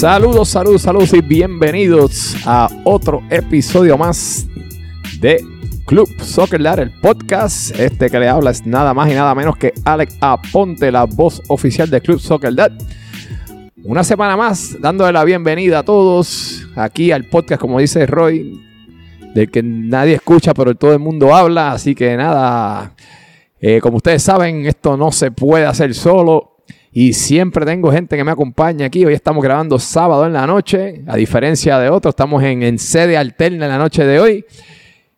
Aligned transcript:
Saludos, 0.00 0.48
saludos, 0.48 0.80
saludos 0.80 1.12
y 1.12 1.20
bienvenidos 1.20 2.34
a 2.46 2.70
otro 2.84 3.20
episodio 3.28 3.98
más 3.98 4.48
de 5.20 5.44
Club 5.84 6.08
Soccer 6.22 6.62
Dad, 6.62 6.78
el 6.78 6.90
podcast. 6.90 7.78
Este 7.78 8.08
que 8.08 8.18
le 8.18 8.26
habla 8.26 8.50
es 8.50 8.64
nada 8.64 8.94
más 8.94 9.10
y 9.10 9.14
nada 9.14 9.34
menos 9.34 9.58
que 9.58 9.74
Alex 9.84 10.16
Aponte, 10.22 10.90
la 10.90 11.04
voz 11.04 11.42
oficial 11.48 11.90
de 11.90 12.00
Club 12.00 12.18
Soccer 12.18 12.54
Dad. 12.54 12.72
Una 13.84 14.02
semana 14.02 14.38
más 14.38 14.80
dándole 14.80 15.12
la 15.12 15.22
bienvenida 15.22 15.80
a 15.80 15.82
todos 15.82 16.66
aquí 16.76 17.12
al 17.12 17.24
podcast, 17.24 17.60
como 17.60 17.78
dice 17.78 18.06
Roy, 18.06 18.58
del 19.34 19.50
que 19.50 19.62
nadie 19.62 20.14
escucha, 20.14 20.54
pero 20.54 20.74
todo 20.74 20.94
el 20.94 20.98
mundo 20.98 21.34
habla. 21.34 21.72
Así 21.72 21.94
que 21.94 22.16
nada, 22.16 22.94
eh, 23.60 23.80
como 23.82 23.98
ustedes 23.98 24.22
saben, 24.22 24.64
esto 24.64 24.96
no 24.96 25.12
se 25.12 25.30
puede 25.30 25.66
hacer 25.66 25.94
solo. 25.94 26.49
Y 26.92 27.12
siempre 27.12 27.64
tengo 27.64 27.92
gente 27.92 28.16
que 28.16 28.24
me 28.24 28.32
acompaña 28.32 28.86
aquí. 28.86 29.04
Hoy 29.04 29.14
estamos 29.14 29.44
grabando 29.44 29.78
sábado 29.78 30.26
en 30.26 30.32
la 30.32 30.44
noche, 30.46 31.02
a 31.06 31.16
diferencia 31.16 31.78
de 31.78 31.88
otros. 31.88 32.12
Estamos 32.12 32.42
en, 32.42 32.64
en 32.64 32.80
sede 32.80 33.16
alterna 33.16 33.66
en 33.66 33.70
la 33.70 33.78
noche 33.78 34.04
de 34.04 34.18
hoy. 34.18 34.44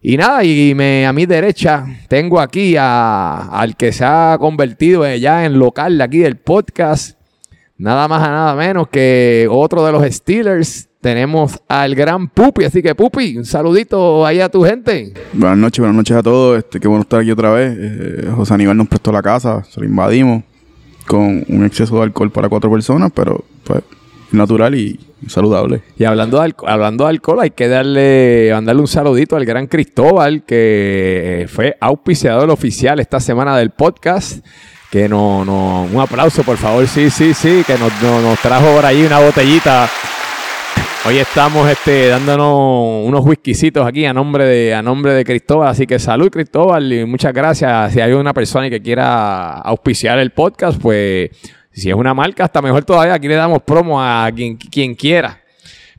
Y 0.03 0.19
nada, 0.19 0.45
y 0.45 0.75
me, 0.75 1.07
a 1.07 1.15
mi 1.15 1.25
derecha 1.25 1.87
tengo 2.09 2.41
aquí 2.41 2.77
a, 2.79 3.49
al 3.49 3.77
que 3.77 3.91
se 3.93 4.05
ha 4.05 4.37
convertido 4.39 5.09
ya 5.15 5.47
en 5.47 5.59
local 5.59 5.97
de 5.97 6.05
aquí 6.05 6.19
del 6.19 6.37
podcast. 6.37 7.19
Nada 7.79 8.07
más 8.07 8.23
a 8.23 8.30
nada 8.30 8.55
menos 8.55 8.89
que 8.89 9.49
otro 9.51 9.85
de 9.87 9.93
los 9.93 10.05
Steelers. 10.05 10.91
Tenemos 11.01 11.59
al 11.69 11.95
gran 11.95 12.29
Pupi. 12.29 12.65
Así 12.65 12.83
que, 12.83 12.95
Pupi, 12.95 13.39
un 13.39 13.47
saludito 13.47 14.27
ahí 14.27 14.41
a 14.41 14.51
tu 14.51 14.63
gente. 14.63 15.15
Buenas 15.33 15.59
noches, 15.59 15.79
buenas 15.79 15.96
noches 15.96 16.16
a 16.16 16.23
todos. 16.23 16.59
Este, 16.59 16.79
qué 16.79 16.87
bueno 16.87 17.02
estar 17.02 17.21
aquí 17.21 17.30
otra 17.30 17.51
vez. 17.51 17.74
Eh, 17.77 18.30
José 18.37 18.55
Aníbal 18.55 18.77
nos 18.77 18.89
prestó 18.89 19.11
la 19.11 19.23
casa, 19.23 19.65
se 19.65 19.83
invadimos 19.85 20.45
con 21.07 21.45
un 21.49 21.65
exceso 21.65 21.97
de 21.97 22.03
alcohol 22.03 22.31
para 22.31 22.49
cuatro 22.49 22.71
personas, 22.71 23.11
pero 23.15 23.45
pues 23.65 23.83
natural 24.31 24.75
y 24.75 24.99
saludable. 25.29 25.83
Y 25.99 26.05
hablando 26.05 26.41
de, 26.41 26.55
hablando 26.67 27.05
de 27.05 27.11
alcohol, 27.11 27.41
hay 27.41 27.51
que 27.51 27.69
darle, 27.69 28.51
mandarle 28.53 28.81
un 28.83 28.89
saludito 28.89 29.37
al 29.37 29.45
gran 29.45 29.67
Cristóbal, 29.67 30.43
que 30.45 31.47
fue 31.53 31.77
auspiciador 31.80 32.51
oficial 32.51 32.99
esta 33.01 33.21
semana 33.21 33.57
del 33.57 33.71
podcast. 33.71 34.45
Que 34.91 35.09
no, 35.09 35.43
no, 35.45 35.85
un 35.91 36.01
aplauso, 36.01 36.43
por 36.43 36.59
favor. 36.59 36.87
Sí, 36.87 37.09
sí, 37.09 37.33
sí, 37.33 37.63
que 37.67 37.79
nos, 37.79 37.91
nos- 38.03 38.23
nos 38.23 38.39
trajo 38.41 38.67
por 38.75 38.85
ahí 38.85 39.03
una 39.05 39.21
botellita. 39.21 39.89
Hoy 41.05 41.19
estamos 41.19 41.69
este, 41.69 42.07
dándonos 42.07 43.05
unos 43.05 43.27
whiskycitos 43.27 43.85
aquí 43.85 44.05
a 44.05 44.13
nombre 44.13 44.45
de 44.45 44.73
a 44.73 44.83
nombre 44.83 45.13
de 45.13 45.25
Cristóbal. 45.25 45.69
Así 45.69 45.85
que 45.85 45.99
salud, 45.99 46.31
Cristóbal, 46.31 46.93
y 46.93 47.05
muchas 47.05 47.33
gracias. 47.35 47.93
Si 47.93 48.01
hay 48.01 48.13
una 48.13 48.33
persona 48.33 48.71
que 48.71 48.81
quiera 48.81 49.55
auspiciar 49.55 50.21
el 50.21 50.30
podcast, 50.30 50.80
pues 50.80 51.30
si 51.73 51.91
es 51.91 51.97
una 51.97 52.15
marca, 52.15 52.45
hasta 52.45 52.63
mejor 52.63 52.85
todavía. 52.85 53.15
Aquí 53.15 53.27
le 53.27 53.35
damos 53.35 53.63
promo 53.63 54.01
a 54.01 54.30
quien, 54.33 54.57
quien 54.57 54.95
quiera. 54.95 55.43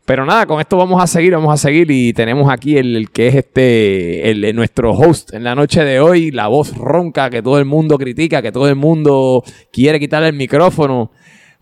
Pero 0.05 0.25
nada, 0.25 0.45
con 0.45 0.61
esto 0.61 0.77
vamos 0.77 1.01
a 1.03 1.07
seguir, 1.07 1.33
vamos 1.33 1.53
a 1.53 1.57
seguir 1.57 1.91
y 1.91 2.13
tenemos 2.13 2.49
aquí 2.49 2.77
el, 2.77 3.09
que 3.11 3.27
es 3.27 3.35
este, 3.35 4.29
el, 4.31 4.55
nuestro 4.55 4.91
host 4.91 5.33
en 5.33 5.43
la 5.43 5.53
noche 5.53 5.83
de 5.83 5.99
hoy, 5.99 6.31
la 6.31 6.47
voz 6.47 6.75
ronca 6.75 7.29
que 7.29 7.41
todo 7.41 7.57
el 7.57 7.65
mundo 7.65 7.97
critica, 7.97 8.41
que 8.41 8.51
todo 8.51 8.67
el 8.67 8.75
mundo 8.75 9.43
quiere 9.71 9.99
quitarle 9.99 10.29
el 10.29 10.35
micrófono. 10.35 11.11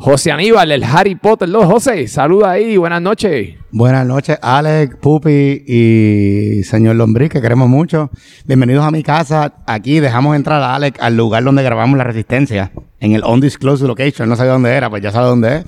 José 0.03 0.31
Aníbal, 0.31 0.71
el 0.71 0.83
Harry 0.83 1.13
Potter 1.13 1.47
2. 1.47 1.63
José, 1.66 2.07
saluda 2.07 2.49
ahí, 2.49 2.75
buenas 2.75 3.03
noches. 3.03 3.49
Buenas 3.71 4.03
noches, 4.07 4.35
Alex, 4.41 4.95
Pupi 4.99 5.63
y 5.67 6.63
señor 6.63 6.95
Lombriz, 6.95 7.30
que 7.30 7.39
queremos 7.39 7.69
mucho. 7.69 8.09
Bienvenidos 8.45 8.83
a 8.83 8.89
mi 8.89 9.03
casa. 9.03 9.53
Aquí 9.67 9.99
dejamos 9.99 10.35
entrar 10.35 10.59
a 10.63 10.73
Alex 10.73 10.99
al 10.99 11.16
lugar 11.16 11.44
donde 11.44 11.61
grabamos 11.61 11.99
La 11.99 12.03
Resistencia, 12.03 12.72
en 13.00 13.12
el 13.12 13.23
Undisclosed 13.23 13.85
Location. 13.85 14.28
No 14.28 14.35
sabía 14.35 14.53
dónde 14.53 14.72
era, 14.72 14.89
pues 14.89 15.03
ya 15.03 15.12
sabe 15.12 15.28
dónde 15.28 15.57
es. 15.57 15.66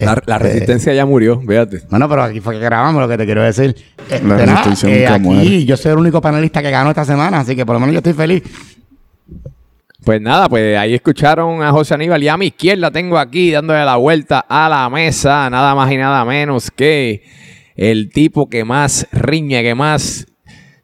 La, 0.00 0.14
la 0.26 0.36
Este, 0.36 0.38
resistencia 0.48 0.94
ya 0.94 1.04
murió, 1.04 1.38
fíjate. 1.46 1.82
Bueno, 1.90 2.08
pero 2.08 2.22
aquí 2.22 2.40
fue 2.40 2.54
que 2.54 2.60
grabamos 2.64 3.02
lo 3.02 3.08
que 3.08 3.18
te 3.18 3.26
quiero 3.26 3.42
decir. 3.42 3.76
Este, 4.08 4.26
La 4.26 4.46
nada, 4.46 4.62
Resistencia 4.64 4.88
eh, 4.98 5.06
aquí 5.06 5.20
muere. 5.24 5.64
yo 5.66 5.76
soy 5.76 5.92
el 5.92 5.98
único 5.98 6.22
panelista 6.22 6.62
que 6.62 6.70
ganó 6.70 6.88
esta 6.88 7.04
semana, 7.04 7.40
así 7.40 7.54
que 7.54 7.66
por 7.66 7.74
lo 7.74 7.80
menos 7.80 7.92
yo 7.92 7.98
estoy 7.98 8.14
feliz. 8.14 8.42
Pues 10.04 10.20
nada, 10.20 10.48
pues 10.48 10.76
ahí 10.76 10.94
escucharon 10.94 11.62
a 11.62 11.70
José 11.70 11.94
Aníbal 11.94 12.20
y 12.24 12.28
a 12.28 12.36
mi 12.36 12.46
izquierda 12.46 12.90
tengo 12.90 13.18
aquí 13.18 13.52
dándole 13.52 13.84
la 13.84 13.94
vuelta 13.96 14.44
a 14.48 14.68
la 14.68 14.90
mesa, 14.90 15.48
nada 15.48 15.76
más 15.76 15.92
y 15.92 15.96
nada 15.96 16.24
menos 16.24 16.72
que 16.72 17.22
el 17.76 18.10
tipo 18.10 18.48
que 18.48 18.64
más 18.64 19.06
riñe, 19.12 19.62
que 19.62 19.76
más, 19.76 20.26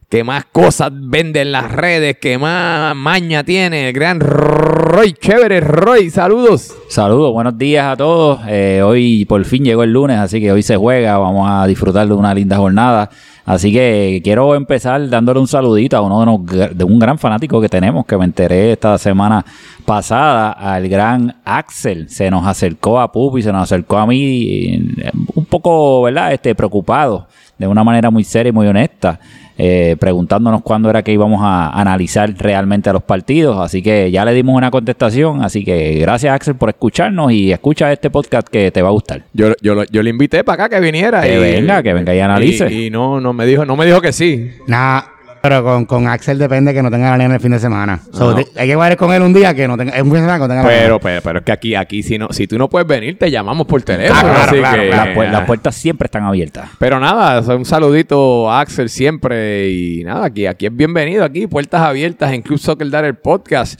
que 0.07 0.23
más 0.23 0.45
cosas 0.45 0.91
vende 0.93 1.41
en 1.41 1.51
las 1.51 1.69
redes, 1.69 2.17
que 2.17 2.37
más 2.37 2.95
maña 2.95 3.43
tiene, 3.43 3.89
el 3.89 3.93
gran 3.93 4.21
Roy, 4.21 5.11
chévere 5.11 5.59
Roy, 5.59 6.09
saludos. 6.09 6.73
Saludos, 6.87 7.33
buenos 7.33 7.57
días 7.57 7.91
a 7.91 7.97
todos. 7.97 8.39
Eh, 8.47 8.81
hoy 8.81 9.25
por 9.25 9.43
fin 9.43 9.65
llegó 9.65 9.83
el 9.83 9.91
lunes, 9.91 10.17
así 10.17 10.39
que 10.39 10.51
hoy 10.51 10.63
se 10.63 10.77
juega. 10.77 11.17
Vamos 11.17 11.47
a 11.49 11.67
disfrutar 11.67 12.07
de 12.07 12.13
una 12.13 12.33
linda 12.33 12.55
jornada. 12.55 13.09
Así 13.49 13.73
que 13.73 14.21
quiero 14.23 14.53
empezar 14.53 15.09
dándole 15.09 15.39
un 15.39 15.47
saludito 15.47 15.97
a 15.97 16.01
uno 16.01 16.37
de, 16.37 16.55
gra- 16.55 16.69
de 16.69 16.83
un 16.83 16.99
gran 16.99 17.17
fanático 17.17 17.59
que 17.59 17.67
tenemos, 17.67 18.05
que 18.05 18.15
me 18.15 18.25
enteré 18.25 18.73
esta 18.73 18.95
semana 18.99 19.43
pasada, 19.85 20.51
al 20.51 20.87
gran 20.87 21.35
Axel. 21.43 22.09
Se 22.09 22.29
nos 22.29 22.45
acercó 22.45 22.99
a 22.99 23.11
Pupi, 23.11 23.41
se 23.41 23.51
nos 23.51 23.63
acercó 23.63 23.97
a 23.97 24.05
mí, 24.05 24.75
eh, 24.99 25.11
un 25.33 25.45
poco, 25.45 26.03
¿verdad? 26.03 26.31
Este, 26.31 26.53
preocupado, 26.53 27.27
de 27.57 27.65
una 27.67 27.83
manera 27.83 28.11
muy 28.11 28.23
seria 28.23 28.51
y 28.51 28.53
muy 28.53 28.67
honesta 28.67 29.19
eh, 29.61 29.97
preguntándonos 29.99 30.61
cuándo 30.61 30.89
era 30.89 31.03
que 31.03 31.11
íbamos 31.11 31.41
a 31.43 31.69
analizar 31.69 32.33
realmente 32.37 32.89
a 32.89 32.93
los 32.93 33.03
partidos. 33.03 33.57
Así 33.59 33.83
que 33.83 34.09
ya 34.09 34.23
le 34.23 34.33
dimos 34.33 34.55
una 34.55 34.71
contestación. 34.71 35.43
Así 35.43 35.65
que 35.65 35.95
gracias, 35.99 36.33
Axel, 36.33 36.55
por 36.55 36.69
escucharnos 36.69 37.31
y 37.33 37.51
escucha 37.51 37.91
este 37.91 38.09
podcast 38.09 38.47
que 38.47 38.71
te 38.71 38.81
va 38.81 38.87
a 38.87 38.91
gustar. 38.91 39.23
Yo, 39.33 39.53
yo, 39.61 39.75
lo- 39.75 39.83
yo 39.83 40.01
le 40.01 40.09
invité 40.11 40.43
para 40.45 40.63
acá 40.65 40.75
que 40.77 40.81
viniera. 40.81 41.21
Que 41.21 41.37
venga, 41.37 41.83
que 41.83 41.93
venga 41.93 42.15
y 42.15 42.19
analice. 42.21 42.71
Y, 42.73 42.85
y 42.85 42.89
no, 42.89 43.19
no 43.19 43.33
me 43.33 43.45
dijo, 43.45 43.65
no 43.65 43.75
me 43.75 43.85
dijo 43.85 43.99
que 44.01 44.13
sí. 44.13 44.49
Nada, 44.65 45.11
pero 45.41 45.63
con, 45.63 45.85
con 45.85 46.07
Axel 46.07 46.37
depende 46.37 46.73
que 46.73 46.81
no 46.83 46.89
tenga 46.91 47.11
la 47.11 47.17
nena 47.17 47.35
el 47.35 47.39
fin 47.41 47.51
de 47.51 47.59
semana. 47.59 47.99
So, 48.11 48.31
No. 48.31 48.37
hay 48.55 48.67
que 48.67 48.73
jugar 48.73 48.95
con 48.97 49.13
él 49.13 49.21
un 49.21 49.33
día 49.33 49.53
que 49.53 49.67
no 49.67 49.77
tenga, 49.77 49.93
un 49.93 50.03
fin 50.03 50.13
de 50.13 50.19
semana 50.19 50.33
que 50.35 50.39
no 50.39 50.47
tenga 50.47 50.63
la 50.63 50.69
nena. 50.69 50.81
Pero, 50.83 50.99
pero, 50.99 51.21
pero 51.21 51.39
es 51.39 51.45
que 51.45 51.51
aquí, 51.51 51.75
aquí, 51.75 52.03
si 52.03 52.17
no, 52.17 52.27
si 52.31 52.47
tú 52.47 52.57
no 52.57 52.69
puedes 52.69 52.87
venir, 52.87 53.17
te 53.17 53.29
llamamos 53.31 53.67
por 53.67 53.81
teléfono. 53.81 54.19
Claro, 54.21 54.39
así 54.43 54.57
claro, 54.57 54.81
que- 54.81 54.87
claro. 54.89 55.05
Las, 55.11 55.17
pu- 55.17 55.31
las 55.31 55.45
puertas 55.45 55.75
siempre 55.75 56.05
están 56.05 56.23
abiertas. 56.23 56.69
Pero 56.79 56.99
nada, 56.99 57.39
un 57.55 57.65
saludito 57.65 58.51
a 58.51 58.61
Axel 58.61 58.89
siempre. 58.89 59.69
Y 59.69 60.03
nada, 60.03 60.25
aquí, 60.25 60.45
aquí 60.45 60.65
es 60.67 60.75
bienvenido, 60.75 61.23
aquí, 61.23 61.47
puertas 61.47 61.81
abiertas 61.81 62.31
en 62.33 62.41
Club 62.41 62.59
Soccer 62.59 62.89
Dar 62.89 63.05
el 63.05 63.15
podcast. 63.15 63.79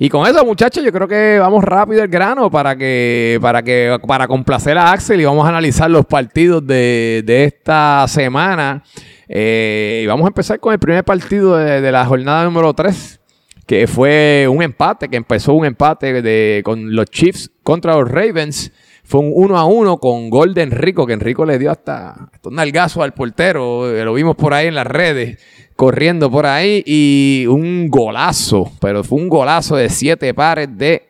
Y 0.00 0.08
con 0.08 0.24
eso, 0.28 0.44
muchachos, 0.44 0.84
yo 0.84 0.92
creo 0.92 1.08
que 1.08 1.38
vamos 1.40 1.64
rápido 1.64 2.02
al 2.02 2.08
grano 2.08 2.48
para 2.50 2.76
que, 2.76 3.36
para 3.42 3.62
que, 3.64 3.98
para 4.06 4.28
complacer 4.28 4.78
a 4.78 4.92
Axel 4.92 5.20
y 5.20 5.24
vamos 5.24 5.44
a 5.44 5.48
analizar 5.48 5.90
los 5.90 6.06
partidos 6.06 6.64
de, 6.64 7.22
de 7.26 7.44
esta 7.44 8.06
semana. 8.06 8.84
Eh, 9.28 10.02
y 10.04 10.06
vamos 10.06 10.24
a 10.26 10.28
empezar 10.28 10.60
con 10.60 10.72
el 10.72 10.78
primer 10.78 11.02
partido 11.04 11.56
de, 11.56 11.80
de 11.80 11.90
la 11.92 12.06
jornada 12.06 12.44
número 12.44 12.72
3, 12.74 13.20
que 13.66 13.88
fue 13.88 14.46
un 14.48 14.62
empate, 14.62 15.08
que 15.08 15.16
empezó 15.16 15.54
un 15.54 15.66
empate 15.66 16.22
de, 16.22 16.62
con 16.64 16.94
los 16.94 17.06
Chiefs 17.06 17.50
contra 17.64 17.94
los 17.96 18.08
Ravens. 18.08 18.70
Fue 19.02 19.20
un 19.20 19.32
1 19.34 19.58
a 19.58 19.64
1 19.64 19.96
con 19.98 20.30
gol 20.30 20.54
de 20.54 20.62
Enrico, 20.62 21.06
que 21.06 21.14
Enrico 21.14 21.44
le 21.44 21.58
dio 21.58 21.70
hasta, 21.72 22.10
hasta 22.32 22.48
un 22.50 22.54
nalgazo 22.54 23.02
al 23.02 23.14
portero. 23.14 23.90
eh, 23.90 24.04
Lo 24.04 24.14
vimos 24.14 24.36
por 24.36 24.54
ahí 24.54 24.68
en 24.68 24.74
las 24.74 24.86
redes, 24.86 25.42
corriendo 25.78 26.28
por 26.28 26.44
ahí. 26.44 26.82
Y 26.84 27.46
un 27.48 27.88
golazo, 27.88 28.72
pero 28.80 29.04
fue 29.04 29.18
un 29.20 29.28
golazo 29.28 29.76
de 29.76 29.88
siete 29.88 30.34
pares 30.34 30.68
de 30.76 31.04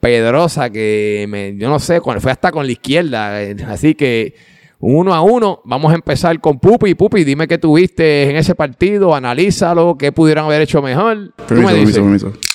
Pedrosa, 0.00 0.68
que 0.68 1.24
me- 1.30 1.56
yo 1.56 1.70
no 1.70 1.78
sé, 1.78 2.00
fue 2.02 2.30
hasta 2.30 2.52
con 2.52 2.66
la 2.66 2.72
izquierda. 2.72 3.42
eh, 3.42 3.56
Así 3.66 3.94
que 3.94 4.34
un 4.80 4.96
1 4.96 5.14
a 5.14 5.22
1. 5.22 5.60
Vamos 5.64 5.92
a 5.92 5.94
empezar 5.94 6.38
con 6.40 6.58
Pupi. 6.58 6.94
Pupi, 6.94 7.24
dime 7.24 7.48
qué 7.48 7.56
tuviste 7.56 8.28
en 8.28 8.36
ese 8.36 8.54
partido, 8.54 9.14
analízalo, 9.14 9.96
qué 9.96 10.12
pudieran 10.12 10.44
haber 10.44 10.60
hecho 10.60 10.82
mejor. 10.82 11.32
Tú 11.36 11.44
Permiso, 11.46 11.68
me 11.70 11.74
dices. 11.78 11.94
permiso, 11.94 12.26
permiso. 12.32 12.48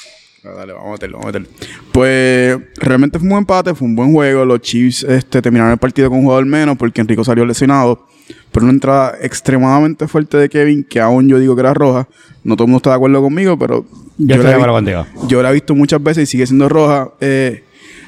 Ah, 0.46 0.50
dale, 0.58 0.74
vamos 0.74 0.90
a 0.90 0.92
meterlo, 0.92 1.18
vamos 1.18 1.36
a 1.36 1.40
meterlo. 1.40 1.58
Pues 1.92 2.58
realmente 2.78 3.18
fue 3.18 3.26
un 3.26 3.30
buen 3.32 3.42
empate, 3.42 3.74
fue 3.74 3.88
un 3.88 3.96
buen 3.96 4.14
juego. 4.14 4.46
Los 4.46 4.62
Chiefs 4.62 5.04
este, 5.04 5.42
terminaron 5.42 5.72
el 5.72 5.78
partido 5.80 6.10
con 6.10 6.20
un 6.20 6.26
jugador 6.26 6.46
menos 6.46 6.78
porque 6.78 7.02
Enrico 7.02 7.24
salió 7.24 7.46
lesionado. 7.46 8.06
Pero 8.52 8.66
una 8.66 8.74
entrada 8.74 9.16
extremadamente 9.22 10.08
fuerte 10.08 10.38
de 10.38 10.50
Kevin, 10.50 10.84
que 10.84 11.00
aún 11.00 11.28
yo 11.30 11.40
digo 11.40 11.56
que 11.56 11.62
era 11.62 11.74
roja. 11.74 12.08
No 12.44 12.56
todo 12.56 12.66
el 12.66 12.70
mundo 12.70 12.78
está 12.78 12.90
de 12.92 12.96
acuerdo 12.96 13.22
conmigo, 13.22 13.58
pero 13.58 13.86
Yo 14.18 14.38
la 14.38 14.52
he 14.52 14.54
acuerdo 14.54 14.74
vi- 14.74 14.78
contigo. 14.94 15.06
Yo 15.28 15.44
la 15.44 15.50
he 15.52 15.54
visto 15.54 15.76
muchas 15.76 16.02
veces 16.02 16.24
y 16.24 16.32
sigue 16.32 16.46
siendo 16.48 16.68
roja. 16.70 17.12
Eh, 17.20 17.64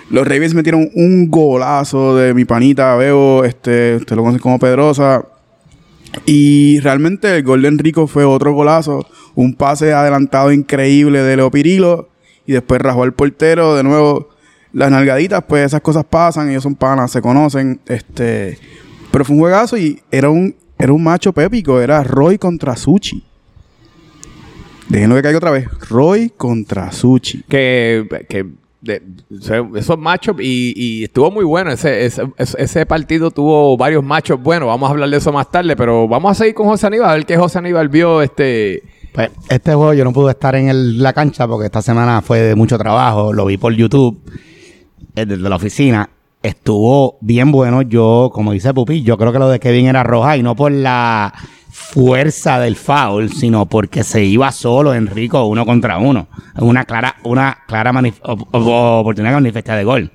los 0.10 0.28
Ravens 0.28 0.54
metieron 0.56 0.90
un 0.96 1.30
golazo 1.30 2.16
de 2.16 2.34
mi 2.34 2.46
panita, 2.46 2.96
veo, 2.96 3.44
este, 3.44 3.98
usted 3.98 4.16
lo 4.16 4.24
conoce 4.24 4.40
como 4.40 4.58
Pedrosa. 4.60 5.26
Y 6.26 6.80
realmente 6.80 7.36
el 7.36 7.44
gol 7.44 7.62
de 7.62 7.68
Enrico 7.68 8.08
fue 8.08 8.26
otro 8.26 8.54
golazo. 8.54 9.06
Un 9.36 9.54
pase 9.54 9.94
adelantado 9.94 10.52
increíble 10.52 11.22
de 11.22 11.36
Leo 11.38 11.52
Pirilo. 11.52 12.10
Y 12.48 12.54
después 12.54 12.82
rajó 12.82 13.04
al 13.04 13.14
portero. 13.14 13.76
De 13.76 13.84
nuevo, 13.84 14.30
las 14.74 14.90
nalgaditas, 14.90 15.44
pues 15.48 15.66
esas 15.68 15.82
cosas 15.82 16.06
pasan. 16.10 16.50
Ellos 16.50 16.64
son 16.64 16.76
panas, 16.76 17.12
se 17.12 17.22
conocen. 17.22 17.80
Este, 17.88 18.58
pero 19.12 19.26
fue 19.26 19.36
un 19.36 19.42
juegazo 19.42 19.78
y 19.78 20.02
era 20.12 20.30
un, 20.30 20.56
era 20.78 20.94
un 20.94 21.04
macho 21.04 21.34
pépico. 21.34 21.80
Era 21.82 22.04
Roy 22.04 22.38
contra 22.38 22.76
Suchi. 22.76 23.24
Déjenlo 24.88 25.16
que 25.16 25.22
caiga 25.22 25.38
otra 25.38 25.52
vez. 25.52 25.68
Roy 25.90 26.32
contra 26.36 26.92
Suchi. 26.92 27.44
Que, 27.48 28.08
que 28.28 28.46
de, 28.82 29.02
esos 29.76 29.98
matchups 30.00 30.42
y, 30.42 30.74
y 30.76 31.04
estuvo 31.04 31.30
muy 31.30 31.46
bueno. 31.46 31.72
Ese, 31.72 32.06
ese, 32.06 32.24
ese- 32.38 32.62
ese 32.62 32.86
partido 32.86 33.30
tuvo 33.30 33.78
varios 33.78 34.04
matchups 34.04 34.42
buenos. 34.44 34.68
Vamos 34.68 34.88
a 34.90 34.92
hablar 34.94 35.10
de 35.10 35.18
eso 35.18 35.32
más 35.32 35.52
tarde, 35.52 35.76
pero 35.76 36.08
vamos 36.08 36.32
a 36.32 36.36
seguir 36.36 36.56
con 36.56 36.68
José 36.68 36.88
Aníbal, 36.88 37.10
a 37.10 37.14
ver 37.16 37.26
qué 37.26 37.38
José 37.38 37.60
Aníbal 37.60 37.90
vio 37.90 38.22
este... 38.22 38.82
Pues 39.14 39.30
este 39.50 39.74
juego 39.74 39.94
yo 39.96 40.04
no 40.04 40.14
pude 40.14 40.32
estar 40.32 40.56
en 40.56 40.70
el- 40.70 41.02
la 41.02 41.14
cancha 41.14 41.48
porque 41.48 41.66
esta 41.66 41.82
semana 41.82 42.22
fue 42.22 42.40
de 42.40 42.56
mucho 42.56 42.78
trabajo. 42.78 43.32
Lo 43.34 43.46
vi 43.46 43.58
por 43.58 43.74
YouTube 43.74 44.20
eh, 45.16 45.26
desde 45.26 45.50
la 45.50 45.56
oficina. 45.56 46.10
Estuvo 46.42 47.18
bien 47.22 47.52
bueno. 47.52 47.82
Yo, 47.82 48.30
como 48.34 48.54
dice 48.54 48.74
Pupi, 48.74 49.04
yo 49.04 49.18
creo 49.18 49.34
que 49.34 49.40
lo 49.40 49.50
de 49.50 49.60
Kevin 49.60 49.88
era 49.88 50.04
roja 50.04 50.38
y 50.38 50.44
no 50.44 50.56
por 50.56 50.72
la 50.72 51.34
fuerza 51.70 52.60
del 52.60 52.76
foul, 52.76 53.32
sino 53.32 53.66
porque 53.66 54.04
se 54.04 54.24
iba 54.24 54.52
solo 54.52 54.94
Enrico 54.94 55.46
uno 55.46 55.66
contra 55.66 55.98
uno. 55.98 56.28
Una 56.58 56.86
clara, 56.86 57.16
una 57.24 57.60
clara 57.68 57.92
oportunidad 58.22 59.34
manifestada 59.34 59.80
de 59.80 59.84
gol. 59.84 60.12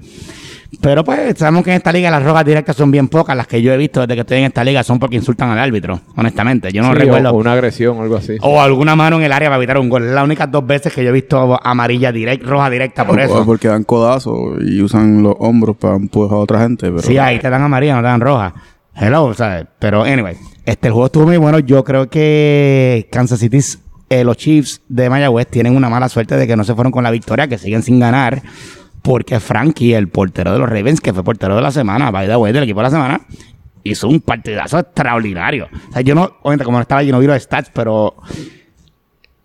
Pero 0.81 1.05
pues 1.05 1.37
sabemos 1.39 1.65
que 1.65 1.71
en 1.71 1.77
esta 1.77 1.93
liga 1.93 2.11
las 2.11 2.23
rojas 2.23 2.45
directas 2.45 2.77
son 2.77 2.91
bien 2.91 3.09
pocas. 3.09 3.37
Las 3.37 3.47
que 3.47 3.61
yo 3.63 3.73
he 3.73 3.77
visto 3.77 4.01
desde 4.01 4.15
que 4.15 4.21
estoy 4.21 4.39
en 4.39 4.45
esta 4.45 4.63
liga 4.65 4.83
son 4.83 4.99
porque 4.99 5.17
insultan 5.17 5.51
al 5.51 5.59
árbitro, 5.59 6.01
honestamente. 6.17 6.71
Yo 6.73 6.83
no 6.83 6.89
Sí, 6.93 6.99
recuerdo. 6.99 7.31
o- 7.31 7.35
una 7.39 7.53
agresión 7.53 7.99
o 7.99 8.03
algo 8.03 8.17
así. 8.17 8.37
O 8.43 8.61
alguna 8.61 8.97
mano 8.97 9.17
en 9.17 9.23
el 9.23 9.33
área 9.33 9.49
para 9.49 9.57
evitar 9.59 9.79
un 9.79 9.89
gol. 9.89 10.05
Es 10.05 10.13
las 10.13 10.25
únicas 10.25 10.51
dos 10.51 10.67
veces 10.67 10.93
que 10.93 11.03
yo 11.03 11.11
he 11.11 11.13
visto 11.13 11.59
amarilla 11.63 12.13
directa, 12.13 12.47
roja 12.49 12.71
directa 12.71 13.07
por 13.07 13.19
O 13.19 13.23
eso. 13.23 13.45
Porque 13.47 13.69
dan 13.69 13.85
codazos 13.85 14.63
y 14.65 14.81
usan 14.81 15.23
los 15.23 15.35
hombros 15.39 15.77
para 15.77 15.97
empujar 15.97 16.33
a 16.39 16.41
otra 16.41 16.61
gente. 16.61 16.87
Pero 16.91 17.03
Sí, 17.03 17.19
ahí 17.19 17.39
te 17.39 17.51
dan 17.51 17.63
amarilla, 17.63 17.95
no 17.97 18.01
te 18.01 18.07
dan 18.09 18.21
roja. 18.21 18.55
Hello, 18.97 19.35
¿sabes? 19.35 19.67
Pero, 19.79 20.05
anyway, 20.05 20.37
este 20.65 20.87
el 20.89 20.93
juego 20.93 21.07
estuvo 21.07 21.27
muy 21.27 21.37
bueno. 21.37 21.59
Yo 21.59 21.83
creo 21.83 22.09
que 22.09 23.09
Kansas 23.11 23.41
City, 23.41 23.59
eh, 24.09 24.23
los 24.23 24.37
Chiefs 24.37 24.83
de 24.89 25.11
Mayagüez, 25.11 25.49
tienen 25.49 25.75
una 25.77 25.89
mala 25.91 26.09
suerte 26.09 26.37
de 26.37 26.47
que 26.47 26.57
no 26.57 26.63
se 26.63 26.75
fueron 26.75 26.93
con 26.93 27.03
la 27.03 27.11
victoria, 27.11 27.49
que 27.49 27.59
siguen 27.59 27.83
sin 27.83 27.99
ganar. 27.99 28.43
Porque 29.05 29.39
Frankie, 29.39 29.93
el 29.93 30.09
portero 30.09 30.55
de 30.55 30.59
los 30.59 30.67
Ravens, 30.67 30.99
que 31.03 31.13
fue 31.13 31.23
portero 31.23 31.55
de 31.55 31.61
la 31.61 31.71
semana, 31.71 32.11
by 32.11 32.27
the 32.27 32.37
way, 32.37 32.55
del 32.55 32.63
equipo 32.63 32.81
de 32.81 32.85
la 32.85 32.91
semana, 32.91 33.21
hizo 33.83 34.09
un 34.09 34.23
partidazo 34.23 34.79
extraordinario. 34.79 35.69
O 35.91 35.93
sea, 35.93 36.01
yo 36.01 36.15
no, 36.15 36.39
obviamente, 36.41 36.65
como 36.65 36.79
no 36.79 36.83
estaba, 36.83 37.03
yo 37.03 37.13
no 37.13 37.19
vi 37.19 37.27
los 37.27 37.43
stats, 37.43 37.71
pero 37.75 38.17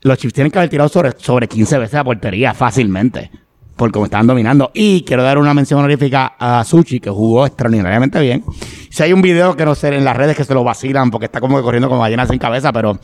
los 0.02 0.18
Chiefs 0.18 0.34
tienen 0.34 0.50
que 0.50 0.60
haber 0.60 0.70
tirado 0.70 0.88
sobre, 0.88 1.12
sobre 1.18 1.50
15 1.50 1.78
veces 1.78 1.94
la 1.94 2.06
portería 2.06 2.54
fácilmente. 2.54 3.32
Por 3.76 3.92
cómo 3.92 4.06
estaban 4.06 4.28
dominando. 4.28 4.72
Y 4.74 5.04
quiero 5.04 5.24
dar 5.24 5.38
una 5.38 5.54
mención 5.54 5.80
honorífica 5.80 6.36
a 6.40 6.64
Suchi, 6.64 7.02
que 7.02 7.10
jugó 7.10 7.46
extraordinariamente 7.46 8.22
bien. 8.22 8.46
Si 8.90 9.04
hay 9.04 9.12
un 9.12 9.22
video 9.22 9.58
que 9.58 9.66
no 9.66 9.76
sé 9.76 9.94
en 9.94 10.06
las 10.06 10.16
redes 10.16 10.38
que 10.38 10.46
se 10.46 10.54
lo 10.54 10.64
vacilan 10.64 11.12
porque 11.12 11.26
está 11.26 11.42
como 11.42 11.58
que 11.58 11.64
corriendo 11.64 11.90
como 11.90 12.00
ballena 12.00 12.26
sin 12.26 12.40
cabeza, 12.40 12.72
pero 12.72 12.98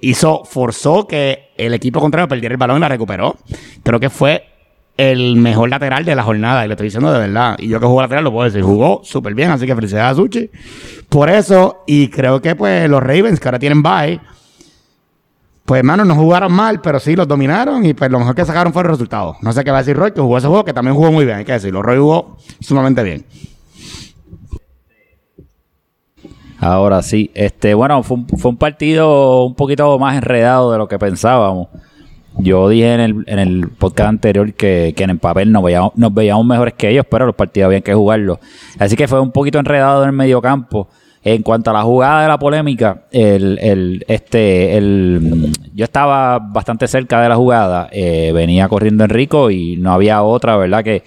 hizo, 0.00 0.42
forzó 0.44 1.06
que 1.06 1.50
el 1.56 1.74
equipo 1.74 2.00
contrario 2.00 2.26
perdiera 2.26 2.52
el 2.52 2.58
balón 2.58 2.78
y 2.78 2.80
la 2.80 2.88
recuperó. 2.88 3.36
Creo 3.84 4.00
que 4.00 4.10
fue 4.10 4.55
el 4.96 5.36
mejor 5.36 5.68
lateral 5.68 6.04
de 6.04 6.14
la 6.14 6.22
jornada, 6.22 6.64
y 6.64 6.68
le 6.68 6.74
estoy 6.74 6.86
diciendo 6.86 7.12
de 7.12 7.18
verdad. 7.20 7.56
Y 7.58 7.68
yo 7.68 7.78
que 7.78 7.86
juego 7.86 8.02
lateral 8.02 8.24
lo 8.24 8.32
puedo 8.32 8.44
decir, 8.44 8.62
jugó 8.62 9.00
súper 9.04 9.34
bien, 9.34 9.50
así 9.50 9.66
que 9.66 9.74
felicidades 9.74 10.12
a 10.12 10.14
Suchi. 10.14 10.50
Por 11.08 11.28
eso, 11.30 11.82
y 11.86 12.08
creo 12.08 12.40
que 12.40 12.54
pues 12.54 12.88
los 12.88 13.02
Ravens, 13.02 13.40
que 13.40 13.48
ahora 13.48 13.58
tienen 13.58 13.82
bye, 13.82 14.20
pues, 15.66 15.80
hermano, 15.80 16.04
no 16.04 16.14
jugaron 16.14 16.52
mal, 16.52 16.80
pero 16.80 17.00
sí 17.00 17.16
los 17.16 17.26
dominaron 17.26 17.84
y 17.84 17.92
pues 17.92 18.08
lo 18.08 18.20
mejor 18.20 18.36
que 18.36 18.44
sacaron 18.44 18.72
fue 18.72 18.82
el 18.82 18.88
resultado. 18.88 19.36
No 19.42 19.52
sé 19.52 19.64
qué 19.64 19.72
va 19.72 19.78
a 19.78 19.80
decir 19.80 19.96
Roy, 19.96 20.12
que 20.12 20.20
jugó 20.20 20.38
ese 20.38 20.46
juego, 20.46 20.64
que 20.64 20.72
también 20.72 20.94
jugó 20.94 21.10
muy 21.10 21.24
bien, 21.24 21.38
hay 21.38 21.44
que 21.44 21.52
decirlo. 21.52 21.82
Roy 21.82 21.98
jugó 21.98 22.36
sumamente 22.60 23.02
bien. 23.02 23.26
Ahora 26.60 27.02
sí, 27.02 27.32
este, 27.34 27.74
bueno, 27.74 28.02
fue 28.04 28.18
un, 28.18 28.28
fue 28.28 28.52
un 28.52 28.56
partido 28.56 29.44
un 29.44 29.56
poquito 29.56 29.98
más 29.98 30.16
enredado 30.16 30.70
de 30.70 30.78
lo 30.78 30.86
que 30.86 31.00
pensábamos. 31.00 31.68
Yo 32.38 32.68
dije 32.68 32.94
en 32.94 33.00
el, 33.00 33.24
en 33.26 33.38
el 33.38 33.68
podcast 33.68 34.08
anterior 34.08 34.52
que, 34.52 34.92
que 34.96 35.04
en 35.04 35.10
el 35.10 35.18
papel 35.18 35.50
nos 35.50 35.62
veíamos, 35.62 35.92
nos 35.96 36.12
veíamos 36.12 36.44
mejores 36.44 36.74
que 36.74 36.90
ellos, 36.90 37.06
pero 37.10 37.26
los 37.26 37.34
partidos 37.34 37.66
habían 37.66 37.82
que 37.82 37.94
jugarlos. 37.94 38.38
Así 38.78 38.96
que 38.96 39.08
fue 39.08 39.20
un 39.20 39.32
poquito 39.32 39.58
enredado 39.58 40.02
en 40.02 40.10
el 40.10 40.14
mediocampo. 40.14 40.88
En 41.24 41.42
cuanto 41.42 41.70
a 41.70 41.72
la 41.72 41.82
jugada 41.82 42.22
de 42.22 42.28
la 42.28 42.38
polémica, 42.38 43.02
el, 43.10 43.58
el, 43.60 44.04
este, 44.06 44.76
el, 44.76 45.52
yo 45.74 45.82
estaba 45.82 46.38
bastante 46.38 46.86
cerca 46.86 47.20
de 47.20 47.28
la 47.28 47.34
jugada, 47.34 47.88
eh, 47.90 48.30
venía 48.32 48.68
corriendo 48.68 49.02
Enrico 49.02 49.50
y 49.50 49.76
no 49.76 49.92
había 49.92 50.22
otra, 50.22 50.56
¿verdad? 50.56 50.84
Que, 50.84 51.02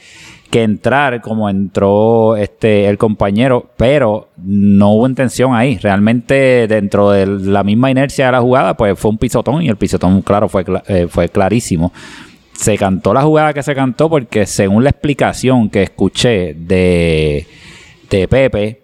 que 0.50 0.64
entrar 0.64 1.22
como 1.22 1.50
entró 1.50 2.36
este 2.36 2.88
el 2.88 2.98
compañero, 2.98 3.70
pero 3.78 4.30
no 4.38 4.94
hubo 4.94 5.08
intención 5.08 5.54
ahí. 5.54 5.78
Realmente 5.78 6.68
dentro 6.68 7.12
de 7.12 7.26
la 7.26 7.64
misma 7.64 7.92
inercia 7.92 8.28
de 8.28 8.32
la 8.32 8.42
jugada, 8.42 8.76
pues 8.76 8.98
fue 8.98 9.12
un 9.12 9.18
pisotón 9.18 9.62
y 9.62 9.70
el 9.70 9.78
pisotón, 9.78 10.22
claro, 10.22 10.50
fue, 10.50 10.66
eh, 10.88 11.08
fue 11.10 11.30
clarísimo. 11.30 11.94
Se 12.54 12.78
cantó 12.78 13.14
la 13.14 13.22
jugada 13.22 13.54
que 13.54 13.64
se 13.64 13.76
cantó 13.76 14.10
porque 14.10 14.46
según 14.46 14.84
la 14.84 14.90
explicación 14.90 15.70
que 15.70 15.84
escuché 15.84 16.56
de, 16.56 17.48
de 18.10 18.28
Pepe, 18.28 18.82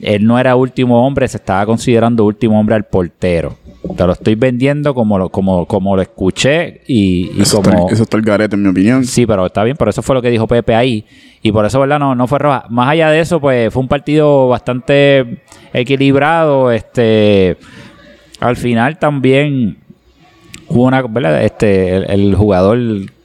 él 0.00 0.26
no 0.26 0.38
era 0.38 0.56
último 0.56 1.06
hombre, 1.06 1.28
se 1.28 1.38
estaba 1.38 1.64
considerando 1.64 2.24
último 2.24 2.58
hombre 2.58 2.74
al 2.74 2.84
portero. 2.84 3.56
Te 3.96 4.06
lo 4.06 4.12
estoy 4.12 4.34
vendiendo 4.34 4.94
como 4.94 5.18
lo, 5.18 5.28
como, 5.28 5.66
como 5.66 5.94
lo 5.94 6.02
escuché 6.02 6.80
y, 6.86 7.30
y 7.36 7.42
eso, 7.42 7.62
como... 7.62 7.80
está, 7.80 7.92
eso 7.92 8.02
está 8.04 8.16
el 8.16 8.22
garete, 8.22 8.56
en 8.56 8.62
mi 8.62 8.68
opinión. 8.68 9.04
Sí, 9.04 9.26
pero 9.26 9.46
está 9.46 9.62
bien, 9.62 9.76
pero 9.76 9.90
eso 9.90 10.02
fue 10.02 10.14
lo 10.14 10.22
que 10.22 10.30
dijo 10.30 10.46
Pepe 10.46 10.74
ahí. 10.74 11.04
Y 11.42 11.52
por 11.52 11.66
eso, 11.66 11.78
¿verdad? 11.80 11.98
No, 11.98 12.14
no 12.14 12.26
fue 12.26 12.38
roja. 12.38 12.64
Más 12.70 12.88
allá 12.88 13.10
de 13.10 13.20
eso, 13.20 13.40
pues 13.40 13.72
fue 13.72 13.82
un 13.82 13.88
partido 13.88 14.48
bastante 14.48 15.42
equilibrado. 15.72 16.72
Este, 16.72 17.58
al 18.40 18.56
final 18.56 18.98
también 18.98 19.76
hubo 20.68 20.84
una, 20.84 21.02
¿verdad? 21.02 21.44
Este, 21.44 21.96
el, 21.96 22.10
el 22.10 22.34
jugador 22.34 22.78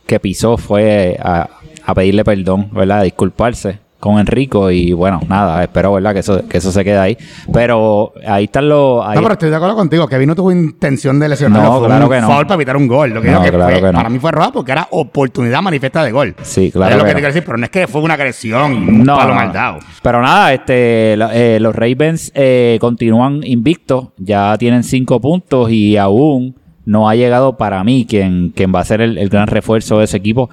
que 0.05 0.19
pisó 0.19 0.57
fue 0.57 1.17
a, 1.21 1.49
a 1.85 1.93
pedirle 1.95 2.25
perdón, 2.25 2.69
¿verdad? 2.73 2.99
A 2.99 3.03
disculparse 3.03 3.79
con 3.99 4.17
Enrico 4.17 4.71
y 4.71 4.93
bueno, 4.93 5.19
nada, 5.27 5.61
espero, 5.63 5.91
¿verdad? 5.93 6.13
Que 6.13 6.19
eso, 6.19 6.47
que 6.47 6.57
eso 6.59 6.71
se 6.71 6.83
quede 6.85 6.97
ahí. 6.97 7.17
Pero 7.51 8.13
ahí 8.25 8.45
están 8.45 8.69
los... 8.69 9.05
ahí- 9.05 9.15
No, 9.15 9.21
pero 9.23 9.33
estoy 9.33 9.49
de 9.49 9.55
acuerdo 9.57 9.75
contigo. 9.75 10.07
Kevin 10.07 10.27
no 10.29 10.35
tuvo 10.35 10.51
intención 10.51 11.19
de 11.19 11.27
lesionarlo. 11.27 11.69
No, 11.73 11.79
fue 11.79 11.87
claro 11.87 12.05
un 12.05 12.11
que 12.11 12.21
no. 12.21 12.27
foul 12.27 12.43
para 12.45 12.55
evitar 12.55 12.77
un 12.77 12.87
gol. 12.87 13.09
Lo 13.09 13.21
que 13.21 13.27
No, 13.27 13.33
digo 13.41 13.43
que 13.43 13.49
claro 13.57 13.71
fue- 13.71 13.81
que 13.81 13.85
no. 13.87 13.97
para 13.97 14.09
mí 14.09 14.19
fue 14.19 14.31
roja 14.31 14.51
porque 14.53 14.71
era 14.71 14.87
oportunidad 14.91 15.61
manifiesta 15.61 16.03
de 16.03 16.11
gol. 16.11 16.35
Sí, 16.43 16.71
claro 16.71 16.91
Es 16.91 16.97
lo 16.97 17.03
que 17.03 17.09
que 17.09 17.15
te 17.15 17.19
quiero 17.21 17.33
decir, 17.33 17.43
pero 17.45 17.57
no 17.57 17.63
es 17.65 17.69
que 17.71 17.87
fue 17.87 18.01
una 18.01 18.13
agresión 18.13 18.71
un 18.71 19.03
No, 19.03 19.17
palo 19.17 19.33
mal 19.35 19.51
dado. 19.51 19.79
Pero 20.01 20.21
nada, 20.21 20.53
este, 20.53 21.13
eh, 21.13 21.59
los 21.59 21.75
Ravens 21.75 22.31
eh, 22.35 22.77
continúan 22.79 23.41
invictos, 23.43 24.07
ya 24.17 24.57
tienen 24.57 24.83
cinco 24.83 25.19
puntos 25.19 25.69
y 25.71 25.97
aún 25.97 26.55
no 26.85 27.09
ha 27.09 27.15
llegado 27.15 27.57
para 27.57 27.83
mí 27.83 28.05
quien, 28.09 28.49
quien 28.55 28.73
va 28.73 28.79
a 28.79 28.85
ser 28.85 29.01
el, 29.01 29.17
el 29.17 29.29
gran 29.29 29.47
refuerzo 29.47 29.99
de 29.99 30.05
ese 30.05 30.17
equipo, 30.17 30.49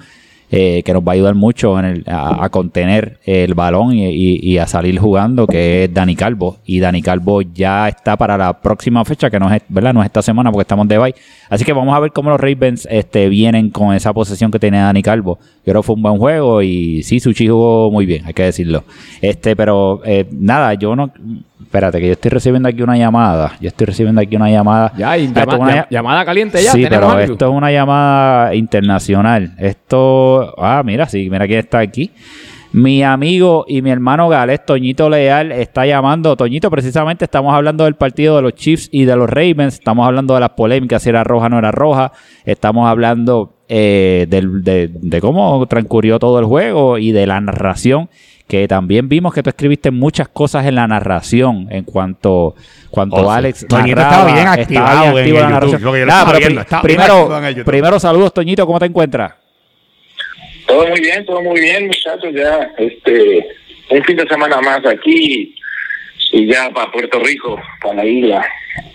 eh, 0.49 0.81
que 0.85 0.93
nos 0.93 1.03
va 1.03 1.11
a 1.11 1.15
ayudar 1.15 1.35
mucho 1.35 1.77
en 1.77 1.85
el- 1.85 2.03
a, 2.07 2.45
a 2.45 2.49
contener 2.49 3.19
el 3.25 3.53
balón 3.53 3.93
y, 3.93 4.05
y- 4.07 4.39
y 4.41 4.57
a 4.59 4.65
salir 4.67 4.97
jugando, 4.99 5.45
que 5.45 5.83
es 5.85 5.93
Dani 5.93 6.15
Calvo. 6.15 6.57
Y 6.65 6.79
Dani 6.79 7.01
Calvo 7.01 7.41
ya 7.41 7.87
está 7.89 8.15
para 8.15 8.37
la 8.37 8.53
próxima 8.59 9.03
fecha, 9.03 9.29
que 9.29 9.39
no 9.39 9.53
es, 9.53 9.61
¿verdad? 9.67 9.93
No 9.93 10.01
es 10.01 10.05
esta 10.05 10.21
semana 10.21 10.49
porque 10.51 10.61
estamos 10.61 10.87
de 10.87 10.97
bye. 10.97 11.15
Así 11.49 11.65
que 11.65 11.73
vamos 11.73 11.95
a 11.95 11.99
ver 11.99 12.11
cómo 12.11 12.29
los 12.29 12.39
Ravens 12.39 12.87
este, 12.89 13.27
vienen 13.29 13.69
con 13.71 13.93
esa 13.93 14.13
posesión 14.13 14.49
que 14.51 14.59
tiene 14.59 14.79
Dani 14.79 15.03
Calvo. 15.03 15.37
Yo 15.65 15.71
creo 15.73 15.81
que 15.81 15.85
fue 15.85 15.95
un 15.95 16.01
buen 16.01 16.17
juego 16.17 16.61
y 16.61 17.03
sí, 17.03 17.19
Suchi 17.19 17.47
jugó 17.47 17.91
muy 17.91 18.05
bien, 18.05 18.23
hay 18.25 18.33
que 18.33 18.43
decirlo. 18.43 18.83
Este, 19.21 19.55
pero 19.55 20.01
eh, 20.05 20.25
nada, 20.31 20.73
yo 20.75 20.95
no. 20.95 21.11
Espérate, 21.59 21.99
que 21.99 22.05
yo 22.07 22.13
estoy 22.13 22.29
recibiendo 22.31 22.69
aquí 22.69 22.81
una 22.81 22.95
llamada. 22.97 23.51
Yo 23.59 23.67
estoy 23.67 23.87
recibiendo 23.87 24.21
aquí 24.21 24.37
una 24.37 24.49
llamada. 24.49 24.93
Ya, 24.97 25.17
y 25.17 25.25
Esto 25.25 25.39
llama- 25.41 25.53
es 25.53 25.59
una- 25.59 25.75
llam- 25.75 25.87
llamada 25.89 26.25
caliente 26.25 26.63
ya. 26.63 26.71
Sí, 26.71 26.83
¿tenemos 26.83 26.99
pero 27.07 27.09
algo? 27.19 27.33
esto 27.33 27.49
es 27.49 27.53
una 27.53 27.71
llamada 27.71 28.55
internacional. 28.55 29.51
Esto, 29.57 30.36
ah, 30.57 30.81
mira, 30.85 31.07
sí, 31.07 31.29
mira 31.29 31.45
quién 31.47 31.59
está 31.59 31.79
aquí. 31.79 32.11
Mi 32.73 33.01
amigo 33.01 33.63
y 33.67 33.81
mi 33.81 33.89
hermano 33.91 34.27
Gales, 34.27 34.63
Toñito 34.65 35.09
Leal, 35.09 35.51
está 35.53 35.85
llamando. 35.85 36.35
Toñito, 36.35 36.69
precisamente 36.69 37.23
estamos 37.25 37.53
hablando 37.55 37.85
del 37.85 37.95
partido 37.95 38.35
de 38.35 38.41
los 38.41 38.53
Chiefs 38.55 38.89
y 38.91 39.05
de 39.05 39.15
los 39.15 39.29
Ravens. 39.29 39.75
Estamos 39.75 40.05
hablando 40.05 40.33
de 40.33 40.41
las 40.41 40.49
polémicas, 40.49 41.01
si 41.01 41.09
era 41.09 41.23
roja 41.23 41.45
o 41.45 41.49
no 41.49 41.59
era 41.59 41.71
roja. 41.71 42.11
Estamos 42.45 42.87
hablando 42.87 43.53
eh, 43.69 44.27
del- 44.29 44.63
de, 44.63 44.89
de 44.93 45.21
cómo 45.21 45.65
transcurrió 45.67 46.19
todo 46.19 46.39
el 46.39 46.45
juego 46.45 46.97
y 46.97 47.13
de 47.13 47.25
la 47.25 47.39
narración. 47.39 48.09
Que 48.47 48.67
también 48.67 49.09
vimos 49.09 49.33
que 49.33 49.41
tú 49.43 49.49
escribiste 49.49 49.89
muchas 49.91 50.27
cosas 50.29 50.65
en 50.65 50.75
la 50.75 50.87
narración 50.87 51.67
en 51.69 51.83
cuanto, 51.83 52.53
cuanto 52.91 53.15
Oh, 53.17 53.23
sí. 53.23 53.37
Alex. 53.37 53.65
Toñito 53.67 53.95
narraba, 53.95 54.11
estaba 54.17 54.33
bien 54.33 54.47
activado 54.47 55.03
en 55.03 55.17
activo 55.17 55.17
el 55.19 55.23
la 55.23 55.39
YouTube, 55.39 55.51
narración. 55.51 55.81
lo 55.83 55.91
que 55.93 55.99
yo 55.99 56.05
lo 56.05 56.11
Nada, 56.11 56.19
estaba 56.21 56.31
pero 56.31 56.39
viendo, 56.39 56.55
pri- 56.59 56.63
estaba 56.63 56.81
bien 56.83 56.97
primero, 56.97 57.13
activo 57.21 57.37
en 57.37 57.43
el 57.45 57.55
YouTube. 57.55 57.65
primero 57.71 57.99
saludos, 57.99 58.33
Toñito, 58.33 58.65
¿cómo 58.67 58.79
te 58.79 58.85
encuentras? 58.85 59.33
Todo 60.67 60.87
muy 60.87 60.99
bien, 60.99 61.25
todo 61.25 61.41
muy 61.41 61.59
bien, 61.59 61.87
muchachos. 61.87 62.33
Ya, 62.33 62.69
este, 62.77 63.47
un 63.89 64.03
fin 64.03 64.17
de 64.17 64.27
semana 64.27 64.61
más 64.61 64.85
aquí 64.85 65.55
y 66.31 66.45
ya 66.45 66.69
para 66.69 66.91
Puerto 66.91 67.19
Rico, 67.19 67.59
para 67.81 67.95
la 67.95 68.05
isla. 68.05 68.45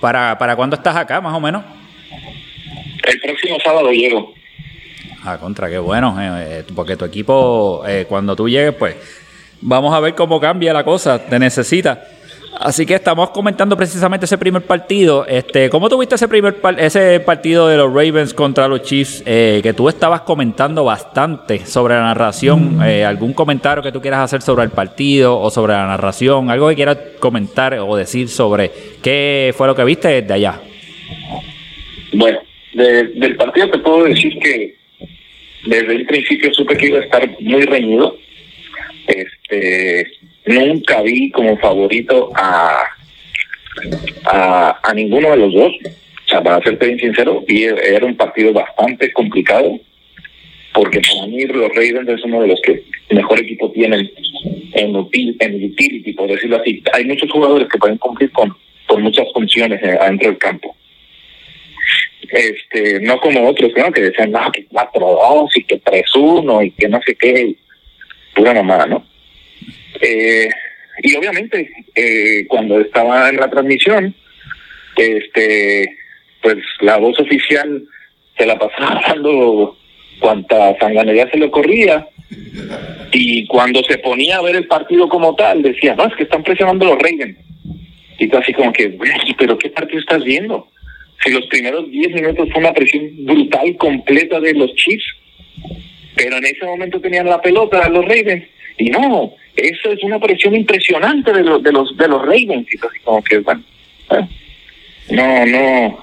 ¿Para, 0.01 0.39
¿Para 0.39 0.55
cuándo 0.55 0.77
estás 0.77 0.95
acá, 0.97 1.21
más 1.21 1.35
o 1.35 1.41
menos? 1.41 1.65
El 3.05 3.21
próximo 3.21 3.59
sábado 3.65 3.91
llego. 3.91 4.35
Ah, 5.25 5.39
contra, 5.39 5.71
qué 5.71 5.79
bueno, 5.79 6.21
eh, 6.21 6.59
eh, 6.59 6.65
porque 6.75 6.97
tu 6.97 7.05
equipo, 7.05 7.85
eh, 7.87 8.07
cuando 8.09 8.37
tú 8.37 8.49
llegues, 8.49 8.75
pues, 8.75 8.97
vamos 9.61 9.95
a 9.95 10.01
ver 10.01 10.15
cómo 10.15 10.41
cambia 10.41 10.73
la 10.73 10.85
cosa, 10.85 11.25
te 11.25 11.39
necesita. 11.39 12.05
Así 12.61 12.87
que 12.87 12.95
estamos 12.95 13.31
comentando 13.31 13.77
precisamente 13.77 14.27
ese 14.27 14.39
primer 14.39 14.63
partido. 14.63 15.27
Este, 15.27 15.69
¿Cómo 15.71 15.89
tuviste 15.89 16.15
ese 16.15 16.29
primer 16.29 16.61
par- 16.61 16.79
ese 16.79 17.19
partido 17.21 17.67
de 17.67 17.77
los 17.77 17.89
Ravens 17.93 18.35
contra 18.35 18.69
los 18.69 18.83
Chiefs? 18.83 19.23
Eh, 19.27 19.61
que 19.63 19.73
tú 19.73 19.89
estabas 19.89 20.21
comentando 20.21 20.85
bastante 20.85 21.65
sobre 21.67 21.95
la 21.95 22.03
narración. 22.03 22.79
Eh, 22.85 23.05
¿Algún 23.05 23.33
comentario 23.33 23.83
que 23.83 23.91
tú 23.91 24.01
quieras 24.01 24.21
hacer 24.21 24.43
sobre 24.43 24.65
el 24.65 24.71
partido 24.71 25.39
o 25.41 25.51
sobre 25.51 25.73
la 25.73 25.87
narración? 25.87 26.51
¿Algo 26.51 26.69
que 26.69 26.77
quieras 26.77 26.99
comentar 27.19 27.75
o 27.81 27.97
decir 27.97 28.29
sobre 28.29 28.71
qué 29.03 29.53
fue 29.57 29.67
lo 29.67 29.75
que 29.75 29.85
viste 29.85 30.09
desde 30.23 30.35
allá? 30.35 30.61
Bueno, 32.13 32.39
de- 32.75 33.05
del 33.15 33.37
partido 33.37 33.71
te 33.71 33.79
puedo 33.79 34.05
decir 34.05 34.39
que 34.39 34.77
desde 35.65 35.95
el 35.95 36.07
principio 36.07 36.53
supe 36.53 36.77
que 36.77 36.87
iba 36.87 36.99
a 36.99 37.03
estar 37.03 37.29
muy 37.41 37.63
reñido. 37.63 38.17
Este, 39.07 40.07
nunca 40.47 41.03
vi 41.03 41.31
como 41.31 41.57
favorito 41.59 42.31
a, 42.35 42.85
a, 44.25 44.81
a 44.83 44.95
ninguno 44.95 45.31
de 45.31 45.37
los 45.37 45.55
dos. 45.55 45.73
O 46.27 46.29
sea, 46.29 46.43
para 46.43 46.63
serte 46.63 46.87
bien 46.87 46.99
sincero, 46.99 47.43
vi 47.47 47.65
era 47.65 48.07
un 48.07 48.17
partido 48.17 48.53
bastante 48.53 49.13
complicado 49.13 49.79
porque 50.73 51.01
para 51.01 51.27
mí 51.27 51.45
los 51.45 51.69
Ravens 51.69 52.09
es 52.09 52.25
uno 52.25 52.41
de 52.41 52.49
los 52.49 52.61
que 52.63 52.83
mejor 53.11 53.39
equipo 53.41 53.71
tienen 53.73 54.11
en, 54.73 54.97
util, 54.97 55.37
en 55.39 55.63
utility, 55.63 56.13
por 56.15 56.31
decirlo 56.31 56.57
así. 56.57 56.83
Hay 56.95 57.05
muchos 57.05 57.31
jugadores 57.31 57.69
que 57.69 57.79
pueden 57.79 57.99
cumplir 57.99 58.31
con, 58.31 58.57
con 58.87 59.03
muchas 59.03 59.27
funciones 59.35 59.83
eh, 59.83 59.99
adentro 60.01 60.29
del 60.29 60.39
campo 60.39 60.75
este 62.33 63.01
no 63.01 63.21
como 63.21 63.49
otros 63.49 63.73
¿no? 63.77 63.93
que 63.93 64.01
decían 64.01 64.33
no 64.33 64.51
que 64.51 64.67
4-2 64.69 65.51
y 65.55 65.65
que 65.65 65.83
3-1 65.83 66.67
y 66.67 66.71
que 66.71 66.89
no 66.89 67.01
sé 67.05 67.15
qué 67.15 67.55
pura 68.35 68.55
mamada 68.55 68.87
no 68.87 69.05
eh, 70.03 70.49
y 71.03 71.17
obviamente 71.17 71.71
eh, 71.95 72.47
cuando 72.49 72.81
estaba 72.81 73.29
en 73.29 73.37
la 73.37 73.49
transmisión 73.49 74.15
este 74.97 75.97
pues 76.43 76.59
la 76.81 76.99
voz 76.99 77.19
oficial 77.19 77.83
se 78.37 78.47
la 78.47 78.59
pasaba 78.59 79.01
dando 79.09 79.79
cuanta 80.21 80.77
sanganería 80.79 81.31
se 81.31 81.39
le 81.39 81.47
ocurría. 81.47 82.07
Y 83.13 83.47
cuando 83.47 83.83
se 83.85 83.99
ponía 83.99 84.39
a 84.39 84.43
ver 84.43 84.57
el 84.57 84.67
partido 84.67 85.09
como 85.09 85.35
tal 85.35 85.63
decía 85.63 85.95
no 85.95 86.07
es 86.07 86.15
que 86.15 86.23
están 86.25 86.43
presionando 86.43 86.87
los 86.87 86.99
Ravens 86.99 87.39
y 88.19 88.29
tú 88.29 88.37
así 88.39 88.53
como 88.53 88.73
que 88.73 88.89
"Güey, 88.89 89.35
pero 89.39 89.59
qué 89.59 89.71
partido 89.71 90.01
estás 90.01 90.25
viendo 90.25 90.69
si 91.25 91.31
los 91.31 91.47
primeros 91.47 91.91
10 91.91 92.15
minutos 92.15 92.49
fue 92.51 92.61
una 92.61 92.73
presión 92.73 93.11
brutal 93.25 93.77
completa 93.77 94.41
de 94.41 94.55
los 94.55 94.75
Chiefs, 94.75 95.05
pero 96.17 96.37
en 96.37 96.45
ese 96.45 96.65
momento 96.65 97.01
tenían 97.01 97.27
la 97.27 97.41
pelota 97.41 97.89
los 97.89 98.05
Ravens 98.05 98.45
y 98.79 98.91
no, 98.91 99.35
eso 99.57 99.91
es 99.91 100.03
una 100.03 100.19
presión 100.19 100.55
impresionante 100.55 101.33
de 101.33 101.43
los 101.43 101.63
de 101.63 101.73
los 101.73 101.97
de 101.97 102.09
los 102.09 102.21
Ravens 102.23 102.67
y 102.73 102.77
así 102.79 102.99
como 103.05 103.23
que 103.23 103.39
bueno, 103.41 103.63
eh, 104.11 104.29
no 105.11 105.47
no 105.47 105.99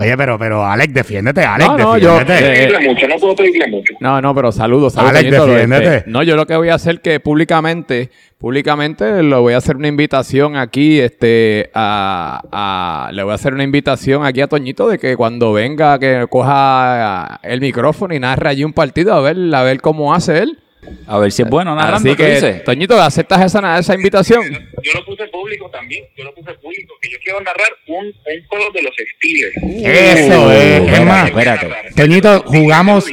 Oye, 0.00 0.16
pero, 0.16 0.38
pero 0.38 0.64
Alex, 0.64 0.94
defiéndete, 0.94 1.42
Alex, 1.42 1.70
No, 1.70 1.76
no, 1.76 1.98
yo- 1.98 2.20
eh, 2.20 2.24
pedirle 2.24 2.78
mucho, 2.88 3.08
no 3.08 3.16
puedo 3.16 3.34
pedirle 3.34 3.66
mucho. 3.66 3.94
No, 3.98 4.20
no, 4.20 4.32
pero 4.32 4.52
saludos, 4.52 4.92
saludos. 4.92 5.16
Alex, 5.16 5.24
Toñito, 5.36 5.46
defiéndete. 5.48 5.96
este, 5.96 6.10
no, 6.10 6.22
yo 6.22 6.36
lo 6.36 6.46
que 6.46 6.54
voy 6.56 6.68
a 6.68 6.74
hacer 6.74 7.00
que 7.00 7.18
públicamente, 7.18 8.10
públicamente 8.38 9.24
le 9.24 9.34
voy 9.34 9.54
a 9.54 9.56
hacer 9.56 9.74
una 9.74 9.88
invitación 9.88 10.54
aquí, 10.54 11.00
este, 11.00 11.70
a, 11.74 12.40
a- 12.52 13.10
le 13.12 13.24
voy 13.24 13.32
a 13.32 13.34
hacer 13.34 13.54
una 13.54 13.64
invitación 13.64 14.24
aquí 14.24 14.40
a 14.40 14.46
Toñito 14.46 14.88
de 14.88 14.98
que 15.00 15.16
cuando 15.16 15.52
venga 15.52 15.98
que 15.98 16.26
coja 16.30 17.40
el 17.42 17.60
micrófono 17.60 18.14
y 18.14 18.20
narre 18.20 18.50
allí 18.50 18.62
un 18.62 18.72
partido 18.74 19.14
a 19.14 19.20
ver, 19.20 19.36
a 19.52 19.62
ver 19.64 19.80
cómo 19.80 20.14
hace 20.14 20.38
él. 20.44 20.58
A 21.06 21.18
ver 21.18 21.32
si 21.32 21.42
es 21.42 21.48
bueno 21.48 21.74
narrando, 21.74 22.08
Así 22.10 22.16
¿qué 22.16 22.24
que, 22.24 22.34
dices? 22.34 22.64
Toñito, 22.64 23.00
¿aceptas 23.00 23.44
esa, 23.44 23.78
esa 23.78 23.94
invitación? 23.94 24.42
Yo 24.82 24.92
lo 24.94 25.04
puse 25.04 25.26
público 25.28 25.68
también, 25.70 26.04
yo 26.16 26.24
lo 26.24 26.34
puse 26.34 26.52
público, 26.54 26.94
que 27.00 27.10
yo 27.10 27.18
quiero 27.22 27.40
narrar 27.40 27.68
un, 27.88 28.06
un 28.06 28.46
juego 28.48 28.70
de 28.72 28.82
los 28.82 28.94
Steelers. 29.16 29.56
Eso 29.84 30.52
es. 30.52 30.58
espérate, 30.80 30.92
Es 31.00 31.04
más, 31.06 31.28
espérate. 31.28 31.68
Toñito, 31.96 32.42
jugamos 32.46 33.06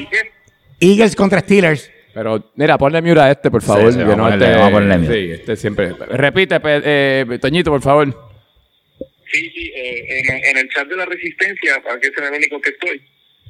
Eagles 0.79 1.15
contra 1.15 1.39
Steelers. 1.41 1.91
Pero, 2.13 2.51
mira, 2.55 2.77
ponle 2.77 3.01
mute 3.01 3.19
a 3.19 3.31
este, 3.31 3.51
por 3.51 3.61
favor. 3.61 3.91
sí, 3.91 3.97
que 3.97 4.05
vamos 4.05 4.13
a 4.13 4.17
no 4.17 4.23
ponerle- 4.37 4.45
este- 4.45 4.57
vamos 4.57 4.67
a 4.69 4.71
ponerle 4.73 4.97
mute. 4.99 5.13
Sí, 5.13 5.31
este 5.33 5.55
siempre. 5.57 5.91
Repite, 6.11 6.59
eh, 6.63 7.39
Toñito, 7.41 7.71
por 7.71 7.81
favor. 7.81 8.07
Sí, 9.31 9.49
sí, 9.53 9.71
eh, 9.75 10.21
en, 10.21 10.45
en 10.45 10.57
el 10.59 10.69
chat 10.69 10.87
de 10.87 10.95
la 10.95 11.05
resistencia, 11.05 11.81
para 11.83 11.99
que 11.99 12.09
sea 12.15 12.29
el 12.29 12.35
único 12.35 12.61
que 12.61 12.69
estoy, 12.69 13.01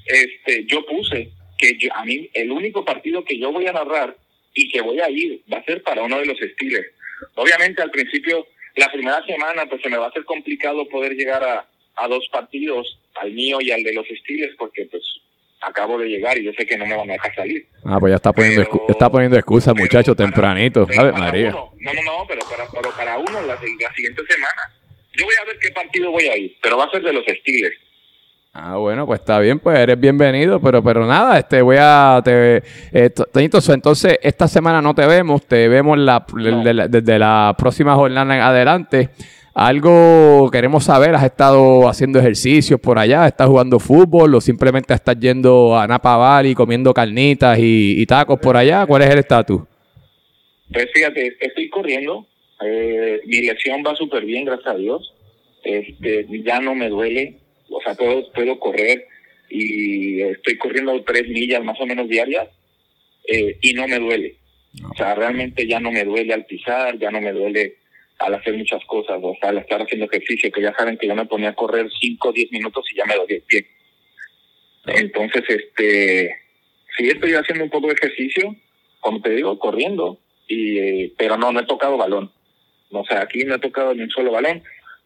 este, 0.05 0.65
yo 0.67 0.83
puse 0.87 1.29
que 1.57 1.77
yo, 1.77 1.89
a 1.93 2.03
mí 2.05 2.29
el 2.33 2.51
único 2.51 2.83
partido 2.85 3.23
que 3.23 3.37
yo 3.37 3.51
voy 3.51 3.67
a 3.67 3.73
narrar 3.73 4.15
y 4.53 4.69
que 4.69 4.81
voy 4.81 4.99
a 4.99 5.09
ir 5.09 5.41
va 5.51 5.57
a 5.59 5.63
ser 5.63 5.81
para 5.83 6.03
uno 6.03 6.19
de 6.19 6.25
los 6.25 6.37
Steelers. 6.37 6.87
Obviamente 7.35 7.81
al 7.81 7.91
principio, 7.91 8.45
la 8.75 8.91
primera 8.91 9.25
semana, 9.25 9.65
pues 9.67 9.81
se 9.81 9.89
me 9.89 9.97
va 9.97 10.05
a 10.05 10.09
hacer 10.09 10.25
complicado 10.25 10.87
poder 10.89 11.13
llegar 11.13 11.43
a, 11.43 11.65
a 11.95 12.07
dos 12.07 12.27
partidos, 12.31 12.99
al 13.15 13.31
mío 13.31 13.59
y 13.61 13.71
al 13.71 13.83
de 13.83 13.93
los 13.93 14.05
Steelers, 14.07 14.55
porque 14.57 14.85
pues 14.85 15.03
acabo 15.61 15.97
de 15.97 16.07
llegar 16.09 16.37
y 16.37 16.43
yo 16.43 16.51
sé 16.53 16.65
que 16.65 16.77
no 16.77 16.85
me 16.85 16.95
van 16.95 17.09
a 17.09 17.13
dejar 17.13 17.33
salir. 17.35 17.65
Ah, 17.85 17.97
pues 17.99 18.11
ya 18.11 18.15
está 18.17 18.31
poniendo, 18.33 18.63
Pero- 18.65 18.85
está 18.89 19.09
poniendo 19.09 19.37
excusas, 19.37 19.73
Pero 19.73 19.83
muchacho, 19.85 20.15
para- 20.15 20.27
tempranito. 20.29 20.87
María. 21.13 21.49
uno- 21.49 21.71
no, 21.79 21.93
no, 21.93 22.01
no, 22.03 22.25
pero 22.27 22.41
para, 22.49 22.67
pero 22.69 22.91
para 22.95 23.17
uno 23.17 23.41
la, 23.41 23.55
la 23.55 23.93
siguiente 23.95 24.21
semana. 24.29 24.61
Yo 25.17 25.25
voy 25.25 25.35
a 25.41 25.45
ver 25.45 25.57
qué 25.59 25.69
partido 25.71 26.11
voy 26.11 26.25
a 26.27 26.37
ir, 26.37 26.55
pero 26.61 26.77
va 26.77 26.85
a 26.85 26.91
ser 26.91 27.01
de 27.01 27.13
los 27.13 27.23
Steelers. 27.25 27.77
Ah, 28.57 28.77
bueno, 28.77 29.05
pues 29.05 29.19
está 29.19 29.37
bien, 29.39 29.59
pues 29.59 29.77
eres 29.77 29.99
bienvenido, 29.99 30.61
pero 30.61 30.81
pero 30.81 31.05
nada, 31.05 31.37
este 31.39 31.61
voy 31.61 31.75
a 31.77 32.21
te 32.23 32.63
eh, 32.93 33.09
entonces 33.73 34.17
esta 34.21 34.47
semana 34.47 34.81
no 34.81 34.95
te 34.95 35.05
vemos, 35.05 35.45
te 35.45 35.67
vemos 35.67 35.97
la, 35.97 36.25
de 36.63 36.73
la- 36.73 36.87
desde 36.87 37.19
la 37.19 37.53
próxima 37.57 37.95
jornada 37.95 38.33
en 38.33 38.41
adelante. 38.41 39.09
Algo 39.53 40.49
queremos 40.51 40.85
saber, 40.85 41.15
¿has 41.15 41.23
estado 41.25 41.87
haciendo 41.89 42.17
ejercicios 42.19 42.79
por 42.79 42.97
allá? 42.97 43.27
¿Estás 43.27 43.47
jugando 43.47 43.77
fútbol 43.77 44.33
o 44.35 44.39
simplemente 44.41 44.93
estás 44.93 45.17
yendo 45.19 45.77
a 45.77 45.85
Napa 45.85 46.15
Valley 46.15 46.55
comiendo 46.55 46.93
carnitas 46.93 47.59
y, 47.59 48.01
y 48.01 48.05
tacos 48.05 48.39
por 48.39 48.55
allá? 48.55 48.85
¿Cuál 48.85 49.01
es 49.01 49.09
el 49.09 49.19
estatus? 49.19 49.63
Pues 50.71 50.87
fíjate, 50.93 51.35
estoy 51.41 51.69
corriendo. 51.69 52.25
eh, 52.65 53.19
mi 53.25 53.41
lesión 53.41 53.83
va 53.85 53.93
súper 53.95 54.23
bien, 54.25 54.45
gracias 54.45 54.73
a 54.75 54.77
Dios. 54.77 55.13
Este, 55.63 56.25
ya 56.43 56.59
no 56.61 56.73
me 56.73 56.87
duele. 56.89 57.39
O 57.69 57.81
sea, 57.81 57.93
puedo, 57.95 58.31
puedo 58.31 58.59
correr 58.59 59.07
y 59.49 60.21
estoy 60.21 60.57
corriendo 60.57 61.03
tres 61.03 61.27
millas 61.27 61.63
más 61.63 61.79
o 61.79 61.85
menos 61.85 62.07
diarias 62.07 62.47
eh, 63.27 63.57
y 63.61 63.73
no 63.73 63.87
me 63.87 63.99
duele. 63.99 64.35
O 64.91 64.95
sea, 64.95 65.15
realmente 65.15 65.67
ya 65.67 65.79
no 65.79 65.91
me 65.91 66.03
duele 66.03 66.33
al 66.33 66.45
pisar, 66.45 66.97
ya 66.99 67.11
no 67.11 67.21
me 67.21 67.31
duele 67.31 67.77
al 68.19 68.33
hacer 68.33 68.53
muchas 68.53 68.83
cosas, 68.85 69.19
o 69.21 69.35
sea, 69.39 69.49
al 69.49 69.57
estar 69.57 69.81
haciendo 69.81 70.05
ejercicio, 70.05 70.51
que 70.51 70.61
ya 70.61 70.73
saben 70.75 70.97
que 70.97 71.07
yo 71.07 71.15
me 71.15 71.25
ponía 71.25 71.49
a 71.49 71.55
correr 71.55 71.89
5 71.99 72.29
o 72.29 72.31
10 72.31 72.51
minutos 72.51 72.85
y 72.91 72.97
ya 72.97 73.05
me 73.05 73.15
dolía 73.15 73.37
el 73.37 73.43
pie. 73.43 73.65
Entonces, 74.87 75.43
este, 75.47 76.35
sí 76.97 77.07
estoy 77.07 77.33
haciendo 77.33 77.65
un 77.65 77.69
poco 77.69 77.87
de 77.87 77.93
ejercicio, 77.93 78.55
como 78.99 79.21
te 79.21 79.31
digo, 79.31 79.59
corriendo, 79.59 80.19
y 80.47 80.77
eh, 80.77 81.13
pero 81.17 81.37
no, 81.37 81.51
no 81.51 81.59
he 81.59 81.65
tocado 81.65 81.97
balón. 81.97 82.31
O 82.91 83.03
sea, 83.05 83.21
aquí 83.21 83.43
no 83.43 83.55
he 83.55 83.59
tocado 83.59 83.93
ni 83.93 84.03
un 84.03 84.09
solo 84.09 84.31
balón. 84.31 84.63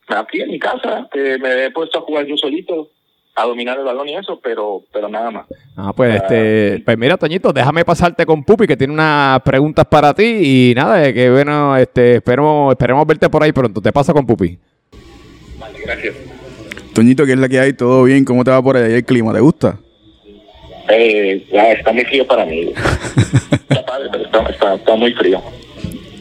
Aquí 0.09 0.41
en 0.41 0.49
mi 0.49 0.59
casa 0.59 1.07
eh, 1.13 1.37
me 1.39 1.65
he 1.65 1.71
puesto 1.71 1.99
a 1.99 2.01
jugar 2.01 2.25
yo 2.25 2.35
solito, 2.35 2.89
a 3.35 3.45
dominar 3.45 3.77
el 3.77 3.85
balón 3.85 4.09
y 4.09 4.15
eso, 4.15 4.39
pero 4.41 4.83
pero 4.91 5.07
nada 5.07 5.29
más. 5.29 5.45
Ah, 5.77 5.93
pues 5.95 6.15
este, 6.15 6.81
pues 6.83 6.97
mira, 6.97 7.15
Toñito, 7.15 7.53
déjame 7.53 7.85
pasarte 7.85 8.25
con 8.25 8.43
Pupi 8.43 8.65
que 8.65 8.75
tiene 8.75 8.93
unas 8.93 9.41
preguntas 9.41 9.85
para 9.85 10.13
ti 10.13 10.23
y 10.23 10.73
nada, 10.75 11.07
eh, 11.07 11.13
que 11.13 11.29
bueno, 11.29 11.77
este, 11.77 12.15
esperemos, 12.15 12.71
esperemos 12.71 13.05
verte 13.05 13.29
por 13.29 13.43
ahí 13.43 13.51
pronto. 13.51 13.81
Te 13.81 13.91
paso 13.93 14.13
con 14.13 14.25
Pupi. 14.25 14.57
Vale, 15.59 15.79
gracias. 15.85 16.15
Toñito, 16.93 17.25
¿qué 17.25 17.33
es 17.33 17.39
la 17.39 17.47
que 17.47 17.59
hay? 17.59 17.73
¿Todo 17.73 18.03
bien? 18.03 18.25
¿Cómo 18.25 18.43
te 18.43 18.51
va 18.51 18.61
por 18.61 18.75
ahí 18.77 18.93
el 18.93 19.05
clima? 19.05 19.31
¿Te 19.31 19.39
gusta? 19.39 19.77
Eh, 20.89 21.45
ya 21.51 21.71
está 21.71 21.91
muy 21.93 22.03
frío 22.03 22.25
para 22.25 22.45
mí. 22.45 22.73
Está 23.69 23.85
padre, 23.85 24.09
pero 24.11 24.25
está, 24.25 24.41
está, 24.49 24.73
está 24.73 24.95
muy 24.95 25.13
frío. 25.13 25.39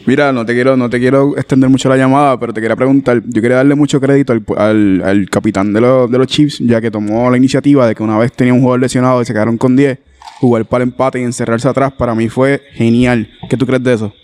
Mira, 0.09 0.33
no 0.33 0.47
te 0.47 0.55
quiero, 0.55 0.75
no 0.75 0.89
te 0.89 0.99
quiero 0.99 1.37
extender 1.37 1.69
mucho 1.69 1.91
la 1.91 1.97
llamada, 1.99 2.41
pero 2.41 2.55
te 2.55 2.63
quería 2.63 2.77
preguntar, 2.77 3.21
yo 3.27 3.43
quería 3.43 3.59
darle 3.59 3.75
mucho 3.75 4.01
crédito 4.01 4.33
al, 4.33 4.43
al- 4.57 5.03
al 5.05 5.29
capitán 5.29 5.75
de 5.75 5.83
los, 5.83 6.11
de 6.11 6.17
los 6.17 6.27
Chiefs, 6.27 6.61
ya 6.61 6.81
que 6.81 6.91
tomó 6.91 7.31
la 7.31 7.37
iniciativa 7.37 7.87
de 7.87 7.95
que 7.95 8.03
una 8.03 8.17
vez 8.17 8.33
tenía 8.33 8.55
un 8.55 8.61
jugador 8.63 8.81
lesionado 8.81 9.21
y 9.21 9.27
se 9.27 9.35
quedaron 9.35 9.59
con 9.59 9.77
10, 9.77 9.99
jugar 10.41 10.65
para 10.65 10.83
el 10.83 10.89
empate 10.91 11.21
y 11.21 11.25
encerrarse 11.25 11.69
atrás, 11.69 11.93
para 11.93 12.15
mí 12.15 12.31
fue 12.31 12.63
genial. 12.73 13.29
¿Qué 13.51 13.59
tú 13.59 13.67
crees 13.67 13.85
de 13.85 13.93
eso? 13.93 14.15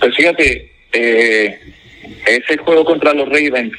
Pues 0.00 0.12
fíjate, 0.16 0.72
eh, 0.92 1.58
ese 2.26 2.56
juego 2.58 2.84
contra 2.84 3.14
los 3.14 3.26
Ravens, 3.28 3.74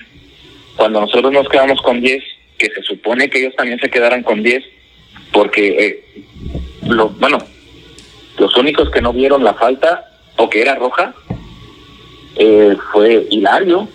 cuando 0.78 1.02
nosotros 1.02 1.34
nos 1.34 1.50
quedamos 1.50 1.82
con 1.82 2.00
10, 2.00 2.24
que 2.58 2.68
se 2.68 2.82
supone 2.84 3.30
que 3.30 3.40
ellos 3.40 3.56
también 3.58 3.78
se 3.80 3.90
quedaran 3.90 4.24
con 4.24 4.42
10, 4.44 4.64
porque, 5.34 5.68
eh, 5.68 6.04
lo, 6.88 7.10
bueno, 7.10 7.38
los 8.40 8.56
únicos 8.58 8.90
que 8.90 9.02
no 9.02 9.14
vieron 9.14 9.44
la 9.44 9.54
falta 9.54 10.10
o 10.38 10.50
que 10.50 10.62
era 10.62 10.76
roja 10.76 11.14
eh, 12.36 12.76
fue 12.92 13.28
Hilario, 13.30 13.88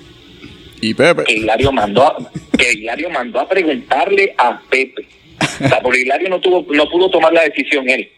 Y 0.80 0.94
Pepe. 0.94 1.24
que 1.24 1.32
Hilario 1.34 1.72
mandó 1.72 2.02
a, 2.06 2.16
que 2.58 2.72
Hilario 2.72 3.10
mandó 3.10 3.40
a 3.40 3.48
preguntarle 3.48 4.34
a 4.36 4.60
Pepe. 4.70 5.06
O 5.40 5.68
sea, 5.68 5.80
porque 5.80 6.02
Hilario 6.02 6.28
no 6.28 6.40
tuvo, 6.40 6.66
no 6.72 6.88
pudo 6.88 7.10
tomar 7.10 7.32
la 7.32 7.42
decisión 7.42 7.88
él. 7.88 8.08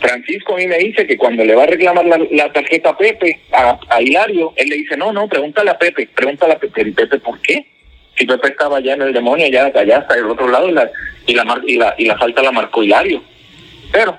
Francisco 0.00 0.54
a 0.54 0.58
mí 0.58 0.66
me 0.68 0.78
dice 0.78 1.06
que 1.06 1.16
cuando 1.16 1.44
le 1.44 1.54
va 1.56 1.64
a 1.64 1.66
reclamar 1.66 2.04
la, 2.06 2.18
la 2.30 2.52
tarjeta 2.52 2.90
a 2.90 2.96
Pepe, 2.96 3.40
a, 3.52 3.78
a 3.88 4.00
Hilario, 4.02 4.52
él 4.56 4.68
le 4.68 4.76
dice, 4.76 4.96
no, 4.96 5.12
no, 5.12 5.28
pregúntale 5.28 5.70
a 5.70 5.78
Pepe, 5.78 6.08
pregúntale 6.14 6.52
a 6.54 6.58
Pepe. 6.58 6.82
¿Y 6.88 6.92
Pepe 6.92 7.18
por 7.18 7.40
qué? 7.40 7.66
Si 8.16 8.24
Pepe 8.24 8.48
estaba 8.48 8.78
allá 8.78 8.94
en 8.94 9.02
el 9.02 9.12
demonio, 9.12 9.46
allá, 9.46 9.72
allá 9.74 9.98
hasta 9.98 10.14
el 10.16 10.26
otro 10.26 10.48
lado, 10.48 10.68
y 10.68 10.72
la, 10.72 10.90
y 11.26 11.34
la, 11.34 11.60
y 11.66 11.76
la, 11.76 11.94
y 11.98 12.04
la 12.06 12.16
falta 12.18 12.42
la 12.42 12.52
marcó 12.52 12.82
Hilario. 12.82 13.22
Pero 13.92 14.18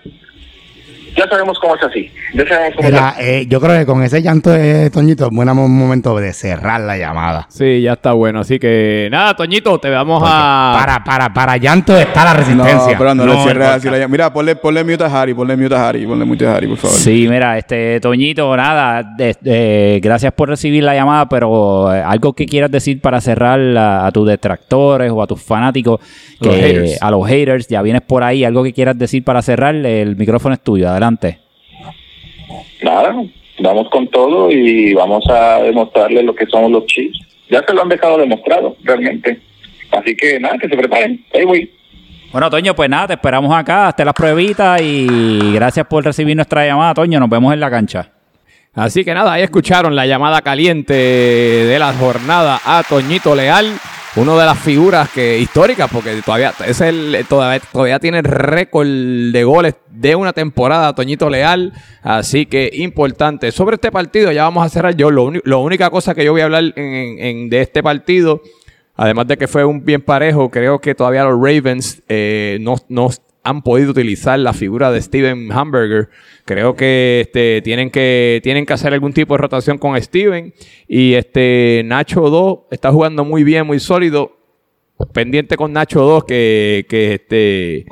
ya 1.20 1.28
sabemos 1.30 1.60
cómo 1.60 1.76
es 1.76 1.84
así. 1.84 2.12
Mira, 2.34 3.16
eh, 3.20 3.46
yo 3.50 3.60
creo 3.60 3.78
que 3.80 3.86
con 3.86 4.04
ese 4.04 4.22
llanto 4.22 4.52
de 4.52 4.90
Toñito 4.90 5.26
es 5.26 5.32
buen 5.32 5.48
momento 5.48 6.16
de 6.18 6.34
cerrar 6.34 6.82
la 6.82 6.98
llamada. 6.98 7.48
Sí, 7.50 7.82
ya 7.82 7.94
está 7.94 8.14
bueno. 8.14 8.42
Así 8.42 8.60
que 8.60 9.08
nada, 9.12 9.36
Toñito, 9.36 9.80
te 9.80 9.90
vamos 9.90 10.20
Porque 10.20 10.34
a. 10.36 10.76
Para, 10.80 11.04
para, 11.04 11.34
para 11.34 11.58
llanto 11.58 11.98
está 11.98 12.24
la 12.26 12.34
No, 12.34 12.40
resistencia. 12.40 12.98
pero 12.98 13.16
no, 13.16 13.26
le 13.26 13.32
el 13.34 13.40
cierres 13.40 13.68
así 13.68 13.88
podcast. 13.88 14.02
la 14.02 14.08
Mira, 14.08 14.34
ponle, 14.34 14.56
ponle 14.56 14.84
mute 14.84 15.04
a 15.04 15.22
Harry, 15.22 15.34
ponle 15.34 15.58
mute 15.58 15.76
a 15.76 15.88
Harry, 15.90 16.06
ponle 16.06 16.26
mute 16.26 16.46
a 16.48 16.56
Harry, 16.56 16.68
por 16.68 16.78
favor. 16.78 16.96
Sí, 16.98 17.28
mira, 17.30 17.58
este 17.58 18.00
Toñito, 18.00 18.56
nada, 18.56 19.04
de- 19.04 19.36
de- 19.42 20.00
gracias 20.02 20.32
por 20.34 20.50
recibir 20.50 20.84
la 20.84 20.94
llamada, 20.96 21.28
pero 21.28 21.94
eh, 21.94 22.02
algo 22.02 22.34
que 22.34 22.46
quieras 22.46 22.72
decir 22.72 23.02
para 23.02 23.20
cerrar 23.22 23.60
a, 23.78 24.06
a 24.08 24.12
tus 24.12 24.28
detractores 24.28 25.12
o 25.12 25.22
a 25.22 25.28
tus 25.28 25.42
fanáticos, 25.42 26.00
que, 26.42 26.74
Los 26.92 27.02
a 27.02 27.12
los 27.12 27.28
haters, 27.28 27.68
ya 27.68 27.82
vienes 27.82 28.02
por 28.02 28.24
ahí, 28.24 28.44
algo 28.44 28.64
que 28.64 28.74
quieras 28.74 28.98
decir 28.98 29.24
para 29.24 29.42
cerrar, 29.42 29.76
el 29.76 30.16
micrófono 30.16 30.54
es 30.56 30.62
tuyo, 30.62 30.90
adelante. 30.90 31.40
Nada, 32.82 33.16
vamos 33.60 33.90
con 33.90 34.08
todo 34.08 34.52
y 34.52 34.94
vamos 34.94 35.24
a 35.30 35.62
demostrarle 35.62 36.24
lo 36.24 36.34
que 36.34 36.46
somos 36.46 36.72
los 36.72 36.86
Chiefs. 36.86 37.20
Ya 37.50 37.64
se 37.66 37.74
lo 37.74 37.82
han 37.82 37.90
dejado 37.90 38.18
demostrado, 38.18 38.76
realmente. 38.84 39.40
Así 39.92 40.16
que 40.16 40.40
nada, 40.40 40.58
que 40.58 40.70
se 40.70 40.78
preparen. 40.78 41.26
Ahí 41.34 41.46
voy. 41.46 41.72
Bueno, 42.32 42.50
Toño, 42.50 42.76
pues 42.76 42.90
nada, 42.90 43.08
te 43.08 43.14
esperamos 43.14 43.52
acá, 43.56 43.88
hazte 43.88 44.06
las 44.06 44.14
pruebitas 44.14 44.80
y 44.82 45.52
gracias 45.54 45.88
por 45.88 46.06
recibir 46.06 46.36
nuestra 46.36 46.66
llamada, 46.66 46.94
Toño, 46.94 47.20
nos 47.20 47.30
vemos 47.30 47.52
en 47.54 47.60
la 47.60 47.72
cancha. 47.72 48.12
Así 48.76 49.04
que 49.04 49.16
nada, 49.16 49.34
ahí 49.34 49.42
escucharon 49.42 49.96
la 49.96 50.06
llamada 50.06 50.42
caliente 50.44 50.94
de 50.94 51.80
la 51.80 51.92
jornada 51.94 52.62
a 52.64 52.84
Toñito 52.88 53.34
Leal, 53.34 53.66
uno 54.20 54.38
de 54.38 54.46
las 54.46 54.60
figuras 54.60 55.10
que 55.10 55.40
históricas, 55.40 55.90
porque 55.92 56.22
todavía 56.24 56.54
es 56.66 56.82
el 56.82 57.26
todavía, 57.30 57.62
todavía 57.72 58.00
tiene 58.00 58.22
récord 58.22 58.86
de 58.88 59.44
goles 59.44 59.76
de 59.90 60.16
una 60.16 60.34
temporada 60.34 60.94
Toñito 60.94 61.30
Leal, 61.30 61.74
así 62.02 62.46
que 62.46 62.70
importante. 62.74 63.52
Sobre 63.52 63.76
este 63.76 63.92
partido 63.92 64.32
ya 64.32 64.44
vamos 64.44 64.66
a 64.66 64.70
cerrar 64.70 64.96
yo 64.96 65.10
lo, 65.12 65.32
lo 65.44 65.60
única 65.62 65.90
cosa 65.90 66.14
que 66.14 66.26
yo 66.26 66.32
voy 66.32 66.42
a 66.42 66.46
hablar 66.46 66.74
en- 66.76 67.50
de 67.50 67.62
este 67.62 67.82
partido, 67.82 68.42
además 68.96 69.28
de 69.28 69.38
que 69.38 69.48
fue 69.48 69.64
un 69.64 69.84
bien 69.86 70.02
parejo, 70.02 70.50
creo 70.50 70.80
que 70.80 70.94
todavía 70.96 71.24
los 71.24 71.36
Ravens 71.42 72.02
eh, 72.10 72.58
no 72.62 73.10
han 73.44 73.62
podido 73.62 73.92
utilizar 73.92 74.38
la 74.40 74.54
figura 74.54 74.92
de 74.92 75.02
Steven 75.02 75.52
Hamburger. 75.52 76.10
Creo 76.46 76.76
que 76.76 77.22
este, 77.26 77.62
tienen 77.62 77.90
que 77.90 78.40
tienen 78.44 78.66
que 78.66 78.74
hacer 78.74 78.94
algún 78.94 79.14
tipo 79.14 79.34
de 79.34 79.38
rotación 79.40 79.78
con 79.78 80.00
Steven. 80.02 80.54
Y 80.88 81.14
este 81.14 81.84
Nacho 81.86 82.30
2 82.30 82.60
está 82.72 82.92
jugando 82.92 83.24
muy 83.24 83.44
bien, 83.44 83.66
muy 83.68 83.80
sólido. 83.80 84.38
Pendiente 85.14 85.56
con 85.56 85.72
Nacho 85.72 86.02
2 86.02 86.26
que, 86.26 86.86
que 86.90 87.14
este 87.14 87.86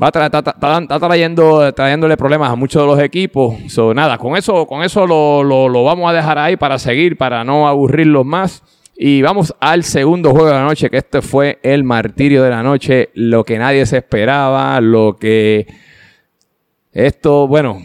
va 0.00 0.12
tra- 0.12 0.30
ta- 0.30 0.78
está 0.80 1.00
trayendo, 1.00 1.72
trayéndole 1.72 2.16
problemas 2.16 2.50
a 2.50 2.54
muchos 2.56 2.82
de 2.82 2.86
los 2.86 3.00
equipos. 3.00 3.56
So, 3.68 3.94
nada, 3.94 4.18
con 4.18 4.36
eso, 4.36 4.66
con 4.66 4.82
eso 4.84 5.06
lo, 5.06 5.42
lo- 5.42 5.68
lo 5.68 5.84
vamos 5.84 6.08
a 6.10 6.12
dejar 6.12 6.38
ahí 6.38 6.56
para 6.56 6.78
seguir, 6.78 7.16
para 7.16 7.42
no 7.44 7.66
aburrirlos 7.66 8.24
más. 8.24 8.62
Y 9.00 9.22
vamos 9.22 9.54
al 9.60 9.84
segundo 9.84 10.32
juego 10.32 10.48
de 10.48 10.54
la 10.54 10.64
noche, 10.64 10.90
que 10.90 10.96
este 10.96 11.22
fue 11.22 11.60
el 11.62 11.84
martirio 11.84 12.42
de 12.42 12.50
la 12.50 12.64
noche, 12.64 13.10
lo 13.14 13.44
que 13.44 13.56
nadie 13.56 13.86
se 13.86 13.98
esperaba, 13.98 14.80
lo 14.80 15.16
que 15.16 15.68
esto, 16.92 17.46
bueno, 17.46 17.80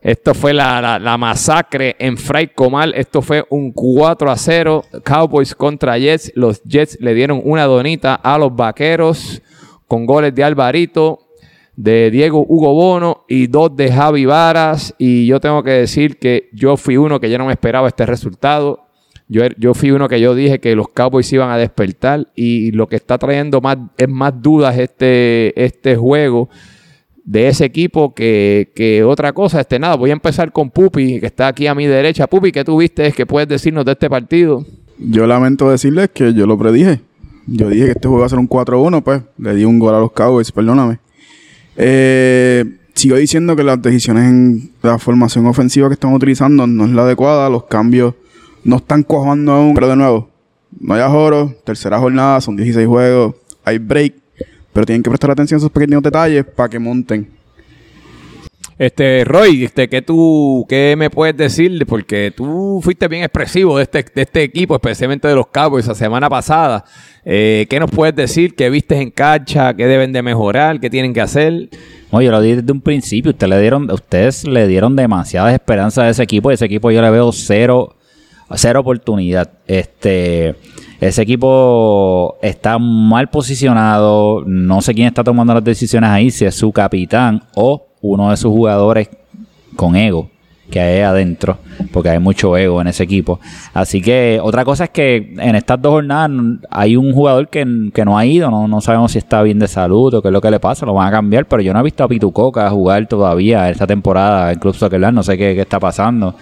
esto 0.00 0.34
fue 0.34 0.52
la, 0.52 1.16
masacre 1.16 1.94
en 2.00 2.18
Fray 2.18 2.48
Comal. 2.48 2.92
Esto 2.96 3.22
fue 3.22 3.46
un 3.50 3.70
4 3.70 4.32
a 4.32 4.36
0. 4.36 4.84
Cowboys 5.04 5.54
contra 5.54 5.96
Jets. 5.96 6.32
Los 6.34 6.60
Jets 6.64 6.98
le 7.00 7.14
dieron 7.14 7.40
una 7.44 7.66
donita 7.66 8.16
a 8.16 8.36
los 8.36 8.52
vaqueros 8.56 9.40
con 9.86 10.06
goles 10.06 10.34
de 10.34 10.42
Alvarito, 10.42 11.20
de 11.76 12.10
Diego 12.10 12.44
Hugo 12.48 12.74
Bono 12.74 13.24
y 13.28 13.46
dos 13.46 13.76
de 13.76 13.92
Javi 13.92 14.24
Varas. 14.24 14.92
Y 14.98 15.24
yo 15.26 15.38
tengo 15.38 15.62
que 15.62 15.70
decir 15.70 16.18
que 16.18 16.48
yo 16.52 16.76
fui 16.76 16.96
uno 16.96 17.20
que 17.20 17.30
ya 17.30 17.38
no 17.38 17.46
me 17.46 17.52
esperaba 17.52 17.86
este 17.86 18.06
resultado. 18.06 18.88
Yo, 19.32 19.42
er- 19.44 19.56
yo 19.58 19.72
fui 19.72 19.90
uno 19.90 20.08
que 20.08 20.20
yo 20.20 20.34
dije 20.34 20.60
que 20.60 20.76
los 20.76 20.88
Cowboys 20.88 21.32
iban 21.32 21.50
a 21.50 21.56
despertar 21.56 22.28
y 22.36 22.70
lo 22.72 22.86
que 22.86 22.96
está 22.96 23.16
trayendo 23.16 23.60
más, 23.62 23.78
es 23.96 24.08
más 24.08 24.34
dudas 24.42 24.78
este, 24.78 25.52
este 25.64 25.96
juego 25.96 26.50
de 27.24 27.48
ese 27.48 27.64
equipo 27.64 28.12
que, 28.14 28.70
que 28.74 29.02
otra 29.04 29.32
cosa. 29.32 29.60
Este, 29.60 29.78
nada, 29.78 29.94
voy 29.96 30.10
a 30.10 30.12
empezar 30.12 30.52
con 30.52 30.70
Pupi, 30.70 31.18
que 31.20 31.26
está 31.26 31.48
aquí 31.48 31.66
a 31.66 31.74
mi 31.74 31.86
derecha. 31.86 32.26
Pupi, 32.26 32.52
¿qué 32.52 32.62
tú 32.64 32.76
viste? 32.78 33.10
¿Qué 33.12 33.24
puedes 33.24 33.48
decirnos 33.48 33.84
de 33.84 33.92
este 33.92 34.10
partido? 34.10 34.66
Yo 34.98 35.26
lamento 35.26 35.70
decirles 35.70 36.10
que 36.12 36.34
yo 36.34 36.46
lo 36.46 36.58
predije. 36.58 37.00
Yo 37.46 37.68
dije 37.70 37.86
que 37.86 37.90
este 37.92 38.08
juego 38.08 38.18
iba 38.18 38.26
a 38.26 38.28
ser 38.28 38.38
un 38.38 38.48
4-1, 38.48 39.02
pues. 39.02 39.22
Le 39.38 39.54
di 39.54 39.64
un 39.64 39.78
gol 39.78 39.94
a 39.94 39.98
los 40.00 40.12
Cowboys, 40.12 40.52
perdóname. 40.52 40.98
Eh, 41.76 42.64
sigo 42.94 43.16
diciendo 43.16 43.56
que 43.56 43.62
las 43.64 43.80
decisiones 43.80 44.24
en 44.24 44.70
la 44.82 44.98
formación 44.98 45.46
ofensiva 45.46 45.88
que 45.88 45.94
estamos 45.94 46.16
utilizando 46.16 46.66
no 46.66 46.84
es 46.84 46.90
la 46.90 47.02
adecuada. 47.02 47.48
Los 47.48 47.64
cambios 47.64 48.14
no 48.64 48.76
están 48.76 49.02
cuajando 49.02 49.52
aún. 49.52 49.74
Pero 49.74 49.88
de 49.88 49.96
nuevo, 49.96 50.28
no 50.80 50.94
hay 50.94 51.00
ajoro. 51.00 51.54
Tercera 51.64 51.98
jornada, 51.98 52.40
son 52.40 52.56
16 52.56 52.86
juegos. 52.86 53.34
Hay 53.64 53.78
break. 53.78 54.14
Pero 54.72 54.86
tienen 54.86 55.02
que 55.02 55.10
prestar 55.10 55.30
atención 55.30 55.56
a 55.56 55.58
esos 55.58 55.70
pequeños 55.70 56.02
detalles 56.02 56.44
para 56.44 56.68
que 56.68 56.78
monten. 56.78 57.28
Este, 58.78 59.24
Roy, 59.24 59.64
este, 59.64 59.88
¿qué 59.88 60.02
tú, 60.02 60.66
qué 60.68 60.96
me 60.98 61.10
puedes 61.10 61.36
decir? 61.36 61.86
Porque 61.86 62.32
tú 62.34 62.80
fuiste 62.82 63.06
bien 63.06 63.22
expresivo 63.22 63.76
de 63.76 63.84
este, 63.84 64.04
de 64.14 64.22
este 64.22 64.42
equipo, 64.42 64.74
especialmente 64.74 65.28
de 65.28 65.34
los 65.34 65.46
Cowboys 65.48 65.86
la 65.86 65.94
semana 65.94 66.28
pasada. 66.28 66.84
Eh, 67.24 67.66
¿Qué 67.70 67.78
nos 67.78 67.90
puedes 67.90 68.16
decir? 68.16 68.56
¿Qué 68.56 68.70
viste 68.70 69.00
en 69.00 69.10
cancha? 69.10 69.74
¿Qué 69.74 69.86
deben 69.86 70.12
de 70.12 70.22
mejorar? 70.22 70.80
¿Qué 70.80 70.90
tienen 70.90 71.12
que 71.12 71.20
hacer? 71.20 71.68
Oye, 72.10 72.28
lo 72.28 72.40
dije 72.40 72.56
desde 72.56 72.72
un 72.72 72.80
principio. 72.80 73.30
Ustedes 73.30 73.50
le 73.50 73.60
dieron, 73.60 73.90
ustedes 73.90 74.44
le 74.44 74.66
dieron 74.66 74.96
demasiadas 74.96 75.52
esperanzas 75.52 76.04
a 76.04 76.08
ese 76.08 76.22
equipo. 76.24 76.50
Y 76.50 76.54
ese 76.54 76.64
equipo 76.64 76.90
yo 76.90 77.02
le 77.02 77.10
veo 77.10 77.30
cero, 77.30 77.94
cero 78.54 78.80
oportunidad. 78.80 79.50
Este, 79.66 80.56
ese 81.00 81.22
equipo 81.22 82.36
está 82.42 82.78
mal 82.78 83.28
posicionado. 83.28 84.42
No 84.46 84.82
sé 84.82 84.94
quién 84.94 85.08
está 85.08 85.24
tomando 85.24 85.54
las 85.54 85.64
decisiones 85.64 86.10
ahí, 86.10 86.30
si 86.30 86.44
es 86.44 86.54
su 86.54 86.72
capitán 86.72 87.42
o 87.54 87.86
uno 88.00 88.30
de 88.30 88.36
sus 88.36 88.50
jugadores 88.50 89.08
con 89.76 89.96
ego 89.96 90.28
que 90.72 90.80
hay 90.80 91.00
adentro, 91.02 91.58
porque 91.92 92.08
hay 92.08 92.18
mucho 92.18 92.56
ego 92.56 92.80
en 92.80 92.88
ese 92.88 93.04
equipo. 93.04 93.38
Así 93.74 94.00
que 94.00 94.40
otra 94.42 94.64
cosa 94.64 94.84
es 94.84 94.90
que 94.90 95.34
en 95.38 95.54
estas 95.54 95.80
dos 95.80 95.92
jornadas 95.92 96.30
hay 96.70 96.96
un 96.96 97.12
jugador 97.12 97.48
que, 97.48 97.90
que 97.92 98.04
no 98.04 98.16
ha 98.16 98.24
ido, 98.24 98.50
no, 98.50 98.66
no 98.66 98.80
sabemos 98.80 99.12
si 99.12 99.18
está 99.18 99.42
bien 99.42 99.58
de 99.58 99.68
salud 99.68 100.14
o 100.14 100.22
qué 100.22 100.28
es 100.28 100.32
lo 100.32 100.40
que 100.40 100.50
le 100.50 100.58
pasa, 100.58 100.86
lo 100.86 100.94
van 100.94 101.08
a 101.08 101.10
cambiar, 101.10 101.44
pero 101.44 101.62
yo 101.62 101.72
no 101.74 101.80
he 101.80 101.82
visto 101.82 102.02
a 102.02 102.08
Pitucoca 102.08 102.68
jugar 102.70 103.06
todavía 103.06 103.68
esta 103.68 103.86
temporada 103.86 104.50
en 104.50 104.58
Club 104.58 104.74
Soccer, 104.74 105.12
no 105.12 105.22
sé 105.22 105.36
qué, 105.36 105.54
qué 105.54 105.60
está 105.60 105.78
pasando. 105.78 106.34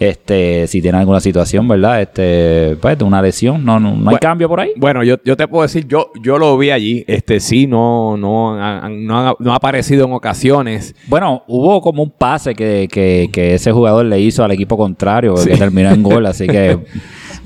Este, 0.00 0.66
si 0.68 0.80
tiene 0.80 0.98
alguna 0.98 1.18
situación, 1.20 1.66
¿verdad? 1.66 2.00
Este, 2.00 2.76
pues 2.80 2.96
de 2.96 3.04
una 3.04 3.20
lesión, 3.20 3.64
no, 3.64 3.80
no, 3.80 3.90
no 3.90 3.96
hay 3.96 4.04
Bueno, 4.04 4.18
cambio 4.20 4.48
por 4.48 4.60
ahí. 4.60 4.70
Bueno, 4.76 5.02
yo, 5.02 5.16
yo 5.24 5.36
te 5.36 5.48
puedo 5.48 5.62
decir, 5.62 5.88
yo, 5.88 6.12
yo 6.22 6.38
lo 6.38 6.56
vi 6.56 6.70
allí. 6.70 7.04
Este, 7.08 7.40
sí, 7.40 7.66
no, 7.66 8.16
no, 8.16 8.56
no, 8.88 9.18
ha, 9.28 9.34
no 9.38 9.52
ha 9.52 9.56
aparecido 9.56 10.06
en 10.06 10.12
ocasiones. 10.12 10.94
Bueno, 11.08 11.42
hubo 11.48 11.80
como 11.80 12.02
un 12.04 12.10
pase 12.10 12.54
que, 12.54 12.88
que, 12.90 13.28
que 13.32 13.54
ese 13.54 13.72
jugador 13.72 14.06
le 14.06 14.20
hizo 14.20 14.44
al 14.44 14.52
equipo 14.52 14.76
contrario, 14.76 15.34
que 15.34 15.56
terminó 15.56 15.90
en 15.90 16.02
gol, 16.04 16.26
así 16.26 16.46
que 16.46 16.78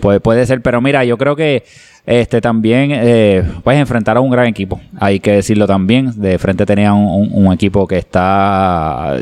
pues, 0.01 0.21
puede 0.21 0.45
ser. 0.45 0.61
Pero 0.61 0.81
mira, 0.83 1.05
yo 1.05 1.17
creo 1.17 1.35
que 1.35 1.65
este 2.05 2.41
también 2.41 2.91
eh, 2.93 3.45
pues 3.63 3.79
enfrentar 3.79 4.17
a 4.17 4.21
un 4.21 4.29
gran 4.29 4.47
equipo, 4.49 4.81
hay 4.99 5.21
que 5.21 5.33
decirlo 5.33 5.67
también. 5.67 6.11
De 6.21 6.37
frente 6.39 6.67
tenía 6.67 6.93
un, 6.93 7.31
un- 7.33 7.47
un 7.47 7.53
equipo 7.53 7.87
que 7.87 7.97
está 7.97 9.17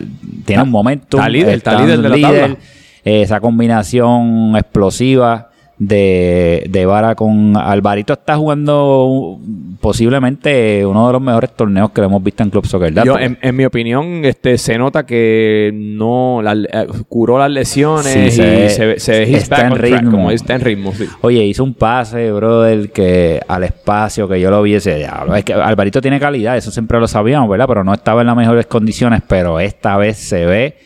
tiene 0.44 0.62
un 0.62 0.70
momento, 0.70 1.18
está 1.18 1.28
líder, 1.28 1.54
está 1.54 1.80
líder 1.80 2.00
de 2.02 2.08
la 2.08 2.20
tabla. 2.20 2.56
Esa 3.04 3.40
combinación 3.40 4.54
explosiva 4.56 5.48
de, 5.78 6.66
de 6.68 6.84
Vara 6.84 7.14
con 7.14 7.56
Alvarito 7.56 8.12
está 8.12 8.36
jugando 8.36 9.38
posiblemente 9.80 10.84
uno 10.84 11.06
de 11.06 11.12
los 11.14 11.22
mejores 11.22 11.50
torneos 11.56 11.90
que 11.90 12.02
hemos 12.02 12.22
visto 12.22 12.42
en 12.42 12.50
Club 12.50 12.66
Soccer. 12.66 12.92
Yo, 13.02 13.18
en, 13.18 13.38
en 13.40 13.56
mi 13.56 13.64
opinión, 13.64 14.24
este, 14.24 14.58
se 14.58 14.76
nota 14.76 15.06
que 15.06 15.70
no 15.74 16.40
la- 16.42 16.52
eh, 16.52 16.86
curó 17.08 17.38
las 17.38 17.50
lesiones 17.50 18.06
Sí, 18.12 18.18
y 18.18 18.30
se 18.30 18.42
ve- 18.44 18.68
se, 18.68 19.00
se 19.00 19.22
está 19.34 19.66
en 19.68 19.72
track, 19.74 19.82
ritmo. 20.00 20.10
como 20.10 20.30
está 20.30 20.54
en 20.54 20.60
ritmo. 20.60 20.92
sí. 20.92 21.06
Oye, 21.22 21.44
hizo 21.44 21.64
un 21.64 21.72
pase, 21.74 22.30
brother, 22.30 22.90
que 22.92 23.40
al 23.48 23.64
espacio 23.64 24.28
que 24.28 24.38
yo 24.40 24.50
lo 24.50 24.62
vi 24.62 24.74
ese 24.74 24.96
diablo. 24.96 25.34
Es 25.34 25.44
que 25.44 25.54
Alvarito 25.54 26.02
tiene 26.02 26.20
calidad, 26.20 26.56
eso 26.58 26.70
siempre 26.70 27.00
lo 27.00 27.08
sabíamos, 27.08 27.48
¿verdad? 27.48 27.66
Pero 27.68 27.84
no 27.84 27.94
estaba 27.94 28.20
en 28.20 28.26
las 28.26 28.36
mejores 28.36 28.66
condiciones, 28.66 29.22
pero 29.26 29.58
esta 29.60 29.96
vez 29.96 30.18
se 30.18 30.44
ve 30.44 30.76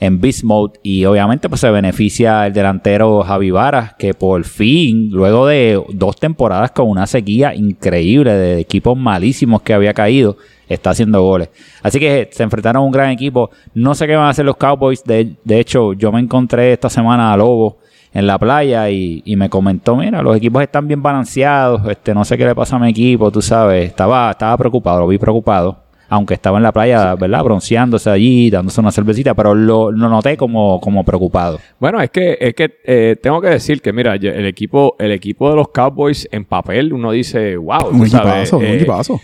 en 0.00 0.20
beast 0.20 0.42
mode 0.42 0.80
y 0.82 1.04
obviamente 1.04 1.48
pues 1.48 1.60
se 1.60 1.70
beneficia 1.70 2.46
el 2.46 2.52
delantero 2.54 3.22
Javi 3.22 3.50
Varas 3.50 3.94
que 3.98 4.14
por 4.14 4.42
fin, 4.44 5.10
luego 5.12 5.46
de 5.46 5.80
dos 5.90 6.16
temporadas 6.16 6.70
con 6.70 6.88
una 6.88 7.06
sequía 7.06 7.54
increíble 7.54 8.32
de 8.32 8.58
equipos 8.58 8.96
malísimos 8.96 9.60
que 9.62 9.74
había 9.74 9.92
caído, 9.92 10.38
está 10.68 10.90
haciendo 10.90 11.22
goles. 11.22 11.50
Así 11.82 12.00
que 12.00 12.30
se 12.32 12.42
enfrentaron 12.42 12.82
a 12.82 12.86
un 12.86 12.92
gran 12.92 13.10
equipo. 13.10 13.50
No 13.74 13.94
sé 13.94 14.06
qué 14.06 14.16
van 14.16 14.26
a 14.26 14.30
hacer 14.30 14.44
los 14.44 14.56
Cowboys. 14.56 15.04
De, 15.04 15.36
de 15.44 15.60
hecho, 15.60 15.92
yo 15.92 16.12
me 16.12 16.20
encontré 16.20 16.72
esta 16.72 16.88
semana 16.88 17.32
a 17.32 17.36
Lobo 17.36 17.78
en 18.12 18.26
la 18.26 18.38
playa 18.38 18.88
y, 18.90 19.22
y 19.24 19.36
me 19.36 19.48
comentó, 19.48 19.96
mira, 19.96 20.22
los 20.22 20.36
equipos 20.36 20.62
están 20.62 20.88
bien 20.88 21.02
balanceados, 21.02 21.86
este, 21.88 22.12
no 22.14 22.24
sé 22.24 22.36
qué 22.36 22.44
le 22.44 22.54
pasa 22.54 22.76
a 22.76 22.78
mi 22.78 22.90
equipo, 22.90 23.30
tú 23.30 23.40
sabes, 23.40 23.86
estaba, 23.86 24.32
estaba 24.32 24.56
preocupado, 24.56 25.00
lo 25.00 25.06
vi 25.06 25.18
preocupado, 25.18 25.78
aunque 26.10 26.34
estaba 26.34 26.58
en 26.58 26.64
la 26.64 26.72
playa, 26.72 27.14
¿verdad? 27.14 27.42
Bronceándose 27.44 28.10
allí, 28.10 28.50
dándose 28.50 28.80
una 28.80 28.90
cervecita, 28.90 29.32
pero 29.32 29.54
lo, 29.54 29.90
lo 29.92 30.08
noté 30.08 30.36
como, 30.36 30.80
como 30.80 31.04
preocupado. 31.04 31.58
Bueno, 31.78 32.00
es 32.02 32.10
que, 32.10 32.36
es 32.40 32.52
que 32.54 32.78
eh, 32.84 33.16
tengo 33.22 33.40
que 33.40 33.48
decir 33.48 33.80
que, 33.80 33.92
mira, 33.92 34.16
el 34.16 34.44
equipo, 34.44 34.96
el 34.98 35.12
equipo 35.12 35.48
de 35.48 35.56
los 35.56 35.68
Cowboys 35.68 36.28
en 36.32 36.44
papel, 36.44 36.92
uno 36.92 37.12
dice, 37.12 37.56
wow, 37.56 37.90
Un 37.92 38.02
equipazo, 38.06 38.58
un 38.58 38.64
eh, 38.64 38.74
equipazo. 38.74 39.20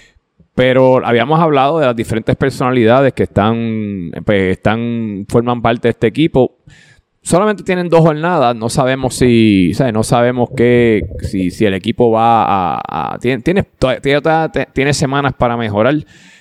Pero 0.55 1.05
habíamos 1.05 1.39
hablado 1.41 1.81
de 1.81 1.87
las 1.87 1.97
diferentes 1.97 2.35
personalidades 2.37 3.13
que 3.13 3.25
están, 3.25 4.11
pues, 4.25 4.53
están, 4.53 5.27
forman 5.29 5.61
parte 5.61 5.89
de 5.89 5.91
este 5.91 6.07
equipo. 6.07 6.57
Solamente 7.21 7.65
tienen 7.65 7.89
dos 7.89 8.01
jornadas, 8.01 8.55
no 8.55 8.69
sabemos 8.69 9.17
si, 9.17 9.75
¿sabes? 9.75 9.93
No 9.93 10.05
sabemos 10.05 10.51
qué, 10.57 11.05
si, 11.23 11.51
si 11.51 11.65
el 11.67 11.75
equipo 11.75 12.13
va 12.13 12.45
a, 12.77 12.81
a- 12.89 13.19
tiene, 13.19 13.43
tiene, 13.43 13.67
tiene 14.73 14.95
semanas 14.95 15.33
para 15.37 15.57
mejorar. 15.57 15.97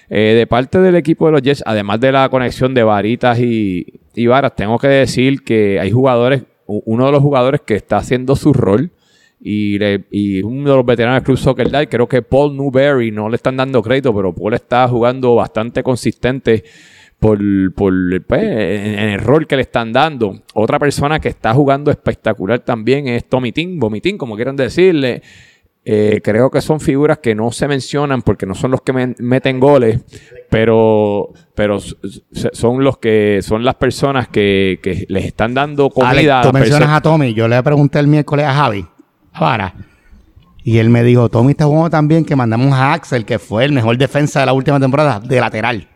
Eh, 0.09 0.35
de 0.37 0.45
parte 0.47 0.79
del 0.79 0.95
equipo 0.95 1.25
de 1.25 1.31
los 1.31 1.41
Jets, 1.41 1.63
además 1.65 1.99
de 1.99 2.11
la 2.11 2.29
conexión 2.29 2.73
de 2.73 2.83
varitas 2.83 3.39
y, 3.39 3.85
varas, 4.27 4.55
tengo 4.55 4.77
que 4.77 4.87
decir 4.87 5.43
que 5.43 5.79
hay 5.79 5.91
jugadores, 5.91 6.43
uno 6.67 7.07
de 7.07 7.11
los 7.11 7.21
jugadores 7.21 7.61
que 7.61 7.75
está 7.75 7.97
haciendo 7.97 8.35
su 8.35 8.53
rol 8.53 8.91
y, 9.41 9.77
uno 10.43 10.69
de 10.69 10.75
los 10.75 10.85
veteranos 10.85 11.17
del 11.17 11.23
Club 11.23 11.37
Soccer 11.37 11.71
Dad, 11.71 11.87
creo 11.89 12.07
que 12.07 12.21
Paul 12.21 12.55
Newberry, 12.55 13.11
no 13.11 13.29
le 13.29 13.35
están 13.35 13.57
dando 13.57 13.81
crédito, 13.81 14.13
pero 14.15 14.33
Paul 14.33 14.53
está 14.53 14.87
jugando 14.87 15.35
bastante 15.35 15.81
consistente 15.81 16.63
por, 17.19 17.39
pues, 17.73 18.43
en, 18.43 18.99
en 18.99 19.09
el 19.09 19.19
rol 19.19 19.47
que 19.47 19.55
le 19.55 19.63
están 19.63 19.91
dando. 19.91 20.43
Otra 20.53 20.77
persona 20.77 21.19
que 21.19 21.29
está 21.29 21.53
jugando 21.53 21.89
espectacular 21.89 22.59
también 22.59 23.07
es 23.07 23.25
Tommy 23.25 23.51
Tim, 23.51 23.79
Vomitín, 23.79 24.17
como 24.17 24.35
quieran 24.35 24.55
decirle. 24.55 25.23
Eh, 25.87 26.19
creo 26.23 26.49
que 26.49 26.61
son 26.61 26.79
figuras 26.79 27.19
que 27.19 27.35
no 27.35 27.51
se 27.51 27.67
mencionan 27.67 28.23
porque 28.23 28.47
no 28.47 28.55
son 28.55 28.71
los 28.71 28.81
que 28.81 28.91
meten 29.19 29.59
goles, 29.59 30.01
pero, 30.49 31.31
pero 31.53 31.79
son 31.79 32.83
los 32.83 32.97
que 32.97 33.41
son 33.43 33.63
las 33.63 33.75
personas 33.75 34.27
que, 34.27 34.79
que 34.81 35.05
les 35.09 35.25
están 35.25 35.53
dando 35.53 35.91
comida 35.91 36.39
Alex, 36.39 36.49
tú 36.49 36.53
mencionas 36.53 36.89
a 36.89 37.01
Tommy. 37.01 37.35
Yo 37.35 37.47
le 37.47 37.61
pregunté 37.61 37.99
el 37.99 38.07
miércoles 38.07 38.47
a 38.47 38.53
Javi, 38.55 38.83
Vara, 39.39 39.75
y 40.63 40.79
él 40.79 40.89
me 40.89 41.03
dijo, 41.03 41.29
Tommy 41.29 41.51
está 41.51 41.65
jugando 41.65 41.91
tan 41.91 42.07
bien 42.07 42.25
que 42.25 42.35
mandamos 42.35 42.73
a 42.73 42.93
Axel, 42.93 43.23
que 43.23 43.37
fue 43.37 43.65
el 43.65 43.71
mejor 43.71 43.95
defensa 43.99 44.39
de 44.39 44.47
la 44.47 44.53
última 44.53 44.79
temporada, 44.79 45.19
de 45.19 45.39
lateral. 45.39 45.87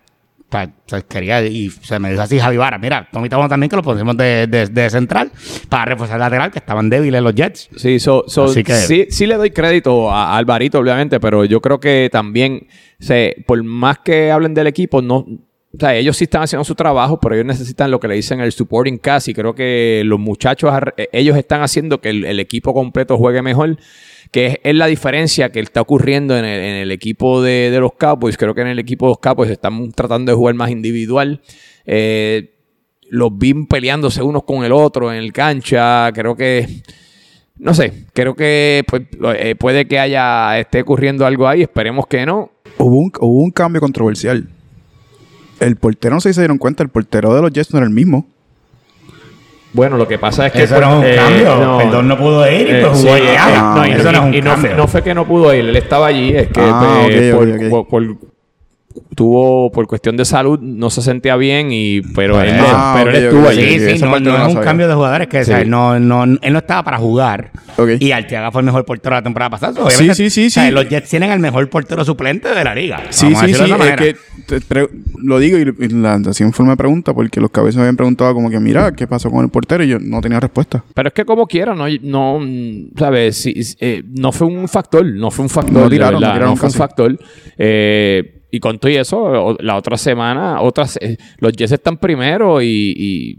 Sea, 0.52 1.02
quería, 1.08 1.46
y 1.46 1.70
se 1.70 2.00
me 2.00 2.10
dijo 2.10 2.24
así 2.24 2.40
Javi 2.40 2.58
Vara, 2.58 2.80
mira, 2.80 3.08
Tommy 3.12 3.30
tan 3.30 3.60
bien 3.60 3.70
que 3.70 3.76
lo 3.76 3.84
pusimos 3.84 4.18
de, 4.18 4.48
de- 4.48 4.66
de 4.66 4.90
central 4.90 5.32
para 5.70 5.86
reforzar 5.86 6.16
el 6.16 6.22
lateral, 6.22 6.50
que 6.52 6.58
estaban 6.58 6.90
débiles 6.90 7.22
los 7.22 7.36
Jets. 7.36 7.70
Sí, 7.78 8.00
so- 8.00 8.24
so- 8.28 8.46
Así 8.46 8.64
que- 8.64 8.74
sí, 8.74 9.06
sí 9.10 9.28
le 9.28 9.36
doy 9.36 9.52
crédito 9.52 10.10
a, 10.12 10.36
Alvarito, 10.36 10.80
obviamente, 10.80 11.20
pero 11.20 11.46
yo 11.46 11.62
creo 11.62 11.80
que 11.80 12.10
también, 12.12 12.66
se, 13.00 13.36
por 13.46 13.64
más 13.64 14.00
que 14.00 14.32
hablen 14.32 14.56
del 14.56 14.66
equipo, 14.66 15.04
no, 15.04 15.18
o 15.18 15.78
sea, 15.80 15.94
ellos 15.94 16.18
sí 16.18 16.24
están 16.24 16.42
haciendo 16.42 16.64
su 16.64 16.74
trabajo, 16.74 17.20
pero 17.20 17.36
ellos 17.36 17.46
necesitan 17.46 17.92
lo 17.92 18.00
que 18.00 18.08
le 18.08 18.16
dicen 18.16 18.40
el 18.40 18.52
supporting 18.52 18.98
cast 18.98 19.28
y 19.28 19.36
creo 19.36 19.54
que 19.54 20.02
los 20.04 20.20
muchachos, 20.20 20.74
eh, 20.98 21.10
ellos 21.12 21.38
están 21.38 21.62
haciendo 21.62 22.02
que 22.02 22.10
el, 22.10 22.26
el 22.26 22.40
equipo 22.40 22.74
completo 22.74 23.18
juegue 23.20 23.44
mejor, 23.44 23.78
que 24.32 24.60
es, 24.64 24.76
la 24.76 24.88
diferencia 24.88 25.52
que 25.52 25.60
está 25.60 25.82
ocurriendo 25.82 26.38
en 26.38 26.46
el, 26.46 26.92
equipo 26.92 27.42
de, 27.42 27.72
de 27.72 27.80
los 27.80 27.94
Cowboys. 27.94 28.38
Creo 28.38 28.54
que 28.54 28.62
en 28.62 28.68
el 28.68 28.80
equipo 28.80 29.06
de 29.06 29.12
los 29.12 29.20
Cowboys 29.20 29.50
están 29.50 29.92
tratando 29.92 30.32
de 30.32 30.36
jugar 30.36 30.56
más 30.56 30.70
individual. 30.70 31.42
Eh, 31.86 32.54
los 33.10 33.36
vi 33.36 33.66
peleándose 33.66 34.22
unos 34.22 34.44
con 34.44 34.64
el 34.64 34.72
otro 34.72 35.12
en 35.12 35.18
el 35.18 35.34
cancha. 35.34 36.12
Creo 36.14 36.36
que 36.36 36.84
no 37.60 37.74
sé, 37.74 38.06
creo 38.14 38.36
que 38.36 38.84
pues, 38.88 39.04
eh, 39.36 39.56
puede 39.56 39.86
que 39.86 40.00
haya 40.00 40.58
esté 40.60 40.82
ocurriendo 40.82 41.26
algo 41.26 41.48
ahí, 41.48 41.62
esperemos 41.62 42.08
que 42.08 42.26
no. 42.26 42.52
Hubo 42.78 42.98
un, 42.98 43.12
hubo 43.20 43.44
un 43.44 43.52
cambio 43.52 43.82
controversial. 43.82 44.48
El 45.60 45.76
portero, 45.76 46.16
no 46.16 46.22
sé 46.22 46.30
si 46.30 46.36
se 46.36 46.42
dieron 46.42 46.58
cuenta, 46.58 46.84
el 46.84 46.90
portero 46.90 47.36
de 47.36 47.42
los 47.42 47.52
Jets 47.52 47.74
no 47.74 47.80
era 47.80 47.88
el 47.88 47.94
mismo. 47.94 48.28
Bueno, 49.72 49.98
lo 49.98 50.08
que 50.08 50.18
pasa 50.18 50.48
es 50.48 50.52
que 50.52 50.64
Eso 50.64 50.80
no 50.82 50.94
es 50.94 50.98
un 51.00 51.06
eh, 51.06 51.16
cambio. 51.16 51.56
no, 51.64 51.78
Perdón, 51.78 52.08
no 52.08 52.18
pudo 52.18 52.52
ir 52.52 52.68
y 52.68 52.72
eh, 52.72 52.82
pues 52.88 52.98
jugó 53.02 53.16
sí, 53.16 53.22
allá. 53.22 53.50
eh, 53.50 53.62
no, 53.76 53.86
y, 53.86 53.92
Eso 53.92 54.12
no 54.12 54.18
es 54.18 54.24
un 54.26 54.34
y 54.34 54.42
no, 54.42 54.52
cambio. 54.52 54.76
no 54.76 54.88
fue 54.88 55.04
que 55.04 55.14
no 55.14 55.26
pudo 55.28 55.54
ir, 55.54 55.60
él 55.70 55.76
estaba 55.76 56.08
allí, 56.08 56.36
es 56.36 56.48
que 56.48 56.60
Ah, 56.62 57.06
pues, 57.38 57.86
por- 57.88 58.18
tuvo 59.16 59.72
por 59.72 59.88
cuestión 59.88 60.18
de 60.18 60.26
salud 60.26 60.60
no 60.62 60.90
se 60.90 61.02
sentía 61.02 61.36
bien 61.36 61.70
y 61.72 62.02
pero 62.16 62.42
él, 62.42 62.56
Ah, 62.60 62.96
pero 62.98 63.10
él 63.12 63.16
ok, 63.18 63.24
estuvo 63.24 63.42
ok, 63.44 63.50
allí. 63.50 63.62
ok. 63.64 63.68
Sí, 63.70 63.80
sí, 63.80 63.86
esa 63.92 64.06
no, 64.06 64.20
no 64.20 64.32
no 64.32 64.36
es 64.38 64.42
un 64.48 64.54
sabía. 64.54 64.62
cambio 64.62 64.88
de 64.88 64.94
jugadores 64.94 65.28
que 65.28 65.40
o 65.40 65.44
sea, 65.46 65.62
Sí. 65.64 65.70
no, 65.70 66.00
no, 66.00 66.24
él 66.24 66.54
no 66.54 66.60
estaba 66.60 66.84
para 66.84 66.98
jugar. 66.98 67.52
Ok. 67.78 67.90
Y 68.00 68.12
Arteaga 68.12 68.52
fue 68.52 68.62
el 68.62 68.66
mejor 68.66 68.86
portero 68.86 69.16
de 69.16 69.20
la 69.22 69.24
temporada 69.24 69.50
pasada. 69.52 69.74
Sí, 69.74 69.80
Obviamente, 69.82 70.16
sí, 70.16 70.30
sí, 70.30 70.48
o 70.48 70.50
sea, 70.50 70.66
sí. 70.68 70.72
Los 70.72 70.88
Jets 70.90 71.10
tienen 71.10 71.32
el 71.32 71.40
mejor 71.40 71.70
portero 71.70 72.04
suplente 72.06 72.50
de 72.50 72.64
la 72.64 72.76
liga. 72.76 73.02
Sí, 73.10 73.34
sí, 73.36 73.54
sí. 73.54 73.64
Es 73.64 73.96
que 73.98 74.16
te 74.60 74.88
lo 75.22 75.38
digo 75.40 75.58
y, 75.58 75.86
y 75.86 75.90
la 75.90 76.16
así 76.16 76.44
en 76.44 76.54
forma 76.54 76.74
de 76.74 76.78
pregunta 76.78 77.14
porque 77.14 77.40
los 77.40 77.52
cabezas 77.52 77.76
me 77.78 77.82
habían 77.84 77.98
preguntado 77.98 78.34
como 78.34 78.50
que, 78.50 78.60
mira, 78.60 78.92
¿qué 78.94 79.06
pasó 79.08 79.30
con 79.30 79.44
el 79.44 79.50
portero? 79.52 79.84
Y 79.84 79.90
yo 79.90 80.00
no 80.00 80.22
tenía 80.22 80.40
respuesta. 80.40 80.84
Pero 80.94 81.08
es 81.10 81.14
que 81.14 81.26
como 81.26 81.46
quiera, 81.46 81.76
no, 81.76 81.86
no 82.02 82.40
¿sabes? 82.98 83.38
Sí, 83.38 83.64
sí, 83.64 83.76
eh, 83.80 84.04
no 84.08 84.32
fue 84.32 84.48
un 84.48 84.68
factor, 84.68 85.06
no 85.06 85.30
fue 85.32 85.44
un 85.44 85.50
factor, 85.50 85.74
No 85.84 85.90
tiraron, 85.90 86.20
no 86.22 86.28
tiraron 86.28 86.50
no 86.50 86.56
fue 86.56 86.68
un 86.68 86.72
casi. 86.72 86.78
factor. 86.78 87.20
Eh, 87.58 88.39
y 88.52 88.60
con 88.60 88.80
todo 88.80 88.92
y 88.92 88.96
eso, 88.96 89.56
la 89.60 89.76
otra 89.76 89.98
semana, 89.98 90.62
otras, 90.62 90.98
eh, 91.02 91.18
los 91.38 91.54
Jets 91.54 91.74
están 91.74 91.98
primero 91.98 92.62
y, 92.62 92.68
y, 92.98 93.38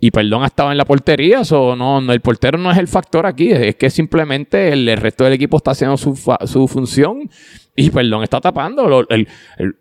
y 0.00 0.10
perdón, 0.10 0.42
ha 0.42 0.46
estado 0.46 0.72
en 0.72 0.76
la 0.78 0.84
portería. 0.84 1.42
o 1.52 1.76
no, 1.76 2.00
no, 2.00 2.12
el 2.12 2.20
portero 2.20 2.58
no 2.58 2.70
es 2.70 2.78
el 2.78 2.88
factor 2.88 3.26
aquí, 3.26 3.50
es 3.52 3.76
que 3.76 3.90
simplemente 3.90 4.72
el, 4.72 4.96
resto 4.96 5.24
del 5.24 5.34
equipo 5.34 5.56
está 5.58 5.70
haciendo 5.70 5.96
su, 5.96 6.14
su 6.46 6.68
función 6.68 7.30
y 7.76 7.90
perdón 7.90 8.22
está 8.22 8.40
tapando. 8.40 9.06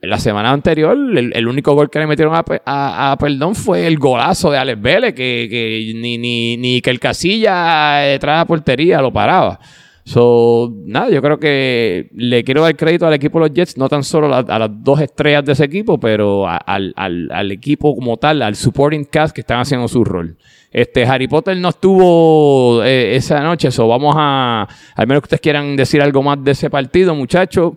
La 0.02 0.20
semana 0.20 0.52
anterior, 0.52 0.96
el, 0.96 1.48
único 1.48 1.74
gol 1.74 1.90
que 1.90 2.00
le 2.00 2.08
metieron 2.08 2.36
a, 2.36 2.44
a- 2.66 3.12
a 3.12 3.18
perdón 3.18 3.56
fue 3.56 3.86
el 3.88 3.98
golazo 3.98 4.50
de 4.52 4.58
Alex 4.60 4.82
Vélez, 4.82 5.14
que, 5.14 5.48
que 5.50 5.92
ni, 5.96 6.18
ni, 6.18 6.58
ni 6.58 6.82
que 6.82 6.90
el 6.90 7.00
Casilla 7.00 7.96
detrás 7.98 8.36
de 8.36 8.40
la 8.40 8.46
portería 8.46 9.02
lo 9.02 9.12
paraba. 9.12 9.60
So, 10.06 10.74
nada, 10.86 11.10
yo 11.10 11.22
creo 11.22 11.40
que 11.40 12.10
le 12.14 12.44
quiero 12.44 12.62
dar 12.64 12.76
crédito 12.76 13.08
al 13.08 13.14
equipo 13.14 13.40
de 13.40 13.48
los 13.48 13.56
Jets, 13.56 13.78
no 13.78 13.88
tan 13.88 14.04
solo 14.04 14.34
a 14.36 14.60
las 14.60 14.70
dos 14.84 15.00
estrellas 15.00 15.46
de 15.46 15.54
ese 15.54 15.64
equipo, 15.64 15.98
pero 16.00 16.46
a- 16.48 16.58
al- 16.58 16.94
al 16.96 17.52
equipo 17.52 17.96
como 17.96 18.18
tal, 18.18 18.42
al 18.42 18.56
supporting 18.56 19.06
cast 19.06 19.34
que 19.34 19.42
están 19.42 19.60
haciendo 19.62 19.88
su 19.88 20.04
rol. 20.04 20.36
Este, 20.72 21.06
Harry 21.06 21.28
Potter 21.28 21.56
no 21.56 21.70
estuvo 21.70 22.84
eh, 22.84 23.16
esa 23.16 23.40
noche, 23.42 23.72
so 23.72 23.88
vamos 23.88 24.16
a, 24.18 24.68
al 24.96 25.08
menos 25.08 25.22
que 25.22 25.26
ustedes 25.28 25.42
quieran 25.42 25.76
decir 25.76 26.02
algo 26.02 26.22
más 26.24 26.44
de 26.44 26.52
ese 26.52 26.70
partido, 26.70 27.16
muchachos. 27.16 27.74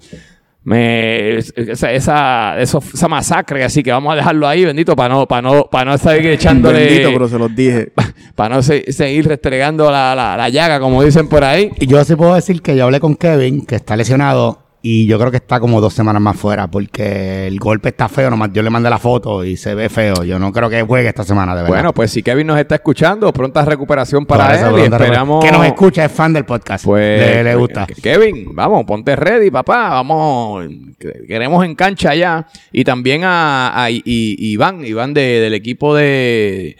Me, 0.68 1.38
esa, 1.38 1.92
esa, 1.92 2.60
eso- 2.60 2.82
esa 2.92 3.06
masacre, 3.06 3.62
así 3.62 3.84
que 3.84 3.92
vamos 3.92 4.12
a 4.12 4.16
dejarlo 4.16 4.48
ahí, 4.48 4.64
bendito, 4.64 4.96
para 4.96 5.14
no, 5.14 5.26
para 5.28 5.40
no, 5.42 5.64
para 5.70 5.92
no 5.92 5.96
seguir 5.96 6.26
echándole, 6.32 6.84
Bendito, 6.86 7.10
pero 7.12 7.28
se 7.28 7.38
los 7.38 7.54
dije. 7.54 7.92
para 8.34 8.56
no 8.56 8.62
se- 8.64 8.90
seguir 8.92 9.28
restregando 9.28 9.88
la, 9.92 10.16
la, 10.16 10.36
la 10.36 10.48
llaga, 10.48 10.80
como 10.80 11.04
dicen 11.04 11.28
por 11.28 11.44
ahí. 11.44 11.70
Y 11.78 11.86
yo 11.86 12.04
sí 12.04 12.16
puedo 12.16 12.34
decir 12.34 12.62
que 12.62 12.76
yo 12.76 12.82
hablé 12.82 12.98
con 12.98 13.14
Kevin, 13.14 13.64
que 13.64 13.76
está 13.76 13.94
lesionado, 13.96 14.58
y 14.88 15.06
yo 15.06 15.18
creo 15.18 15.30
que 15.32 15.38
está 15.38 15.58
como 15.58 15.80
dos 15.80 15.94
semanas 15.94 16.22
más 16.22 16.36
fuera, 16.36 16.68
porque 16.68 17.46
el 17.48 17.58
golpe 17.58 17.88
está 17.88 18.08
feo, 18.08 18.30
nomás 18.30 18.50
yo 18.52 18.62
le 18.62 18.70
mandé 18.70 18.88
la 18.88 18.98
foto 18.98 19.44
y 19.44 19.56
se 19.56 19.74
ve 19.74 19.88
feo. 19.88 20.22
Yo 20.22 20.38
no 20.38 20.52
creo 20.52 20.70
que 20.70 20.80
juegue 20.82 21.08
esta 21.08 21.24
semana, 21.24 21.56
de 21.56 21.62
verdad. 21.62 21.74
Bueno, 21.76 21.92
pues 21.92 22.12
si 22.12 22.22
Kevin 22.22 22.46
nos 22.46 22.58
está 22.60 22.76
escuchando, 22.76 23.32
pronta 23.32 23.64
recuperación 23.64 24.26
para 24.26 24.46
Por 24.46 24.54
eso, 24.54 24.68
él 24.76 24.82
y 24.82 24.84
esperamos... 24.84 25.44
Que 25.44 25.50
nos 25.50 25.66
escucha, 25.66 26.04
es 26.04 26.12
fan 26.12 26.32
del 26.32 26.44
podcast. 26.44 26.84
Pues, 26.84 27.18
le, 27.20 27.42
le 27.42 27.54
gusta. 27.56 27.86
Ke- 27.86 28.00
Kevin, 28.00 28.54
vamos, 28.54 28.84
ponte 28.84 29.16
ready, 29.16 29.50
papá. 29.50 29.88
Vamos, 29.90 30.66
que- 30.98 31.24
queremos 31.26 31.64
en 31.64 31.74
cancha 31.74 32.14
ya. 32.14 32.46
Y 32.70 32.84
también 32.84 33.22
a, 33.24 33.82
a 33.82 33.88
Iván, 33.90 34.84
Iván 34.84 35.14
de- 35.14 35.40
del 35.40 35.54
equipo 35.54 35.96
de, 35.96 36.76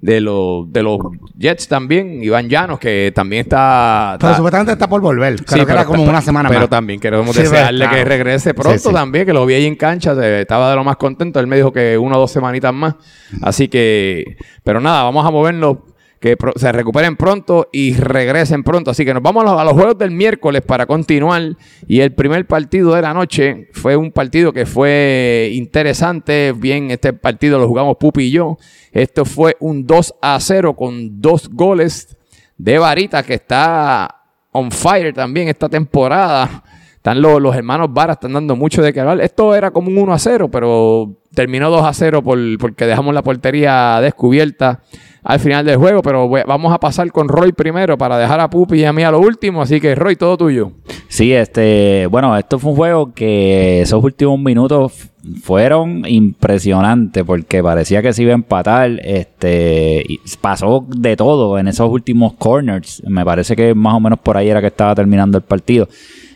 de, 0.00 0.20
los, 0.20 0.72
de 0.72 0.82
los 0.82 0.98
Jets 1.38 1.68
también, 1.68 2.22
Iván 2.22 2.48
Llanos, 2.48 2.78
que 2.78 3.12
también 3.14 3.42
está... 3.42 4.16
Pero 4.18 4.30
está- 4.30 4.36
supuestamente 4.36 4.72
está 4.72 4.88
por 4.88 5.00
volver. 5.00 5.36
Creo 5.36 5.46
Sí, 5.46 5.54
que 5.60 5.66
pero 5.66 5.78
era 5.78 5.84
como 5.84 6.02
una 6.04 6.20
semana 6.22 6.48
Pero 6.48 6.62
más. 6.62 6.70
también 6.70 6.98
queremos 7.00 7.34
Sí, 7.36 7.42
desearle 7.42 7.84
claro. 7.84 7.96
que 7.96 8.04
regrese 8.04 8.54
pronto 8.54 8.78
Sí, 8.78 8.94
también, 8.94 9.26
que 9.26 9.32
lo 9.32 9.44
vi 9.46 9.54
ahí 9.54 9.66
en 9.66 9.76
cancha, 9.76 10.12
estaba 10.40 10.70
de 10.70 10.76
lo 10.76 10.84
más 10.84 10.96
contento. 10.96 11.38
Él 11.40 11.46
me 11.46 11.56
dijo 11.56 11.72
que 11.72 11.98
una 11.98 12.16
o 12.16 12.20
dos 12.20 12.30
semanitas 12.30 12.72
más. 12.72 12.94
Así 13.42 13.68
que, 13.68 14.36
pero 14.64 14.80
nada, 14.80 15.02
vamos 15.02 15.26
a 15.26 15.30
movernos, 15.30 15.78
que 16.20 16.36
se 16.56 16.70
recuperen 16.70 17.16
pronto 17.16 17.68
y 17.72 17.94
regresen 17.94 18.62
pronto. 18.62 18.90
Así 18.90 19.06
que 19.06 19.14
nos 19.14 19.22
vamos 19.22 19.42
a 19.42 19.50
los, 19.50 19.60
a 19.60 19.64
los 19.64 19.72
juegos 19.72 19.96
del 19.96 20.10
miércoles 20.10 20.60
para 20.62 20.84
continuar. 20.84 21.56
Y 21.88 22.00
el 22.00 22.12
primer 22.12 22.46
partido 22.46 22.94
de 22.94 23.02
la 23.02 23.14
noche 23.14 23.68
fue 23.72 23.96
un 23.96 24.12
partido 24.12 24.52
que 24.52 24.66
fue 24.66 25.50
interesante. 25.54 26.52
Bien, 26.52 26.90
este 26.90 27.14
partido 27.14 27.58
lo 27.58 27.66
jugamos 27.66 27.96
Pupi 27.96 28.24
y 28.24 28.30
yo. 28.32 28.58
Esto 28.92 29.24
fue 29.24 29.56
un 29.60 29.86
2 29.86 30.14
a 30.20 30.38
0 30.38 30.76
con 30.76 31.22
dos 31.22 31.48
goles 31.48 32.16
de 32.58 32.78
Varita 32.78 33.22
que 33.22 33.34
está 33.34 34.16
on 34.52 34.70
fire 34.70 35.14
también 35.14 35.48
esta 35.48 35.70
temporada. 35.70 36.62
Están 37.00 37.22
los, 37.22 37.56
hermanos 37.56 37.88
Vara, 37.94 38.12
están 38.12 38.34
dando 38.34 38.56
mucho 38.56 38.82
de 38.82 38.92
que 38.92 39.00
hablar. 39.00 39.22
Esto 39.22 39.54
era 39.54 39.70
como 39.70 39.88
un 39.88 39.96
1 39.96 40.12
a 40.12 40.18
0, 40.18 40.50
pero 40.50 41.16
terminó 41.32 41.70
2 41.70 41.82
a 41.82 41.94
0 41.94 42.22
por, 42.22 42.38
porque 42.58 42.84
dejamos 42.84 43.14
la 43.14 43.22
portería 43.22 44.02
descubierta 44.02 44.80
al 45.22 45.40
final 45.40 45.64
del 45.64 45.78
juego. 45.78 46.02
Pero 46.02 46.28
vamos 46.28 46.74
a 46.74 46.78
pasar 46.78 47.10
con 47.10 47.28
Roy 47.28 47.52
primero 47.52 47.96
para 47.96 48.18
dejar 48.18 48.40
a 48.40 48.50
Pupi 48.50 48.80
y 48.80 48.84
a 48.84 48.92
mí 48.92 49.02
a 49.02 49.10
lo 49.10 49.18
último. 49.18 49.62
Así 49.62 49.80
que, 49.80 49.94
Roy, 49.94 50.16
todo 50.16 50.36
tuyo. 50.36 50.72
Sí, 51.08 51.32
este, 51.32 52.06
bueno, 52.06 52.36
esto 52.36 52.58
fue 52.58 52.70
un 52.72 52.76
juego 52.76 53.14
que 53.14 53.80
esos 53.80 54.04
últimos 54.04 54.38
minutos 54.38 55.10
fueron 55.42 56.04
impresionantes 56.06 57.24
porque 57.24 57.62
parecía 57.62 58.02
que 58.02 58.12
se 58.12 58.24
iba 58.24 58.32
a 58.32 58.34
empatar, 58.34 59.00
este, 59.02 60.04
pasó 60.42 60.84
de 60.86 61.16
todo 61.16 61.58
en 61.58 61.68
esos 61.68 61.90
últimos 61.90 62.34
corners. 62.34 63.02
Me 63.06 63.24
parece 63.24 63.56
que 63.56 63.74
más 63.74 63.94
o 63.94 64.00
menos 64.00 64.18
por 64.18 64.36
ahí 64.36 64.50
era 64.50 64.60
que 64.60 64.66
estaba 64.66 64.94
terminando 64.94 65.38
el 65.38 65.44
partido. 65.44 65.88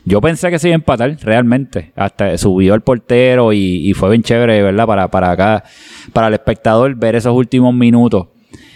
Yo 0.04 0.20
pensé 0.20 0.50
que 0.50 0.58
se 0.58 0.68
iba 0.68 0.74
a 0.74 0.76
empatar, 0.76 1.16
realmente. 1.22 1.92
Hasta 1.96 2.36
subió 2.36 2.74
el 2.74 2.82
portero 2.82 3.52
y, 3.52 3.88
y 3.88 3.94
fue 3.94 4.10
bien 4.10 4.22
chévere, 4.22 4.62
¿verdad? 4.62 4.86
Para, 4.86 5.08
para 5.08 5.30
acá, 5.30 5.64
para 6.12 6.28
el 6.28 6.34
espectador 6.34 6.94
ver 6.94 7.14
esos 7.14 7.34
últimos 7.34 7.72
minutos. 7.74 8.26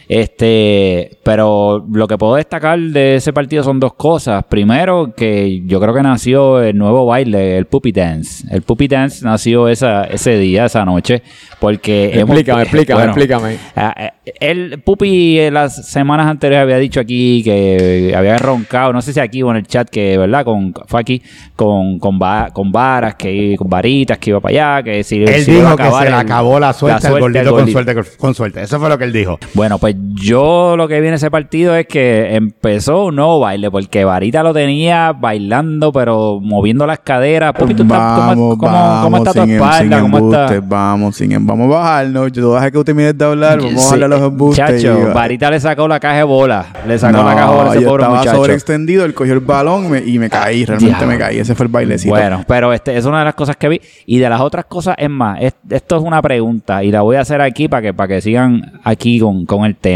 Este, 0.08 1.18
pero 1.22 1.84
lo 1.92 2.06
que 2.08 2.16
puedo 2.18 2.36
destacar 2.36 2.78
de 2.78 3.16
ese 3.16 3.32
partido 3.32 3.62
son 3.62 3.78
dos 3.78 3.94
cosas. 3.94 4.44
Primero, 4.48 5.12
que 5.16 5.62
yo 5.66 5.80
creo 5.80 5.94
que 5.94 6.02
nació 6.02 6.62
el 6.62 6.76
nuevo 6.76 7.06
baile, 7.06 7.56
el 7.58 7.66
Puppy 7.66 7.92
Dance. 7.92 8.44
El 8.50 8.62
Puppy 8.62 8.88
Dance 8.88 9.24
nació 9.24 9.68
esa, 9.68 10.04
ese 10.04 10.38
día, 10.38 10.64
esa 10.66 10.84
noche, 10.84 11.22
porque 11.60 12.10
hemos- 12.14 12.30
Explícame, 12.38 12.62
explícame, 12.62 12.96
bueno, 12.98 13.10
explícame. 13.12 13.58
Ah, 13.76 13.94
eh, 14.24 14.32
El 14.40 14.80
Pupi 14.80 15.38
en 15.40 15.54
las 15.54 15.86
semanas 15.90 16.26
anteriores 16.26 16.62
había 16.64 16.78
dicho 16.78 17.00
aquí 17.00 17.42
que 17.42 18.12
había 18.16 18.38
roncado, 18.38 18.92
no 18.92 19.02
sé 19.02 19.12
si 19.12 19.20
aquí 19.20 19.42
o 19.42 19.50
en 19.50 19.56
el 19.58 19.66
chat, 19.66 19.88
que 19.88 20.16
verdad, 20.18 20.44
con, 20.44 20.72
fue 20.86 21.00
aquí, 21.00 21.22
con, 21.56 21.98
con, 21.98 22.18
va- 22.20 22.50
con 22.52 22.72
varas, 22.72 23.14
que 23.16 23.56
con 23.58 23.68
varitas, 23.68 24.18
que 24.18 24.30
iba 24.30 24.40
para 24.40 24.76
allá, 24.78 24.82
que 24.82 25.04
si 25.04 25.22
Él 25.22 25.42
si 25.44 25.52
iba 25.52 25.70
a 25.70 25.72
dijo 25.72 25.76
que 25.76 25.82
se 26.04 26.10
le 26.10 26.16
acabó 26.16 26.58
la 26.60 26.72
suerte, 26.72 27.06
al 27.06 27.14
el 27.14 27.20
gordito 27.20 27.50
con 27.50 27.70
suerte, 27.70 27.94
con 28.16 28.34
suerte. 28.34 28.62
Eso 28.62 28.78
fue 28.80 28.88
lo 28.88 28.96
que 28.98 29.04
él 29.04 29.12
dijo. 29.12 29.38
Bueno, 29.54 29.78
pues 29.78 29.96
yo 30.14 30.76
lo 30.76 30.86
que 30.88 31.00
vi 31.00 31.08
en 31.08 31.14
ese 31.14 31.30
partido 31.30 31.74
es 31.74 31.86
que 31.86 32.34
empezó 32.34 33.06
un 33.06 33.16
nuevo 33.16 33.40
baile, 33.40 33.70
porque 33.70 34.04
Varita 34.04 34.42
lo 34.42 34.52
tenía 34.52 35.12
bailando, 35.12 35.92
pero 35.92 36.38
moviendo 36.40 36.86
las 36.86 36.98
caderas. 37.00 37.54
¿tú 37.54 37.66
Vamos, 37.84 38.56
cómo, 38.56 38.72
vamos, 38.72 39.04
cómo 39.04 39.16
está 39.18 39.32
tu 39.32 39.40
em- 39.40 39.50
espalda? 39.52 40.00
¿Cómo 40.00 40.18
está? 40.18 40.38
embustes, 40.46 40.68
vamos, 40.68 41.16
sin 41.16 41.32
em- 41.32 41.46
vamos 41.46 41.66
a 41.74 41.78
bajarnos. 41.78 42.32
Yo 42.32 42.42
voy 42.48 42.52
a 42.52 42.54
dejar 42.56 42.72
que 42.72 42.78
usted 42.78 42.94
mire 42.94 43.12
de 43.12 43.24
hablar, 43.24 43.58
vamos 43.60 43.92
a 43.92 43.96
Sí, 43.96 44.02
a 44.02 44.08
los 44.08 44.20
embustes. 44.20 44.82
Chacho, 44.82 45.12
Varita 45.14 45.50
le 45.50 45.60
sacó 45.60 45.88
la 45.88 45.98
caja 46.00 46.16
de 46.18 46.22
bola. 46.24 46.66
Le 46.86 46.98
sacó 46.98 47.16
No, 47.18 47.24
la 47.24 47.34
caja 47.34 47.50
de 47.50 47.56
bola 47.56 47.70
a 47.70 47.74
ese 47.74 47.82
yo 47.82 47.88
pobre 47.88 48.02
estaba 48.02 48.18
muchacho. 48.18 48.36
sobreextendido, 48.36 49.04
él 49.04 49.14
cogió 49.14 49.34
el 49.34 49.40
balón 49.40 49.86
y 49.86 49.88
me, 49.88 49.98
y 50.04 50.18
me 50.18 50.30
caí, 50.30 50.64
realmente 50.64 50.96
Diablo. 50.98 51.06
me 51.06 51.18
caí. 51.18 51.38
Ese 51.38 51.54
fue 51.54 51.66
el 51.66 51.72
bailecito. 51.72 52.14
Bueno, 52.14 52.44
pero 52.46 52.72
este 52.72 52.96
es 52.96 53.04
una 53.04 53.20
de 53.20 53.24
las 53.24 53.34
cosas 53.34 53.56
que 53.56 53.68
vi. 53.68 53.80
Y 54.06 54.18
de 54.18 54.28
las 54.28 54.40
otras 54.40 54.64
cosas, 54.66 54.94
es 54.98 55.10
más, 55.10 55.38
es- 55.40 55.54
esto 55.70 55.96
es 55.96 56.02
una 56.02 56.20
pregunta 56.22 56.82
y 56.84 56.90
la 56.92 57.02
voy 57.02 57.16
a 57.16 57.20
hacer 57.20 57.40
aquí 57.40 57.68
para 57.68 57.82
que, 57.82 57.94
para 57.94 58.08
que 58.08 58.20
sigan 58.20 58.80
aquí 58.84 59.18
con, 59.18 59.44
con 59.46 59.64
el 59.64 59.74
tema. 59.76 59.87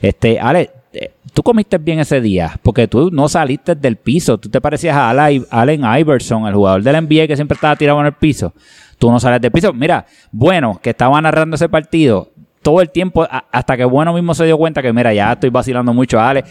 Este, 0.00 0.38
Ale, 0.38 0.70
eh, 0.92 1.12
tú 1.32 1.42
comiste 1.42 1.78
bien 1.78 2.00
ese 2.00 2.20
día 2.20 2.58
porque 2.62 2.88
tú 2.88 3.10
no 3.10 3.28
saliste 3.28 3.74
del 3.74 3.96
piso. 3.96 4.38
Tú 4.38 4.48
te 4.48 4.60
parecías 4.60 4.96
a 4.96 5.10
Allen 5.10 5.82
Iverson, 5.98 6.46
el 6.46 6.54
jugador 6.54 6.82
del 6.82 7.04
NBA 7.04 7.26
que 7.26 7.36
siempre 7.36 7.54
estaba 7.54 7.76
tirado 7.76 8.00
en 8.00 8.06
el 8.06 8.12
piso. 8.12 8.52
Tú 8.98 9.10
no 9.10 9.18
sales 9.18 9.40
del 9.40 9.50
piso. 9.50 9.72
Mira, 9.72 10.04
bueno, 10.30 10.78
que 10.82 10.90
estaba 10.90 11.20
narrando 11.20 11.56
ese 11.56 11.68
partido. 11.68 12.30
Todo 12.62 12.82
el 12.82 12.90
tiempo, 12.90 13.26
hasta 13.50 13.74
que 13.76 13.84
Bueno 13.84 14.12
mismo 14.12 14.34
se 14.34 14.44
dio 14.44 14.58
cuenta 14.58 14.82
que, 14.82 14.92
mira, 14.92 15.14
ya 15.14 15.32
estoy 15.32 15.48
vacilando 15.48 15.94
mucho 15.94 16.20
a 16.20 16.28
Ale. 16.28 16.44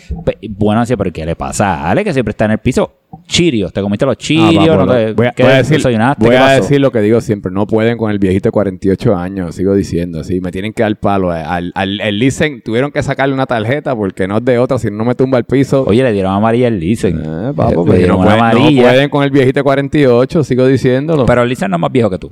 Bueno 0.49 0.79
decía, 0.81 0.97
pero 0.97 1.11
¿qué 1.13 1.23
le 1.23 1.35
pasa 1.35 1.75
a 1.75 1.91
Ale? 1.91 2.03
Que 2.03 2.13
siempre 2.13 2.31
está 2.31 2.45
en 2.45 2.51
el 2.51 2.57
piso. 2.57 2.91
Chirios, 3.27 3.71
te 3.73 3.81
comiste 3.81 4.05
los 4.05 4.13
Ah, 4.13 4.17
chirios, 4.17 4.69
papo, 4.75 4.85
no 4.85 4.91
te- 4.91 5.13
voy 5.13 5.27
a, 5.27 5.31
¿qué 5.31 5.43
voy 5.43 5.51
a 5.51 5.55
decir, 5.57 5.81
voy 5.83 6.29
¿Qué 6.29 6.37
a 6.37 6.49
decir 6.51 6.79
lo 6.81 6.91
que 6.91 7.01
digo 7.01 7.21
siempre. 7.21 7.51
No 7.51 7.67
pueden 7.67 7.97
con 7.97 8.09
el 8.11 8.17
viejito 8.17 8.49
de 8.49 8.51
48 8.51 9.15
años. 9.15 9.53
Sigo 9.55 9.75
diciendo 9.75 10.19
así. 10.19 10.41
Me 10.41 10.51
tienen 10.51 10.73
que 10.73 10.81
dar 10.83 10.95
palo. 10.95 11.29
Al, 11.31 11.71
al, 11.75 12.01
el 12.01 12.19
Listen 12.19 12.61
tuvieron 12.63 12.91
que 12.91 13.01
sacarle 13.03 13.33
una 13.35 13.45
tarjeta 13.45 13.95
porque 13.95 14.27
no 14.27 14.37
es 14.37 14.45
de 14.45 14.57
otra. 14.57 14.79
Si 14.79 14.89
no 14.89 15.05
me 15.05 15.13
tumba 15.15 15.37
el 15.37 15.43
piso. 15.43 15.85
Oye, 15.87 16.01
le 16.03 16.11
dieron 16.11 16.33
amarilla 16.33 16.67
al 16.67 16.79
Listen. 16.79 17.19
Eh, 17.23 17.53
papo, 17.55 17.85
Le 17.87 17.97
dieron 17.99 18.19
no, 18.19 18.25
pueden 18.81 19.09
con 19.09 19.23
el 19.23 19.29
viejito 19.31 19.59
de 19.59 19.63
48. 19.63 20.43
Sigo 20.43 20.65
diciéndolo. 20.65 21.25
Pero 21.27 21.43
el 21.43 21.49
Listen 21.49 21.69
no 21.69 21.77
es 21.77 21.81
más 21.81 21.91
viejo 21.91 22.09
que 22.09 22.17
tú. 22.17 22.31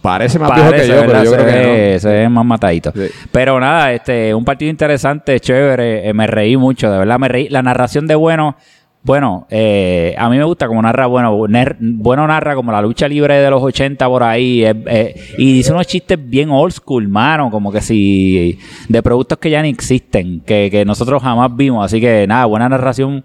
Parece 0.00 0.38
más 0.38 0.50
Parece, 0.50 0.86
viejo 0.86 1.06
que 1.06 1.08
yo, 1.24 1.32
creo 1.32 1.46
que 1.46 1.52
ve, 1.52 1.98
se 2.00 2.28
más 2.28 2.44
matadito. 2.44 2.92
Sí. 2.92 3.06
Pero 3.30 3.60
nada, 3.60 3.92
este, 3.92 4.34
un 4.34 4.44
partido 4.44 4.70
interesante, 4.70 5.38
chévere. 5.38 6.08
eh, 6.08 6.12
me 6.12 6.26
reí 6.26 6.56
mucho, 6.56 6.90
de 6.90 6.98
verdad 6.98 7.18
me 7.18 7.28
reí. 7.28 7.48
La 7.48 7.62
narración 7.62 8.06
de 8.06 8.14
Bueno, 8.14 8.56
bueno, 9.04 9.46
eh, 9.50 10.14
a 10.16 10.28
mí 10.30 10.38
me 10.38 10.44
gusta 10.44 10.68
como 10.68 10.80
narra 10.80 11.06
Bueno. 11.06 11.36
Bueno 11.80 12.26
narra 12.26 12.54
como 12.54 12.70
la 12.70 12.80
lucha 12.80 13.08
libre 13.08 13.34
de 13.34 13.50
los 13.50 13.62
80 13.62 14.06
por 14.08 14.22
ahí. 14.22 14.64
eh, 14.64 15.14
y 15.38 15.54
dice 15.54 15.72
unos 15.72 15.86
chistes 15.86 16.18
bien 16.20 16.50
old 16.50 16.72
school, 16.72 17.08
mano. 17.08 17.50
Como 17.50 17.72
que 17.72 17.80
si 17.80 18.58
de 18.88 19.02
productos 19.02 19.38
que 19.38 19.50
ya 19.50 19.62
ni 19.62 19.70
existen, 19.70 20.40
que, 20.40 20.68
que 20.70 20.84
nosotros 20.84 21.22
jamás 21.22 21.54
vimos. 21.54 21.84
Así 21.84 22.00
que 22.00 22.26
nada, 22.26 22.44
buena 22.46 22.68
narración. 22.68 23.24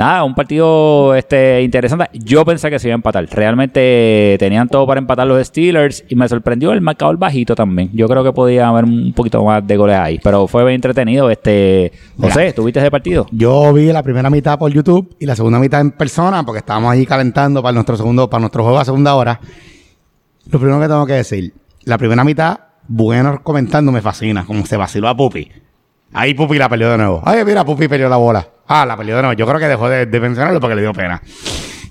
Nada, 0.00 0.24
un 0.24 0.34
partido 0.34 1.14
este, 1.14 1.60
interesante. 1.60 2.08
Yo 2.14 2.42
pensé 2.42 2.70
que 2.70 2.78
se 2.78 2.88
iba 2.88 2.94
a 2.94 2.96
empatar. 2.96 3.28
Realmente 3.30 4.34
tenían 4.38 4.66
todo 4.66 4.86
para 4.86 4.98
empatar 4.98 5.26
los 5.26 5.46
Steelers 5.46 6.04
y 6.08 6.16
me 6.16 6.26
sorprendió 6.26 6.72
el 6.72 6.80
marcador 6.80 7.18
bajito 7.18 7.54
también. 7.54 7.90
Yo 7.92 8.08
creo 8.08 8.24
que 8.24 8.32
podía 8.32 8.68
haber 8.68 8.84
un 8.84 9.12
poquito 9.12 9.44
más 9.44 9.66
de 9.66 9.76
goles 9.76 9.98
ahí, 9.98 10.18
pero 10.24 10.46
fue 10.46 10.64
bien 10.64 10.76
entretenido. 10.76 11.28
Este, 11.28 11.92
José, 12.18 12.54
¿tuviste 12.54 12.80
ese 12.80 12.90
partido? 12.90 13.26
Yo 13.30 13.74
vi 13.74 13.92
la 13.92 14.02
primera 14.02 14.30
mitad 14.30 14.58
por 14.58 14.72
YouTube 14.72 15.14
y 15.20 15.26
la 15.26 15.36
segunda 15.36 15.58
mitad 15.58 15.82
en 15.82 15.90
persona 15.90 16.44
porque 16.44 16.60
estábamos 16.60 16.92
ahí 16.92 17.04
calentando 17.04 17.62
para 17.62 17.74
nuestro 17.74 17.98
segundo, 17.98 18.30
para 18.30 18.40
nuestro 18.40 18.62
juego 18.62 18.78
a 18.78 18.86
segunda 18.86 19.14
hora. 19.14 19.38
Lo 20.46 20.58
primero 20.58 20.80
que 20.80 20.88
tengo 20.88 21.04
que 21.04 21.12
decir, 21.12 21.52
la 21.84 21.98
primera 21.98 22.24
mitad, 22.24 22.58
bueno 22.88 23.42
comentando, 23.42 23.92
me 23.92 24.00
fascina, 24.00 24.46
como 24.46 24.64
se 24.64 24.78
vaciló 24.78 25.08
a 25.08 25.14
Pupi. 25.14 25.50
Ahí 26.12 26.34
Pupi 26.34 26.58
la 26.58 26.68
peleó 26.68 26.90
de 26.90 26.98
nuevo. 26.98 27.22
Ay, 27.24 27.44
mira, 27.44 27.64
Pupi 27.64 27.86
peleó 27.88 28.08
la 28.08 28.16
bola. 28.16 28.46
Ah, 28.66 28.84
la 28.84 28.96
peleó 28.96 29.16
de 29.16 29.22
nuevo. 29.22 29.34
Yo 29.34 29.46
creo 29.46 29.58
que 29.58 29.68
dejó 29.68 29.88
de, 29.88 30.06
mencionarlo 30.06 30.60
porque 30.60 30.74
le 30.74 30.82
dio 30.82 30.92
pena. 30.92 31.22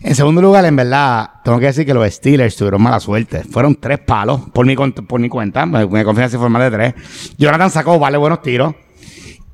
En 0.02 0.16
segundo 0.16 0.42
lugar, 0.42 0.66
en 0.66 0.76
verdad, 0.76 1.30
tengo 1.44 1.60
que 1.60 1.68
decir 1.68 1.86
que 1.86 1.94
los 1.94 2.10
Steelers 2.12 2.56
tuvieron 2.56 2.82
mala 2.82 3.00
suerte. 3.00 3.44
Fueron 3.44 3.76
tres 3.76 4.00
palos, 4.00 4.42
por 4.54 4.66
mi, 4.66 4.76
por 4.76 5.20
mi 5.20 5.30
cuenta. 5.30 5.66
Me, 5.66 5.82
si 6.30 6.38
fue 6.38 6.50
más 6.50 6.64
de 6.64 6.72
tres. 6.72 6.94
Jonathan 7.38 7.70
sacó, 7.70 8.00
vale, 8.00 8.18
buenos 8.18 8.42
tiros. 8.42 8.76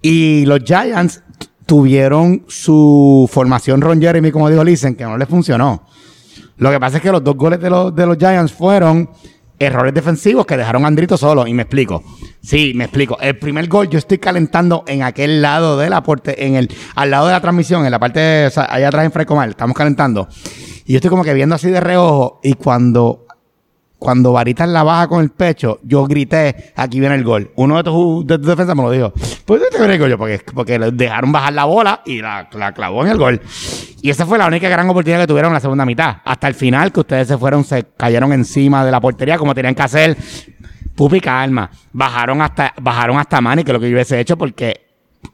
Y 0.02 0.46
los 0.46 0.60
Giants 0.64 1.24
tuvieron 1.66 2.44
su 2.48 3.28
formación 3.32 3.82
Ron 3.82 4.00
Jeremy, 4.00 4.32
como 4.32 4.50
dijo 4.50 4.64
Listen, 4.64 4.96
que 4.96 5.04
no 5.04 5.18
les 5.18 5.28
funcionó. 5.28 5.88
Lo 6.58 6.72
que 6.72 6.80
pasa 6.80 6.98
es 6.98 7.04
que 7.04 7.12
los 7.12 7.24
dos 7.24 7.36
goles 7.36 7.60
de 7.60 7.70
los, 7.70 7.96
de 7.96 8.06
los 8.06 8.18
Giants 8.18 8.54
fueron 8.54 9.10
errores 9.58 9.94
defensivos 9.94 10.46
que 10.46 10.58
dejaron 10.58 10.86
a 10.86 10.88
Andrito 10.88 11.18
solo. 11.18 11.48
Y 11.48 11.54
me 11.54 11.64
explico. 11.64 12.04
Sí, 12.46 12.74
me 12.76 12.84
explico. 12.84 13.18
El 13.20 13.40
primer 13.40 13.68
gol 13.68 13.90
yo 13.90 13.98
estoy 13.98 14.20
calentando 14.20 14.84
en 14.88 15.02
aquel 15.02 15.42
lado 15.42 15.80
del 15.80 15.94
aporte, 15.94 16.46
en 16.46 16.56
el, 16.56 16.70
al 16.94 17.10
lado 17.10 17.26
de 17.26 17.34
la 17.34 17.42
transmisión, 17.42 17.86
en 17.86 17.92
la 17.92 17.98
parte, 17.98 18.46
o 18.46 18.50
sea, 18.52 18.68
allá 18.70 18.90
atrás 18.90 19.04
en 19.04 19.12
Frescomal, 19.12 19.50
estamos 19.50 19.76
calentando. 19.76 20.28
Y 20.86 20.94
yo 20.94 20.98
estoy 20.98 21.10
como 21.10 21.24
que 21.24 21.34
viendo 21.34 21.56
así 21.56 21.72
de 21.72 21.80
reojo 21.80 22.40
y 22.44 22.54
cuando 22.54 23.26
cuando 23.98 24.34
Varitas 24.34 24.70
la 24.70 24.84
baja 24.84 25.08
con 25.08 25.24
el 25.24 25.32
pecho, 25.32 25.80
yo 25.82 26.06
grité, 26.06 26.74
aquí 26.76 27.00
viene 27.00 27.16
el 27.16 27.24
gol. 27.24 27.52
Uno 27.56 27.78
de 27.78 27.84
tus, 27.84 28.28
de 28.28 28.38
tus 28.38 28.46
defensas 28.46 28.76
me 28.76 28.84
lo 28.84 28.92
dijo. 28.92 29.12
Pues 29.46 29.64
este 29.64 29.80
viene 29.80 29.96
el 29.96 30.10
yo, 30.12 30.18
porque, 30.20 30.42
porque 30.54 30.78
dejaron 30.78 31.32
bajar 31.32 31.54
la 31.54 31.66
bola 31.66 32.02
y 32.06 32.22
la, 32.22 32.48
la 32.54 32.72
clavó 32.74 33.04
en 33.04 33.12
el 33.12 33.18
gol. 33.18 33.42
Y 34.04 34.12
esa 34.12 34.28
fue 34.28 34.38
la 34.38 34.46
única 34.46 34.70
gran 34.70 34.88
oportunidad 34.88 35.22
que 35.22 35.28
tuvieron 35.28 35.50
en 35.50 35.56
la 35.56 35.60
segunda 35.60 35.86
mitad. 35.86 36.18
Hasta 36.24 36.48
el 36.48 36.54
final, 36.54 36.92
que 36.92 37.00
ustedes 37.00 37.28
se 37.28 37.38
fueron, 37.40 37.64
se 37.64 37.86
cayeron 37.98 38.32
encima 38.34 38.86
de 38.86 38.92
la 38.92 39.02
portería 39.02 39.40
como 39.40 39.56
tenían 39.56 39.74
que 39.74 39.82
hacer. 39.82 40.16
Pupi, 40.96 41.20
calma. 41.20 41.70
Bajaron 41.92 42.42
hasta, 42.42 42.74
bajaron 42.82 43.18
hasta 43.20 43.42
Manny, 43.42 43.64
que 43.64 43.72
es 43.72 43.74
lo 43.74 43.80
que 43.80 43.90
yo 43.90 43.96
hubiese 43.96 44.20
hecho, 44.20 44.38
porque 44.38 44.82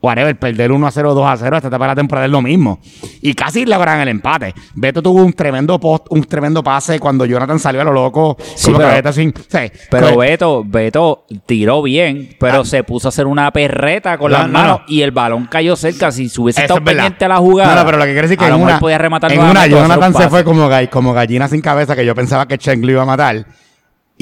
whatever, 0.01 0.35
perder 0.39 0.71
1 0.71 0.87
a 0.87 0.89
0, 0.89 1.13
2 1.13 1.27
a 1.29 1.35
0 1.37 1.57
esta 1.57 1.67
etapa 1.67 1.83
de 1.83 1.87
la 1.89 1.95
temporada 1.95 2.25
es 2.25 2.31
lo 2.31 2.41
mismo. 2.41 2.79
Y 3.21 3.33
casi 3.33 3.65
logran 3.65 3.99
el 3.99 4.07
empate. 4.07 4.55
Beto 4.73 5.01
tuvo 5.03 5.21
un 5.21 5.33
tremendo 5.33 5.77
post, 5.79 6.07
un 6.09 6.23
tremendo 6.23 6.63
pase 6.63 6.97
cuando 6.99 7.25
Jonathan 7.25 7.59
salió 7.59 7.81
a 7.81 7.83
lo 7.83 7.91
loco. 7.91 8.37
Sí, 8.55 8.71
pero- 8.75 8.87
Beto 8.89 9.11
sin- 9.13 9.33
sí, 9.35 9.71
Pero 9.91 10.13
pues, 10.13 10.29
Beto, 10.29 10.63
Beto 10.65 11.25
tiró 11.45 11.81
bien, 11.83 12.29
pero 12.39 12.61
Ah. 12.61 12.65
se 12.65 12.83
puso 12.83 13.07
a 13.07 13.09
hacer 13.09 13.27
una 13.27 13.51
perreta 13.51 14.17
con 14.17 14.31
No, 14.31 14.37
las 14.39 14.47
no, 14.47 14.53
manos 14.53 14.79
no. 14.79 14.85
y 14.87 15.01
el 15.01 15.11
balón 15.11 15.45
cayó 15.47 15.75
cerca. 15.75 16.09
Si 16.11 16.29
se 16.29 16.39
hubiese 16.41 16.61
estado 16.61 16.81
pendiente 16.83 17.25
a 17.25 17.27
la 17.27 17.37
jugada. 17.37 17.75
No, 17.75 17.81
no, 17.81 17.85
pero 17.85 17.97
lo 17.97 18.05
que 18.05 18.11
quiere 18.13 18.27
decir 18.27 18.37
que 18.37 18.45
en 18.47 18.53
una, 18.55 18.79
podía 18.79 18.97
rematar 18.97 19.31
en 19.33 19.41
una 19.41 19.67
Jonathan 19.67 20.13
se 20.15 20.29
fue 20.29 20.43
como, 20.43 20.69
como 20.89 21.13
gallina 21.13 21.47
sin 21.49 21.61
cabeza, 21.61 21.95
que 21.95 22.05
yo 22.05 22.15
pensaba 22.15 22.47
que 22.47 22.57
Cheng 22.57 22.81
lo 22.83 22.91
iba 22.93 23.01
a 23.03 23.05
matar. 23.05 23.45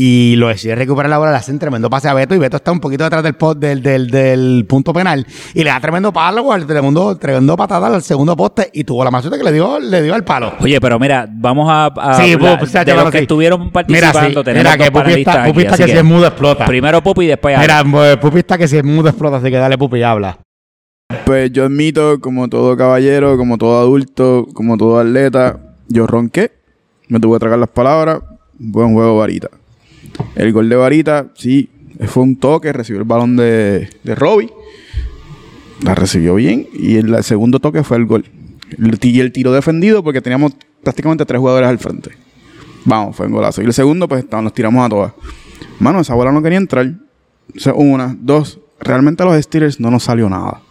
Y 0.01 0.37
lo 0.37 0.47
decide 0.47 0.75
recuperar 0.75 1.09
la 1.09 1.17
bola, 1.17 1.31
le 1.31 1.37
hacen 1.37 1.59
tremendo 1.59 1.89
pase 1.89 2.07
a 2.07 2.13
Beto 2.13 2.33
y 2.33 2.37
Beto 2.37 2.55
está 2.55 2.71
un 2.71 2.79
poquito 2.79 3.03
detrás 3.03 3.21
del, 3.21 3.33
post, 3.33 3.59
del, 3.59 3.83
del, 3.83 4.09
del 4.09 4.65
punto 4.65 4.93
penal 4.93 5.27
y 5.53 5.61
le 5.61 5.69
da 5.69 5.81
tremendo 5.81 6.13
palo 6.13 6.53
al 6.53 6.65
tremendo, 6.65 7.17
tremendo 7.17 7.57
patada 7.57 7.87
al 7.87 8.01
segundo 8.01 8.37
poste 8.37 8.69
y 8.71 8.85
tuvo 8.85 9.03
la 9.03 9.11
suerte 9.19 9.37
que 9.37 9.43
le 9.43 9.51
dio, 9.51 9.77
le 9.77 10.01
dio 10.01 10.15
al 10.15 10.23
palo. 10.23 10.53
Oye, 10.61 10.79
pero 10.79 10.99
mira, 10.99 11.27
vamos 11.29 11.67
a, 11.69 11.87
a 11.87 12.13
Sí, 12.13 12.31
hablar 12.31 12.59
pues, 12.59 12.71
de 12.71 12.95
los 12.95 13.11
que 13.11 13.17
sí. 13.17 13.23
estuvieron 13.23 13.71
participando. 13.71 14.19
Mira, 14.19 14.29
sí, 14.29 14.43
tenemos 14.45 14.73
mira, 14.73 14.85
que 14.85 14.89
Pupi 14.89 15.11
está, 15.19 15.43
Pupi 15.43 15.61
está 15.63 15.75
que, 15.75 15.83
si 15.83 15.91
es 15.91 16.03
mudo 16.05 16.27
explota. 16.27 16.65
Primero 16.65 17.03
Pupi 17.03 17.25
y 17.25 17.27
después 17.27 17.57
Ale. 17.57 17.67
Mira, 17.67 17.83
pues, 17.91 18.17
Pupi 18.19 18.39
está 18.39 18.57
que 18.57 18.69
si 18.69 18.77
es 18.77 18.83
mudo 18.85 19.09
explota, 19.09 19.35
así 19.35 19.49
que 19.49 19.57
dale 19.57 19.77
Pupi, 19.77 20.01
habla. 20.01 20.37
Pues 21.25 21.51
yo 21.51 21.65
admito, 21.65 22.21
como 22.21 22.47
todo 22.47 22.77
caballero, 22.77 23.35
como 23.35 23.57
todo 23.57 23.77
adulto, 23.81 24.47
como 24.53 24.77
todo 24.77 24.97
atleta, 24.97 25.59
Yo 25.89 26.07
ronqué, 26.07 26.53
me 27.09 27.19
tuve 27.19 27.35
que 27.35 27.39
tragar 27.41 27.59
las 27.59 27.69
palabras. 27.69 28.21
Buen 28.57 28.93
juego, 28.93 29.17
Varita. 29.17 29.49
El 30.35 30.53
gol 30.53 30.69
de 30.69 30.75
Varita, 30.75 31.27
sí, 31.35 31.69
fue 32.07 32.23
un 32.23 32.35
toque, 32.37 32.71
recibió 32.71 33.01
el 33.01 33.07
balón 33.07 33.35
de, 33.35 33.89
de. 34.03 34.49
La 35.83 35.95
recibió 35.95 36.35
bien 36.35 36.67
y 36.73 36.95
el, 36.95 37.23
segundo 37.23 37.59
toque 37.59 37.83
fue 37.83 37.97
el 37.97 38.05
gol. 38.05 38.25
Y 39.01 39.19
el 39.19 39.31
tiro 39.31 39.51
defendido 39.51 40.03
porque 40.03 40.21
teníamos 40.21 40.53
prácticamente 40.83 41.25
tres 41.25 41.39
jugadores 41.39 41.69
al 41.69 41.79
frente. 41.79 42.11
Vamos, 42.85 43.15
fue 43.15 43.27
un 43.27 43.33
golazo. 43.33 43.61
Y 43.61 43.65
el 43.65 43.73
segundo, 43.73 44.07
pues 44.07 44.25
nos 44.31 44.53
tiramos 44.53 44.85
a 44.85 44.89
todas. 44.89 45.13
Mano, 45.79 45.99
esa 45.99 46.15
bola 46.15 46.31
no 46.31 46.41
quería 46.41 46.57
entrar. 46.57 46.93
O 47.55 47.59
sea, 47.59 47.73
una, 47.73 48.15
dos. 48.19 48.59
Realmente 48.79 49.23
a 49.23 49.25
los 49.25 49.41
Steelers 49.41 49.79
no 49.79 49.91
nos 49.91 50.03
salió 50.03 50.29
nada. 50.29 50.61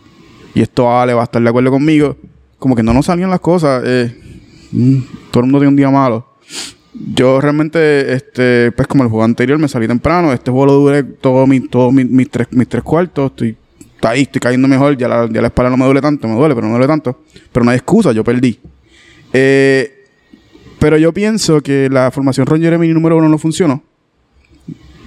Y 0.54 0.62
esto 0.62 0.90
Ale 0.90 1.14
va 1.14 1.22
a 1.22 1.24
estar 1.24 1.42
de 1.42 1.48
acuerdo 1.48 1.70
conmigo. 1.70 2.16
Como 2.58 2.74
que 2.74 2.82
no 2.82 2.92
nos 2.94 3.06
salían 3.06 3.30
las 3.30 3.40
cosas. 3.40 3.82
eh, 3.84 4.16
mm, 4.72 4.98
todo 5.30 5.40
el 5.40 5.46
mundo 5.46 5.58
tiene 5.58 5.68
un 5.68 5.76
día 5.76 5.90
malo. 5.90 6.26
Yo 7.14 7.40
realmente, 7.40 8.12
este, 8.12 8.72
pues 8.72 8.88
como 8.88 9.04
el 9.04 9.08
juego 9.10 9.24
anterior 9.24 9.58
me 9.58 9.68
salí 9.68 9.86
temprano. 9.86 10.32
Este 10.32 10.50
juego 10.50 10.66
lo 10.66 10.72
duré 10.74 11.02
todo 11.04 11.46
mi, 11.46 11.60
todo 11.60 11.92
mi- 11.92 12.04
mis, 12.04 12.28
tres, 12.30 12.48
mis 12.50 12.68
tres 12.68 12.82
cuartos. 12.82 13.30
Estoy 13.30 13.56
ahí, 14.02 14.22
estoy 14.22 14.40
cayendo 14.40 14.66
mejor. 14.68 14.96
Ya 14.96 15.06
la, 15.08 15.28
ya 15.30 15.40
la 15.40 15.48
espalda 15.48 15.70
no 15.70 15.76
me 15.76 15.84
duele 15.84 16.00
tanto, 16.00 16.26
me 16.26 16.34
duele, 16.34 16.54
pero 16.54 16.66
no 16.66 16.72
me 16.72 16.78
duele 16.78 16.88
tanto. 16.88 17.20
Pero 17.52 17.64
no 17.64 17.70
hay 17.70 17.76
excusa, 17.76 18.12
yo 18.12 18.24
perdí. 18.24 18.58
Eh, 19.32 19.94
pero 20.78 20.96
yo 20.96 21.12
pienso 21.12 21.60
que 21.60 21.88
la 21.90 22.10
formación 22.10 22.46
Ron 22.46 22.60
Jeremy 22.60 22.88
número 22.88 23.16
uno 23.16 23.28
no 23.28 23.38
funcionó. 23.38 23.82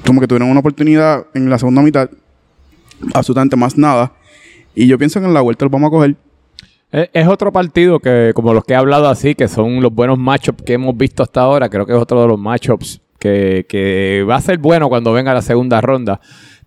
Como 0.06 0.20
que 0.22 0.28
tuvieron 0.28 0.50
una 0.50 0.60
oportunidad 0.62 1.26
en 1.34 1.50
la 1.50 1.58
segunda 1.60 1.82
mitad. 1.82 2.10
Absolutamente 3.14 3.56
más 3.56 3.78
nada. 3.78 4.14
Y 4.76 4.88
yo 4.88 4.98
pienso 4.98 5.20
que 5.20 5.26
en 5.26 5.34
la 5.34 5.42
vuelta 5.42 5.66
lo 5.66 5.70
vamos 5.70 5.88
a 5.88 5.92
coger. 5.92 6.16
Es, 6.92 7.10
es 7.14 7.28
otro 7.28 7.52
partido 7.52 8.00
que, 8.00 8.32
como 8.36 8.54
los 8.54 8.64
que 8.64 8.74
he 8.74 8.76
hablado 8.76 9.08
así, 9.08 9.36
que 9.36 9.48
son 9.48 9.82
los 9.82 9.94
buenos 9.94 10.18
matchups 10.18 10.64
que 10.64 10.74
hemos 10.74 10.96
visto 10.98 11.24
hasta 11.24 11.42
ahora. 11.42 11.70
Creo 11.70 11.86
que 11.86 11.94
es 11.94 12.00
otro 12.00 12.22
de 12.22 12.28
los 12.28 12.40
matchups 12.40 13.02
que, 13.20 13.66
que 13.70 14.26
va 14.30 14.36
a 14.36 14.42
ser 14.42 14.58
bueno 14.58 14.90
cuando 14.90 15.14
venga 15.14 15.34
la 15.34 15.42
segunda 15.42 15.80
ronda. 15.82 16.20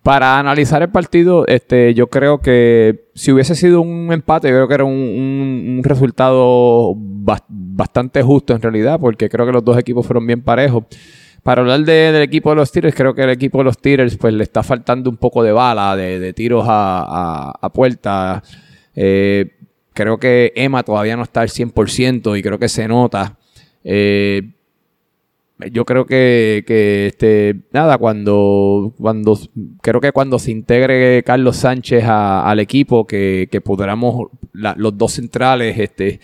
Para 0.03 0.37
analizar 0.37 0.83
el 0.83 0.89
partido, 0.89 1.47
este, 1.47 1.95
yo 1.95 2.07
creo 2.07 2.39
que 2.39 3.05
si 3.15 3.31
hubiese 3.31 3.55
sido 3.55 3.81
un 3.81 4.13
empate, 4.13 4.49
yo 4.49 4.53
creo 4.55 4.67
que 4.67 4.73
era 4.75 4.83
un, 4.83 4.91
un- 4.93 5.75
un 5.79 5.83
resultado 5.83 6.93
bas- 6.95 7.43
bastante 7.49 8.21
justo 8.21 8.53
en 8.53 8.61
realidad, 8.61 8.99
porque 8.99 9.29
creo 9.29 9.47
que 9.47 9.51
los 9.51 9.65
dos 9.65 9.77
equipos 9.79 10.05
fueron 10.05 10.27
bien 10.27 10.41
parejos. 10.43 10.83
Para 11.41 11.61
hablar 11.61 11.79
de- 11.81 12.11
del 12.11 12.21
equipo 12.21 12.51
de 12.51 12.55
los 12.57 12.69
Steelers, 12.69 12.95
creo 12.95 13.15
que 13.15 13.23
el 13.23 13.31
equipo 13.31 13.57
de 13.59 13.63
los 13.65 13.73
Steelers 13.75 14.15
pues 14.17 14.31
le 14.33 14.43
está 14.43 14.61
faltando 14.61 15.09
un 15.09 15.17
poco 15.17 15.41
de 15.41 15.51
bala, 15.51 15.95
de, 15.95 16.19
de 16.19 16.33
tiros 16.33 16.65
a, 16.67 16.99
a- 17.49 17.53
a 17.59 17.69
puerta. 17.73 18.43
Eh, 18.95 19.51
creo 19.95 20.19
que 20.19 20.51
Emma 20.55 20.83
todavía 20.83 21.17
no 21.17 21.23
está 21.23 21.41
al 21.41 21.49
100% 21.49 22.37
y 22.37 22.43
creo 22.43 22.59
que 22.59 22.69
se 22.69 22.87
nota. 22.87 23.37
Eh, 23.83 24.51
yo 25.71 25.85
creo 25.85 26.05
que, 26.05 26.63
este, 27.07 27.55
nada, 27.71 27.97
cuando, 27.97 28.93
cuando, 28.97 29.39
creo 29.81 30.01
que 30.01 30.11
cuando 30.11 30.37
se 30.37 30.51
integre 30.51 31.23
Carlos 31.23 31.55
Sánchez 31.55 32.03
al 32.05 32.59
equipo, 32.59 33.07
que, 33.07 33.47
que 33.49 33.61
podamos, 33.61 34.27
los 34.51 34.97
dos 34.97 35.13
centrales, 35.13 35.79
este, 35.79 36.19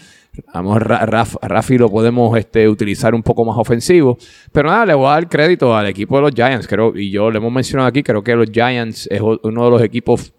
vamos, 0.53 0.81
Ra- 0.81 1.05
Raf- 1.05 1.39
Rafi 1.41 1.77
lo 1.77 1.89
podemos 1.89 2.37
este, 2.37 2.67
utilizar 2.67 3.15
un 3.15 3.23
poco 3.23 3.45
más 3.45 3.57
ofensivo. 3.57 4.17
Pero 4.51 4.67
nada, 4.69 4.85
le 4.85 4.95
voy 4.95 5.07
a 5.07 5.11
dar 5.11 5.29
crédito 5.29 5.73
al 5.77 5.87
equipo 5.87 6.17
de 6.17 6.23
los 6.23 6.31
Giants, 6.35 6.67
creo, 6.67 6.93
y 6.97 7.09
yo 7.09 7.31
lo 7.31 7.37
hemos 7.37 7.53
mencionado 7.53 7.87
aquí, 7.87 8.03
creo 8.03 8.21
que 8.23 8.35
los 8.35 8.49
Giants 8.51 9.07
es 9.09 9.21
uno 9.21 9.63
de 9.63 9.71
los 9.71 9.81
equipos 9.81 10.33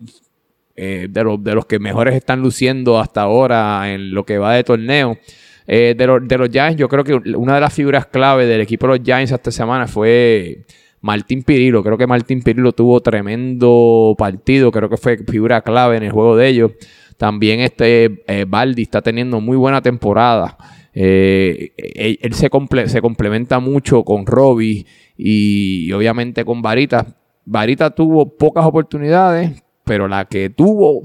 eh, 0.76 1.08
de, 1.10 1.24
los, 1.24 1.42
de 1.42 1.54
los 1.54 1.66
que 1.66 1.78
mejores 1.78 2.14
están 2.14 2.40
luciendo 2.40 2.98
hasta 2.98 3.22
ahora 3.22 3.92
en 3.92 4.14
lo 4.14 4.24
que 4.24 4.38
va 4.38 4.54
de 4.54 4.64
torneo. 4.64 5.18
Eh, 5.66 5.94
de, 5.96 6.06
los, 6.06 6.26
de 6.26 6.38
los 6.38 6.48
Giants, 6.50 6.76
yo 6.76 6.88
creo 6.88 7.04
que 7.04 7.14
una 7.14 7.54
de 7.54 7.60
las 7.60 7.72
figuras 7.72 8.06
clave 8.06 8.46
del 8.46 8.60
equipo 8.60 8.86
de 8.86 8.98
los 8.98 9.04
Giants 9.04 9.30
esta 9.32 9.50
semana 9.50 9.86
fue 9.86 10.64
Martín 11.00 11.42
Pirillo. 11.44 11.82
Creo 11.82 11.96
que 11.96 12.06
Martín 12.06 12.42
Pirillo 12.42 12.72
tuvo 12.72 13.00
tremendo 13.00 14.14
partido. 14.18 14.70
Creo 14.72 14.88
que 14.88 14.96
fue 14.96 15.18
figura 15.18 15.62
clave 15.62 15.96
en 15.96 16.02
el 16.02 16.10
juego 16.10 16.36
de 16.36 16.48
ellos. 16.48 16.72
También 17.16 17.60
este 17.60 18.24
eh, 18.26 18.44
Baldi 18.48 18.82
está 18.82 19.02
teniendo 19.02 19.40
muy 19.40 19.56
buena 19.56 19.80
temporada. 19.80 20.56
Eh, 20.94 21.72
él 21.76 22.18
él 22.20 22.34
se, 22.34 22.50
comple- 22.50 22.86
se 22.88 23.00
complementa 23.00 23.60
mucho 23.60 24.02
con 24.02 24.26
Robbie 24.26 24.84
y, 25.16 25.86
y 25.86 25.92
obviamente 25.92 26.44
con 26.44 26.60
Varita. 26.60 27.06
Varita 27.44 27.90
tuvo 27.90 28.36
pocas 28.36 28.66
oportunidades, 28.66 29.62
pero 29.84 30.08
la 30.08 30.24
que 30.26 30.50
tuvo 30.50 31.02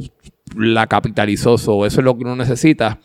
la 0.55 0.87
capitalizó. 0.87 1.57
So, 1.57 1.85
eso 1.85 1.99
es 2.01 2.05
lo 2.05 2.17
que 2.17 2.23
uno 2.23 2.35
necesita. 2.35 2.99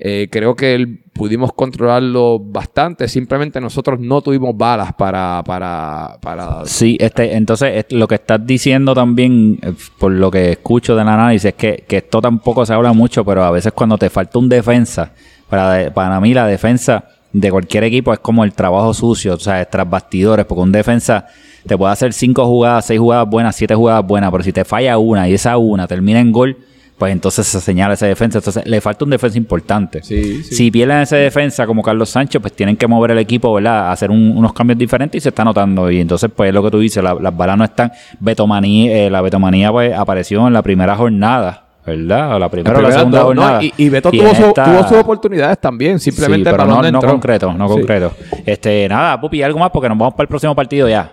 Eh, 0.00 0.28
creo 0.30 0.54
que 0.54 0.76
el- 0.76 1.00
pudimos 1.12 1.52
controlarlo 1.52 2.38
bastante. 2.38 3.08
Simplemente 3.08 3.60
nosotros 3.60 3.98
no 3.98 4.20
tuvimos 4.22 4.56
balas 4.56 4.92
para. 4.92 5.42
para, 5.44 6.16
para 6.22 6.64
Sí, 6.66 6.96
este, 7.00 7.34
entonces 7.36 7.84
es- 7.86 7.92
lo 7.92 8.06
que 8.06 8.14
estás 8.14 8.46
diciendo 8.46 8.94
también, 8.94 9.58
eh, 9.60 9.72
por 9.98 10.12
lo 10.12 10.30
que 10.30 10.52
escucho 10.52 10.94
del 10.94 11.08
análisis, 11.08 11.46
es 11.46 11.54
que, 11.54 11.84
que 11.88 11.96
esto 11.96 12.20
tampoco 12.22 12.64
se 12.64 12.72
habla 12.74 12.92
mucho, 12.92 13.24
pero 13.24 13.42
a 13.42 13.50
veces 13.50 13.72
cuando 13.72 13.98
te 13.98 14.08
falta 14.08 14.38
un 14.38 14.48
defensa, 14.48 15.12
para, 15.48 15.92
para 15.92 16.20
mí 16.20 16.32
la 16.32 16.46
defensa 16.46 17.04
de 17.32 17.50
cualquier 17.50 17.82
equipo 17.84 18.12
es 18.12 18.20
como 18.20 18.44
el 18.44 18.52
trabajo 18.52 18.94
sucio, 18.94 19.34
o 19.34 19.38
sea, 19.38 19.64
tras 19.64 19.90
bastidores, 19.90 20.46
porque 20.46 20.62
un 20.62 20.72
defensa 20.72 21.26
te 21.68 21.78
puede 21.78 21.92
hacer 21.92 22.12
cinco 22.12 22.44
jugadas, 22.46 22.86
seis 22.86 22.98
jugadas 22.98 23.28
buenas, 23.28 23.54
siete 23.54 23.74
jugadas 23.76 24.04
buenas, 24.04 24.30
pero 24.32 24.42
si 24.42 24.52
te 24.52 24.64
falla 24.64 24.98
una 24.98 25.28
y 25.28 25.34
esa 25.34 25.56
una 25.56 25.86
termina 25.86 26.18
en 26.18 26.32
gol, 26.32 26.56
pues 26.98 27.12
entonces 27.12 27.46
se 27.46 27.60
señala 27.60 27.94
ese 27.94 28.06
defensa. 28.06 28.38
Entonces 28.38 28.66
le 28.66 28.80
falta 28.80 29.04
un 29.04 29.10
defensa 29.12 29.38
importante. 29.38 30.02
Sí, 30.02 30.42
sí. 30.42 30.54
Si 30.56 30.70
pierden 30.72 30.98
ese 30.98 31.14
defensa 31.14 31.64
como 31.64 31.80
Carlos 31.80 32.08
Sánchez, 32.10 32.40
pues 32.40 32.52
tienen 32.54 32.76
que 32.76 32.88
mover 32.88 33.12
el 33.12 33.18
equipo, 33.18 33.54
¿verdad? 33.54 33.92
Hacer 33.92 34.10
un- 34.10 34.36
unos 34.36 34.52
cambios 34.52 34.76
diferentes 34.78 35.16
y 35.18 35.22
se 35.22 35.28
está 35.28 35.44
notando. 35.44 35.88
Y 35.92 36.00
entonces, 36.00 36.28
pues 36.34 36.48
es 36.48 36.54
lo 36.54 36.60
que 36.64 36.72
tú 36.72 36.80
dices, 36.80 37.00
la- 37.04 37.14
las 37.14 37.36
balas 37.36 37.56
no 37.56 37.62
están. 37.62 37.92
Betomanía, 38.18 39.06
eh, 39.06 39.10
la 39.10 39.20
betomanía 39.20 39.70
pues 39.70 39.94
apareció 39.94 40.44
en 40.48 40.52
la 40.52 40.60
primera 40.62 40.96
jornada, 40.96 41.66
¿verdad? 41.86 42.34
O 42.34 42.38
la 42.40 42.48
primera 42.48 42.76
o 42.76 42.82
la 42.82 42.90
segunda 42.90 43.18
no, 43.20 43.24
jornada. 43.26 43.62
y, 43.62 43.72
y 43.76 43.88
Beto 43.88 44.10
Y 44.12 44.18
tuvo, 44.18 44.34
su- 44.34 44.52
tuvo 44.52 44.88
sus 44.88 44.98
oportunidades 44.98 45.58
también. 45.60 46.00
Simplemente 46.00 46.50
sí, 46.50 46.56
pero 46.56 46.64
el 46.64 46.68
no, 46.68 46.90
no 46.90 47.00
concreto, 47.00 47.52
no 47.54 47.68
concreto. 47.68 48.12
Este, 48.44 48.88
nada, 48.88 49.20
Pupi, 49.20 49.40
algo 49.40 49.60
más 49.60 49.70
porque 49.70 49.88
nos 49.88 49.96
vamos 49.96 50.14
para 50.14 50.24
el 50.24 50.28
próximo 50.28 50.52
partido 50.54 50.88
ya. 50.88 51.12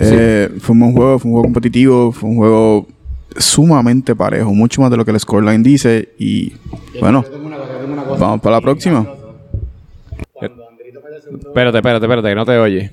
Eh, 0.00 0.50
fue 0.60 0.72
un 0.74 0.80
buen 0.80 0.92
juego, 0.92 1.18
fue 1.18 1.28
un 1.28 1.32
juego 1.34 1.44
competitivo, 1.44 2.12
fue 2.12 2.28
un 2.28 2.36
juego 2.36 2.86
sumamente 3.36 4.14
parejo, 4.16 4.52
mucho 4.52 4.80
más 4.82 4.90
de 4.90 4.96
lo 4.96 5.04
que 5.04 5.10
el 5.12 5.20
scoreline 5.20 5.62
dice. 5.62 6.10
Y 6.18 6.52
bueno, 7.00 7.24
vamos 8.18 8.40
para 8.40 8.56
la 8.56 8.60
próxima. 8.60 9.06
Espérate, 10.40 11.78
espérate, 11.78 12.04
espérate, 12.06 12.28
que 12.28 12.34
no 12.34 12.44
te 12.46 12.58
oye. 12.58 12.90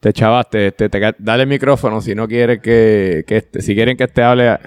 Te 0.00 0.12
chavaste, 0.12 0.72
te, 0.72 0.88
te 0.88 1.14
dale 1.18 1.44
el 1.44 1.48
micrófono 1.48 2.00
si 2.00 2.14
no 2.14 2.26
quieres 2.26 2.60
que, 2.60 3.24
que 3.26 3.36
este- 3.36 3.62
si 3.62 3.74
quieren 3.74 3.96
que 3.96 4.04
este 4.04 4.22
hable. 4.22 4.48
a- 4.48 4.60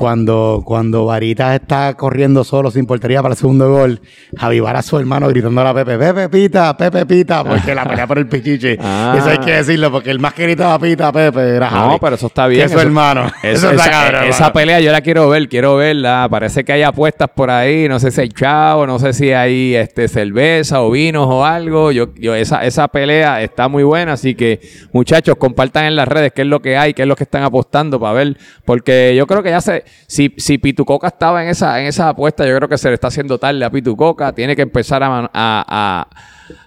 Cuando, 0.00 0.62
cuando 0.64 1.04
Varita 1.04 1.54
está 1.54 1.92
corriendo 1.92 2.42
solo 2.42 2.70
sin 2.70 2.86
portería 2.86 3.20
para 3.20 3.34
el 3.34 3.38
segundo 3.38 3.70
gol, 3.70 4.00
Javi 4.34 4.58
Vara 4.58 4.78
a 4.78 4.82
su 4.82 4.98
hermano 4.98 5.28
gritando 5.28 5.60
a 5.60 5.74
Pepe, 5.74 5.98
Pepe 5.98 6.28
Pita, 6.30 6.74
Pepe 6.74 7.04
Pita, 7.04 7.44
porque 7.44 7.74
la 7.74 7.84
pelea 7.86 8.06
por 8.06 8.16
el 8.16 8.26
pichiche. 8.26 8.78
Ah. 8.80 9.14
Eso 9.18 9.28
hay 9.28 9.36
que 9.36 9.52
decirlo, 9.52 9.92
porque 9.92 10.10
el 10.10 10.18
más 10.18 10.32
que 10.32 10.44
gritaba 10.44 10.78
Pita, 10.78 11.12
Pepe, 11.12 11.54
era 11.56 11.68
Javi. 11.68 11.92
No, 11.92 11.98
pero 11.98 12.14
eso 12.16 12.28
está 12.28 12.46
bien. 12.46 12.62
Que 12.62 12.68
su 12.70 12.78
eso- 12.78 12.82
hermano. 12.86 13.26
Es- 13.42 13.58
Eso 13.58 13.70
esa, 13.72 13.76
está 13.84 13.90
cabrón, 13.90 14.24
esa 14.24 14.36
hermano. 14.36 14.52
pelea 14.54 14.80
yo 14.80 14.90
la 14.90 15.02
quiero 15.02 15.28
ver, 15.28 15.48
quiero 15.50 15.76
verla. 15.76 16.26
Parece 16.30 16.64
que 16.64 16.72
hay 16.72 16.82
apuestas 16.82 17.28
por 17.34 17.50
ahí. 17.50 17.86
No 17.86 17.98
sé 18.00 18.10
si 18.10 18.22
hay 18.22 18.30
chavo, 18.30 18.86
no 18.86 18.98
sé 18.98 19.12
si 19.12 19.32
hay 19.32 19.74
este, 19.74 20.08
cerveza 20.08 20.80
o 20.80 20.90
vinos 20.90 21.26
o 21.28 21.44
algo. 21.44 21.92
Yo, 21.92 22.14
yo, 22.14 22.34
esa, 22.34 22.64
esa 22.64 22.88
pelea 22.88 23.42
está 23.42 23.68
muy 23.68 23.82
buena. 23.82 24.14
Así 24.14 24.34
que, 24.34 24.60
muchachos, 24.94 25.36
compartan 25.36 25.84
en 25.84 25.96
las 25.96 26.08
redes 26.08 26.32
qué 26.34 26.40
es 26.40 26.48
lo 26.48 26.62
que 26.62 26.78
hay, 26.78 26.94
qué 26.94 27.02
es 27.02 27.08
lo 27.08 27.16
que 27.16 27.24
están 27.24 27.42
apostando 27.42 28.00
para 28.00 28.14
ver. 28.14 28.38
Porque 28.64 29.14
yo 29.14 29.26
creo 29.26 29.42
que 29.42 29.50
ya 29.50 29.60
se. 29.60 29.84
Si, 30.06 30.34
si 30.36 30.58
Pitucoca 30.58 31.06
estaba 31.08 31.42
en 31.42 31.50
esa, 31.50 31.80
en 31.80 31.86
esa 31.86 32.08
apuesta, 32.08 32.46
yo 32.46 32.56
creo 32.56 32.68
que 32.68 32.78
se 32.78 32.88
le 32.88 32.94
está 32.94 33.08
haciendo 33.08 33.38
tarde 33.38 33.64
a 33.64 33.70
Pitucoca. 33.70 34.32
Tiene 34.32 34.56
que 34.56 34.62
empezar 34.62 35.02
a, 35.02 35.08
a- 35.08 35.28
a- 35.32 36.08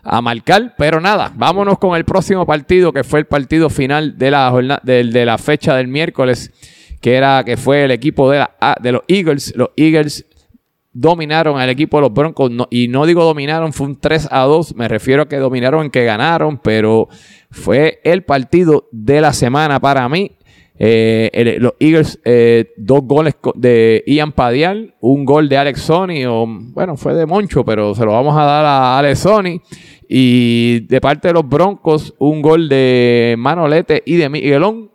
a 0.04 0.22
marcar. 0.22 0.76
Pero 0.78 1.02
nada, 1.02 1.32
vámonos 1.36 1.78
con 1.78 1.96
el 1.98 2.06
próximo 2.06 2.46
partido, 2.46 2.94
que 2.94 3.04
fue 3.04 3.20
el 3.20 3.26
partido 3.26 3.70
final 3.70 4.18
de 4.18 4.32
la 4.32 4.80
de, 4.84 5.26
la 5.26 5.38
fecha 5.38 5.76
del 5.76 5.88
miércoles, 5.90 6.52
que 7.02 7.16
era 7.16 7.44
que 7.44 7.58
fue 7.58 7.84
el 7.84 7.92
equipo 7.92 8.32
de, 8.32 8.40
la, 8.40 8.52
ah, 8.62 8.76
de 8.82 8.94
los 8.94 9.02
Eagles. 9.10 9.54
Los 9.58 9.70
Eagles 9.76 10.26
dominaron 10.94 11.60
al 11.60 11.70
equipo 11.70 11.98
de 11.98 12.02
los 12.02 12.14
Broncos. 12.14 12.52
y 12.70 12.88
no 12.88 13.06
digo 13.06 13.24
dominaron, 13.24 13.74
fue 13.74 13.88
un 13.88 14.00
3 14.00 14.30
a 14.32 14.42
2. 14.44 14.76
Me 14.76 14.88
refiero 14.88 15.24
a 15.24 15.28
que 15.28 15.38
dominaron 15.38 15.90
que 15.90 16.06
ganaron, 16.06 16.60
pero 16.60 17.10
fue 17.52 18.00
el 18.04 18.24
partido 18.24 18.88
de 18.92 19.20
la 19.20 19.34
semana 19.34 19.80
para 19.80 20.08
mí. 20.08 20.32
Eh, 20.80 21.58
los 21.60 21.74
Eagles, 21.80 22.20
eh, 22.26 22.74
dos 22.78 23.02
goles 23.04 23.36
de 23.56 24.04
Ian 24.08 24.32
Padial, 24.32 24.96
un 25.00 25.24
gol 25.24 25.48
de 25.48 25.58
Alex 25.58 25.82
Sony, 25.82 26.26
o 26.28 26.46
bueno, 26.48 26.98
fue 26.98 27.14
de 27.14 27.26
Moncho, 27.26 27.64
pero 27.64 27.94
se 27.94 28.06
lo 28.06 28.12
vamos 28.12 28.36
a 28.38 28.44
dar 28.44 28.66
a 28.66 28.98
Alex 28.98 29.20
Sony. 29.20 29.62
Y 30.08 30.82
de 30.82 31.02
parte 31.02 31.30
de 31.30 31.34
los 31.34 31.48
Broncos, 31.48 32.14
un 32.20 32.42
gol 32.42 32.70
de 32.70 33.36
Manolete 33.38 34.04
y 34.06 34.16
de 34.16 34.30
Miguelón. 34.30 34.92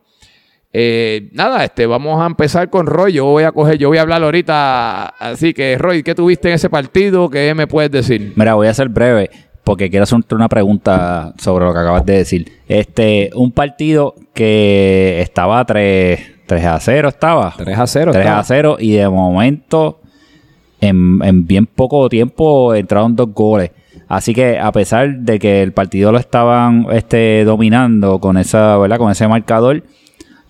Eh, 0.73 1.31
nada, 1.33 1.65
este, 1.65 1.87
vamos 1.87 2.21
a 2.21 2.27
empezar 2.27 2.69
con 2.71 2.87
Roy. 2.87 3.15
Yo 3.15 3.25
voy 3.25 3.45
a 3.45 3.53
coger, 3.53 3.79
yo 3.79 3.89
voy 3.89 3.99
a 3.99 4.03
hablar 4.03 4.23
ahorita. 4.23 5.07
Así 5.07 5.55
que, 5.55 5.79
Roy, 5.79 6.03
¿qué 6.03 6.15
tuviste 6.15 6.49
en 6.49 6.55
ese 6.55 6.69
partido? 6.69 7.31
¿Qué 7.31 7.55
me 7.55 7.67
puedes 7.67 7.91
decir? 7.91 8.33
Mira, 8.37 8.55
voy 8.55 8.69
a 8.69 8.75
ser 8.75 8.89
breve 8.91 9.31
porque 9.69 9.91
quiero 9.91 10.05
hacerte 10.05 10.35
una 10.35 10.49
pregunta 10.49 11.35
sobre 11.37 11.67
lo 11.67 11.75
que 11.75 11.79
acabas 11.79 12.07
de 12.07 12.15
decir. 12.15 12.51
Este, 12.67 13.29
un 13.35 13.53
partido 13.53 14.15
que 14.33 15.21
estaba 15.21 15.63
3, 15.63 16.19
3 16.47 16.65
a 16.65 16.81
0 16.81 17.09
estaba. 17.11 17.53
3 17.55 17.79
a 17.79 17.87
0. 17.87 18.13
3 18.13 18.27
a 18.27 18.43
0 18.45 18.77
y 18.81 18.93
de 18.93 19.07
momento 19.11 20.01
en, 20.81 21.21
en 21.23 21.47
bien 21.47 21.67
poco 21.67 22.09
tiempo 22.09 22.75
entraron 22.75 23.15
dos 23.15 23.35
goles. 23.35 23.73
Así 24.09 24.33
que 24.33 24.59
a 24.59 24.73
pesar 24.73 25.19
de 25.19 25.39
que 25.39 25.63
el 25.63 25.73
partido 25.73 26.13
lo 26.13 26.19
estaban 26.19 26.87
este, 26.93 27.45
dominando 27.45 28.21
con 28.21 28.39
esa, 28.39 28.79
¿verdad? 28.79 28.97
Con 28.97 29.11
ese 29.11 29.29
marcador, 29.29 29.83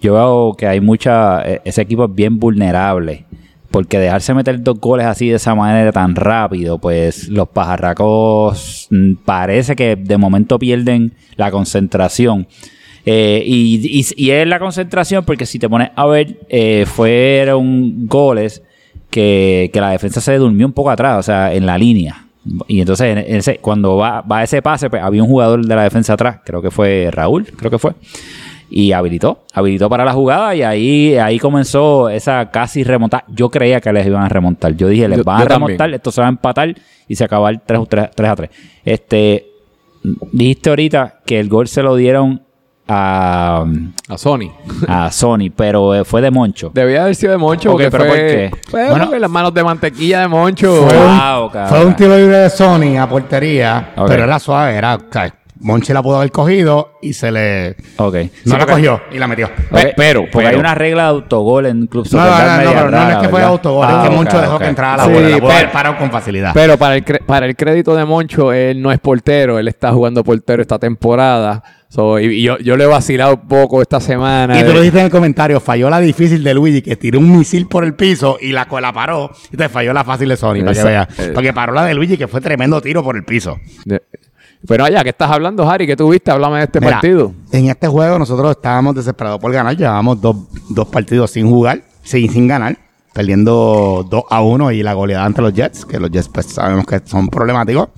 yo 0.01 0.15
veo 0.15 0.55
que 0.57 0.69
hay 0.69 0.81
mucha, 0.81 1.43
e- 1.43 1.61
ese 1.65 1.83
equipo 1.83 2.05
es 2.05 2.15
bien 2.15 2.39
vulnerable. 2.39 3.25
Porque 3.71 3.99
dejarse 3.99 4.33
meter 4.33 4.63
dos 4.63 4.81
goles 4.81 5.07
así 5.07 5.29
de 5.29 5.37
esa 5.37 5.55
manera 5.55 5.93
tan 5.93 6.15
rápido, 6.15 6.79
pues 6.79 7.29
los 7.29 7.49
pajarracos 7.49 8.89
mm, 8.91 9.15
parece 9.25 9.77
que 9.77 9.97
de 9.97 10.17
momento 10.17 10.59
pierden 10.59 11.13
la 11.37 11.51
concentración. 11.51 12.47
Eh, 13.05 13.43
y, 13.47 14.31
es 14.31 14.47
la 14.47 14.59
concentración 14.59 15.25
porque 15.25 15.47
si 15.47 15.59
te 15.59 15.69
pones 15.69 15.91
a 15.97 16.07
ver, 16.07 16.41
eh, 16.49 16.85
fueron 16.87 18.07
goles 18.07 18.63
que, 19.11 19.71
que 19.73 19.81
la 19.81 19.91
defensa 19.91 20.21
se 20.21 20.37
durmió 20.37 20.67
un 20.67 20.73
poco 20.73 20.91
atrás, 20.91 21.19
o 21.19 21.23
sea, 21.23 21.55
en 21.55 21.65
la 21.67 21.79
línea. 21.79 22.29
Y 22.67 22.81
entonces, 22.81 23.17
en 23.17 23.37
ese, 23.37 23.59
cuando 23.59 23.97
va, 23.97 24.23
va 24.23 24.43
ese 24.43 24.63
pase, 24.63 24.89
pues, 24.89 25.03
había 25.03 25.23
un 25.23 25.29
jugador 25.29 25.65
de 25.65 25.75
la 25.75 25.83
defensa 25.83 26.15
atrás, 26.15 26.41
creo 26.45 26.63
que 26.63 26.71
fue 26.71 27.09
Raúl, 27.11 27.47
creo 27.57 27.71
que 27.71 27.79
fue. 27.79 27.95
Y 28.71 28.93
habilitó, 28.93 29.45
habilitó 29.55 29.89
para 29.89 30.05
la 30.05 30.13
jugada 30.13 30.55
y 30.55 30.63
ahí, 30.63 31.17
ahí 31.17 31.39
comenzó 31.39 32.11
esa 32.11 32.51
casi 32.51 32.85
remontada. 32.85 33.25
Yo 33.29 33.49
creía 33.49 33.81
que 33.81 33.91
les 33.93 34.07
iban 34.07 34.23
a 34.23 34.29
remontar. 34.29 34.75
Yo 34.77 34.89
dije, 34.89 35.09
les 35.09 35.19
Yo- 35.19 35.25
van 35.25 35.37
a 35.37 35.47
también. 35.47 35.61
remontar, 35.79 35.95
esto 35.95 36.11
se 36.13 36.21
va 36.21 36.27
a 36.27 36.31
empatar 36.31 36.75
y 37.09 37.17
se 37.17 37.25
acaba 37.25 37.49
el 37.49 37.61
3, 37.63 37.81
a 38.29 38.37
3. 38.37 38.51
Este, 38.85 39.47
dijiste 40.33 40.69
ahorita 40.71 41.21
que 41.25 41.41
el 41.41 41.49
gol 41.49 41.67
se 41.67 41.83
lo 41.83 41.97
dieron 41.97 42.43
a, 42.87 43.65
A 44.09 44.19
Sony. 44.19 44.51
a 44.87 45.11
Sony, 45.11 45.51
pero 45.55 45.95
eh, 45.95 46.05
fue 46.05 46.21
de 46.23 46.31
Moncho. 46.31 46.71
Debía 46.75 47.03
haber 47.03 47.15
sido 47.15 47.33
de 47.33 47.39
Moncho. 47.39 47.71
Ok, 47.71 47.75
porque 47.75 47.91
pero 47.91 48.05
fue, 48.05 48.11
¿por 48.11 48.17
qué? 48.19 48.51
Fue 48.71 48.89
Bueno. 48.89 49.05
porque 49.07 49.21
las 49.21 49.31
manos 49.31 49.53
de 49.55 49.65
mantequilla 49.65 50.21
de 50.21 50.29
Moncho. 50.29 50.87
Fue 50.87 50.97
un- 50.97 51.19
Wow, 51.19 51.51
cabrón. 51.51 51.69
Fue 51.69 51.85
un 51.87 51.97
tiro 51.97 52.17
libre 52.17 52.37
de 52.39 52.51
Sony 52.51 52.97
a 52.99 53.09
portería, 53.09 53.93
pero 54.07 54.25
era 54.25 54.39
suave, 54.39 54.75
era... 54.77 54.99
Monchi 55.61 55.93
la 55.93 56.03
pudo 56.03 56.17
haber 56.19 56.31
cogido 56.31 56.93
y 57.03 57.13
se 57.13 57.33
le... 57.33 57.71
Ok. 57.97 58.15
No 58.45 58.55
Sí, 58.55 58.59
la 58.59 58.67
cogió 58.67 59.01
y 59.11 59.19
la 59.19 59.27
metió. 59.27 59.51
pero, 59.97 60.25
porque 60.31 60.49
hay 60.49 60.57
una 60.57 60.75
regla 60.75 61.03
de 61.05 61.09
autogol 61.09 61.67
en 61.67 61.87
Club 61.87 62.05
No, 62.05 62.11
Soccer 62.11 62.47
no, 62.47 62.57
no, 62.57 62.63
no, 62.65 62.71
pero 62.73 62.91
no, 62.91 63.05
no 63.05 63.11
es 63.11 63.17
que 63.17 63.23
fue 63.29 63.33
¿verdad? 63.33 63.49
autogol, 63.49 63.87
Ah, 63.89 63.95
es 63.97 64.03
que 64.03 64.09
ok, 64.09 64.15
Moncho 64.15 64.41
dejó 64.41 64.59
que 64.59 64.67
entrara 64.67 64.97
la 64.97 65.05
Sí, 65.05 65.11
bola, 65.13 65.29
la 65.29 65.41
pero- 65.59 65.73
parado 65.73 65.97
con 65.99 66.11
facilidad. 66.11 66.51
Pero 66.55 66.79
para 66.79 66.97
el, 66.97 67.05
cre- 67.05 67.25
para 67.25 67.47
el 67.47 67.57
crédito 67.57 67.95
de 67.97 68.05
Moncho, 68.05 68.53
él 68.53 68.81
no 68.81 68.93
es 68.93 68.99
portero. 69.01 69.59
Él 69.59 69.69
está 69.69 69.93
jugando 69.93 70.23
portero 70.25 70.63
esta 70.63 70.79
temporada. 70.79 71.63
So, 71.91 72.19
y, 72.21 72.43
yo, 72.43 72.59
yo 72.59 72.77
le 72.77 72.85
he 72.85 72.87
vacilado 72.87 73.35
un 73.35 73.49
poco 73.49 73.81
esta 73.81 73.99
semana. 73.99 74.61
Y 74.61 74.63
tú 74.63 74.73
lo 74.75 74.81
dijiste 74.81 74.99
en 75.01 75.07
el 75.07 75.11
comentario, 75.11 75.59
falló 75.59 75.89
la 75.89 76.01
difícil 76.01 76.45
de 76.45 76.53
Luigi, 76.55 76.83
que 76.83 76.97
tiró 76.97 77.19
un 77.19 77.37
misil 77.39 77.67
por 77.67 77.83
el 77.83 77.95
piso 77.95 78.37
y 78.41 78.53
la, 78.53 78.69
la 78.81 78.93
paró. 78.93 79.31
Y 79.51 79.57
te 79.57 79.69
falló 79.71 79.93
la 79.95 80.05
fácil 80.05 80.29
de 80.29 80.37
Sony, 80.37 80.61
para 80.61 80.75
que 80.75 80.83
veas. 80.85 81.09
Porque 81.35 81.53
paró 81.55 81.73
la 81.73 81.85
de 81.87 81.95
Luigi, 81.95 82.17
que 82.19 82.29
fue 82.29 82.41
tremendo 82.43 82.81
tiro 82.83 83.03
por 83.03 83.17
el 83.17 83.25
piso. 83.25 83.59
de- 83.87 84.03
pero 84.67 84.85
allá, 84.85 85.03
¿qué 85.03 85.11
estás 85.11 85.31
hablando, 85.31 85.69
Harry? 85.69 85.87
¿Qué 85.87 85.97
tuviste? 85.97 86.31
Háblame 86.31 86.59
de 86.59 86.65
este 86.65 86.81
Mira, 86.81 86.93
partido. 86.93 87.33
En 87.53 87.69
este 87.69 87.87
juego 87.89 88.19
nosotros 88.19 88.51
estábamos 88.51 88.95
desesperados 88.95 89.39
por 89.41 89.53
ganar. 89.53 89.77
Llevábamos 89.77 90.21
dos, 90.21 90.37
dos 90.71 90.89
partidos 90.89 91.31
sin 91.31 91.49
jugar, 91.49 91.83
sin, 92.03 92.31
sin 92.31 92.47
ganar, 92.49 92.77
perdiendo 93.15 94.07
2 94.11 94.25
a 94.29 94.43
1 94.43 94.73
y 94.73 94.83
la 94.83 94.95
goleada 94.95 95.25
ante 95.25 95.43
los 95.43 95.53
Jets, 95.55 95.85
que 95.85 95.99
los 96.01 96.11
Jets 96.11 96.29
pues 96.29 96.47
sabemos 96.47 96.87
que 96.87 97.01
son 97.05 97.29
problemáticos. 97.29 97.89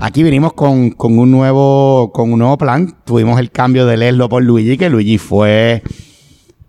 Aquí 0.00 0.22
vinimos 0.22 0.54
con, 0.54 0.90
con 0.90 1.18
un 1.18 1.30
nuevo 1.30 2.10
con 2.12 2.32
un 2.32 2.38
nuevo 2.38 2.56
plan. 2.58 2.94
Tuvimos 3.04 3.38
el 3.38 3.50
cambio 3.50 3.86
de 3.86 3.96
Leslo 3.98 4.28
por 4.28 4.42
Luigi, 4.42 4.76
que 4.78 4.88
Luigi 4.90 5.18
fue 5.18 5.82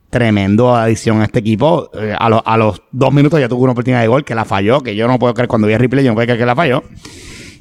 tremendo 0.09 0.75
adición 0.75 1.21
a 1.21 1.25
este 1.25 1.39
equipo. 1.39 1.89
Eh, 1.93 2.13
a, 2.17 2.29
lo- 2.29 2.43
a 2.45 2.57
los 2.57 2.81
dos 2.91 3.11
minutos 3.13 3.39
ya 3.39 3.47
tuvo 3.49 3.63
una 3.63 3.71
oportunidad 3.71 4.01
de 4.01 4.07
gol 4.07 4.23
que 4.23 4.35
la 4.35 4.45
falló, 4.45 4.81
que 4.81 4.95
yo 4.95 5.07
no 5.07 5.17
puedo 5.19 5.33
creer 5.33 5.47
cuando 5.47 5.67
vi 5.67 5.73
el 5.73 5.79
replay, 5.79 6.03
yo 6.03 6.11
no 6.11 6.15
puedo 6.15 6.25
creer 6.27 6.39
que 6.39 6.45
la 6.45 6.55
falló. 6.55 6.83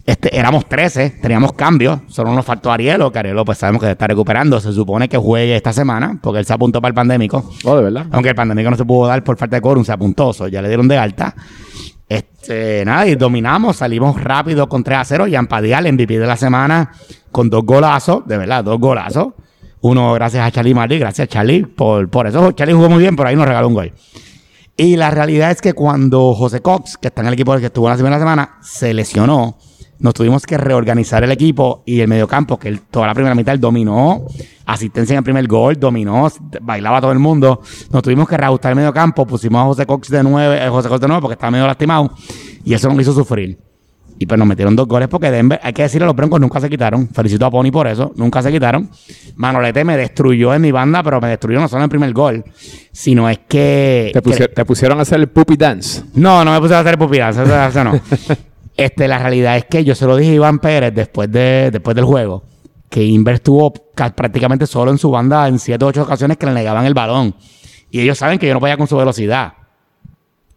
Este, 0.05 0.37
éramos 0.37 0.67
13, 0.67 1.11
teníamos 1.23 1.53
cambios, 1.53 2.01
solo 2.09 2.33
nos 2.33 2.45
faltó 2.45 2.73
Arielo, 2.73 3.13
que 3.13 3.21
Arielo 3.21 3.45
pues 3.45 3.59
sabemos 3.59 3.81
que 3.81 3.87
se 3.87 3.93
está 3.93 4.09
recuperando, 4.09 4.59
se 4.59 4.73
supone 4.73 5.09
que 5.09 5.17
juegue 5.17 5.55
esta 5.55 5.73
semana, 5.73 6.19
porque 6.21 6.41
él 6.41 6.45
se 6.45 6.53
apuntó 6.53 6.81
para 6.81 6.91
el 6.91 6.95
pandémico, 6.95 7.49
Oh, 7.65 7.77
de 7.77 7.85
verdad. 7.85 8.07
aunque 8.11 8.31
el 8.31 8.35
pandémico 8.35 8.69
no 8.71 8.77
se 8.77 8.85
pudo 8.85 9.07
dar 9.07 9.23
por 9.23 9.37
falta 9.37 9.57
de 9.57 9.63
quórum, 9.63 9.85
se 9.85 9.93
apuntó, 9.93 10.33
so, 10.33 10.49
ya 10.49 10.61
le 10.61 10.67
dieron 10.69 10.89
de 10.89 10.99
alta. 10.99 11.35
Este, 12.09 12.85
nada, 12.85 13.07
y 13.07 13.15
dominamos, 13.15 13.77
salimos 13.77 14.21
rápido 14.21 14.69
con 14.69 14.83
3 14.83 14.99
a 14.99 15.05
0, 15.05 15.27
y 15.29 15.37
Ampadial, 15.37 15.91
MVP 15.93 16.19
de 16.19 16.27
la 16.27 16.37
semana, 16.37 16.91
con 17.31 17.49
dos 17.49 17.65
golazos, 17.65 18.27
de 18.27 18.39
verdad, 18.39 18.65
dos 18.65 18.81
golazos. 18.81 19.29
Uno 19.83 20.13
gracias 20.15 20.45
a 20.47 20.51
Charlie 20.51 20.75
Marley, 20.75 20.99
gracias 20.99 21.29
Charlie, 21.29 21.65
por, 21.65 22.09
por 22.11 22.27
eso 22.27 22.53
Charlie 22.53 22.75
jugó 22.75 22.89
muy 22.89 22.99
bien, 23.01 23.15
pero 23.17 23.29
ahí 23.29 23.37
nos 23.37 23.47
regaló 23.47 23.69
un 23.69 23.75
gol. 23.75 23.93
Y 24.77 24.97
la 24.97 25.11
realidad 25.11 25.51
es 25.51 25.61
que 25.61 25.75
cuando 25.75 26.35
José 26.35 26.61
Cox, 26.61 26.97
que 26.99 27.09
está 27.09 27.21
en 27.21 27.29
el 27.29 27.35
equipo 27.35 27.57
que 27.57 27.67
estuvo 27.67 27.89
la 27.89 27.95
primera 27.95 28.19
semana, 28.19 28.57
se 28.63 28.95
lesionó, 28.95 29.59
nos 30.03 30.15
tuvimos 30.15 30.45
que 30.45 30.59
reorganizar 30.59 31.23
el 31.23 31.31
equipo 31.31 31.85
y 31.87 32.01
el 32.01 32.09
mediocampo, 32.09 32.59
que 32.59 32.69
él, 32.69 32.81
toda 32.91 33.07
la 33.07 33.15
primera 33.15 33.37
mitad 33.37 33.55
él 33.55 33.61
dominó, 33.61 34.27
asistencia 34.67 35.15
en 35.15 35.19
el 35.19 35.25
primer 35.25 35.47
gol, 35.47 35.79
dominó, 35.79 36.29
bailaba 36.61 37.01
todo 37.01 37.13
el 37.13 37.21
mundo. 37.21 37.63
Nos 37.91 38.03
tuvimos 38.03 38.29
que 38.29 38.37
reajustar 38.37 38.73
el 38.73 38.77
mediocampo, 38.77 39.25
pusimos 39.25 39.63
a 39.63 39.65
José 39.65 39.87
Cox 39.87 40.11
de 40.11 40.25
nueve, 40.25 40.67
eh, 40.67 40.69
José 40.69 40.89
Cox 40.89 41.01
de 41.01 41.07
nueve 41.07 41.23
porque 41.23 41.35
estaba 41.35 41.53
medio 41.53 41.69
lastimado 41.69 42.11
y 42.65 42.75
eso 42.75 42.89
nos 42.89 43.01
hizo 43.01 43.13
sufrir. 43.13 43.57
Y 44.19 44.27
pues 44.27 44.39
nos 44.39 44.47
metieron 44.47 44.75
dos 44.75 44.89
goles 44.89 45.09
porque 45.09 45.31
Denver, 45.31 45.61
hay 45.63 45.73
que 45.73 45.83
decirle, 45.83 46.07
los 46.07 46.17
Broncos 46.17 46.41
nunca 46.41 46.61
se 46.61 46.69
quitaron. 46.69 47.09
Felicito 47.09 47.47
a 47.47 47.51
Pony 47.51 47.71
por 47.71 47.87
eso, 47.87 48.13
nunca 48.17 48.43
se 48.43 48.51
quitaron. 48.51 48.91
Manolete 49.37 49.85
me 49.85 49.97
destruyó 49.97 50.53
en 50.53 50.63
mi 50.63 50.73
banda, 50.73 51.03
pero 51.05 51.21
me 51.21 51.29
destruyó 51.29 51.61
no 51.61 51.69
solo 51.69 51.81
en 51.81 51.85
el 51.85 51.91
primer 51.91 52.13
gol, 52.13 52.45
sino 52.91 53.29
es 53.29 53.39
que... 53.49 54.11
Te, 54.13 54.49
te 54.49 54.65
pusieron 54.65 54.99
a 54.99 55.03
hacer 55.03 55.21
el 55.21 55.29
puppy 55.29 55.57
dance. 55.57 56.03
No, 56.15 56.45
no 56.45 56.53
me 56.53 56.61
puse 56.61 56.75
a 56.75 56.81
hacer 56.81 56.99
pupilas, 56.99 57.37
eso, 57.37 57.65
eso 57.65 57.85
no. 57.85 57.93
Este, 58.77 59.07
la 59.09 59.19
realidad 59.19 59.57
es 59.57 59.67
que 59.67 59.85
yo 59.85 59.95
se 59.95 60.07
lo 60.07 60.17
dije 60.17 60.33
a 60.33 60.35
Iván 60.35 60.59
Pérez 60.59 60.95
después, 60.95 61.31
de, 61.31 61.71
después 61.71 61.95
del 61.95 62.05
juego, 62.07 62.43
que 62.89 63.03
Inver 63.05 63.37
estuvo 63.37 63.73
ca- 63.95 64.15
prácticamente 64.15 64.67
solo 64.67 64.91
en 64.91 64.99
su 64.99 65.11
banda 65.11 65.47
en 65.49 65.59
siete 65.59 65.85
o 65.85 65.89
ocho 65.89 66.03
ocasiones 66.03 66.37
que 66.39 66.47
le 66.47 66.53
negaban 66.53 66.85
el 66.87 66.95
balón. 66.95 67.35
Y 67.91 68.01
ellos 68.01 68.17
saben 68.19 68.39
que 68.39 68.47
yo 68.47 68.55
no 68.55 68.61
podía 68.61 68.77
con 68.77 68.87
su 68.87 68.97
velocidad. 68.97 69.53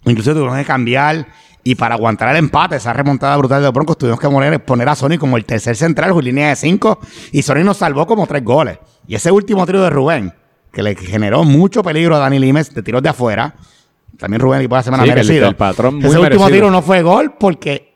Incluso 0.06 0.34
tuvieron 0.34 0.58
que 0.58 0.66
cambiar 0.66 1.28
y 1.64 1.74
para 1.76 1.96
aguantar 1.96 2.30
el 2.30 2.38
empate, 2.38 2.76
esa 2.76 2.94
remontada 2.94 3.36
brutal 3.38 3.60
de 3.60 3.66
los 3.66 3.74
Broncos, 3.74 3.98
tuvimos 3.98 4.20
que 4.20 4.30
poner, 4.30 4.64
poner 4.64 4.88
a 4.88 4.96
Sony 4.96 5.18
como 5.20 5.36
el 5.36 5.46
tercer 5.46 5.76
central, 5.76 6.12
con 6.12 6.24
línea 6.24 6.50
de 6.50 6.56
cinco, 6.56 7.00
y 7.32 7.42
Sony 7.42 7.64
nos 7.64 7.78
salvó 7.78 8.06
como 8.06 8.28
tres 8.28 8.44
goles. 8.44 8.78
Y 9.08 9.16
ese 9.16 9.32
último 9.32 9.66
tiro 9.66 9.82
de 9.82 9.90
Rubén, 9.90 10.32
que 10.72 10.84
le 10.84 10.96
generó 10.96 11.44
mucho 11.44 11.82
peligro 11.82 12.16
a 12.16 12.20
Dani 12.20 12.38
Limes 12.38 12.72
de 12.74 12.84
tiros 12.84 13.02
de 13.02 13.10
afuera, 13.10 13.56
también 14.20 14.42
Rubén 14.42 14.62
y 14.62 14.68
por 14.68 14.78
la 14.78 14.84
semana 14.84 15.04
Sí, 15.04 15.10
el- 15.10 15.16
merecido. 15.16 15.48
el 15.50 15.56
patrón 15.56 15.96
muy 15.96 16.06
ese 16.06 16.20
último 16.20 16.48
tiro 16.50 16.70
no 16.70 16.84
fue 16.84 17.02
gol 17.02 17.34
porque 17.40 17.95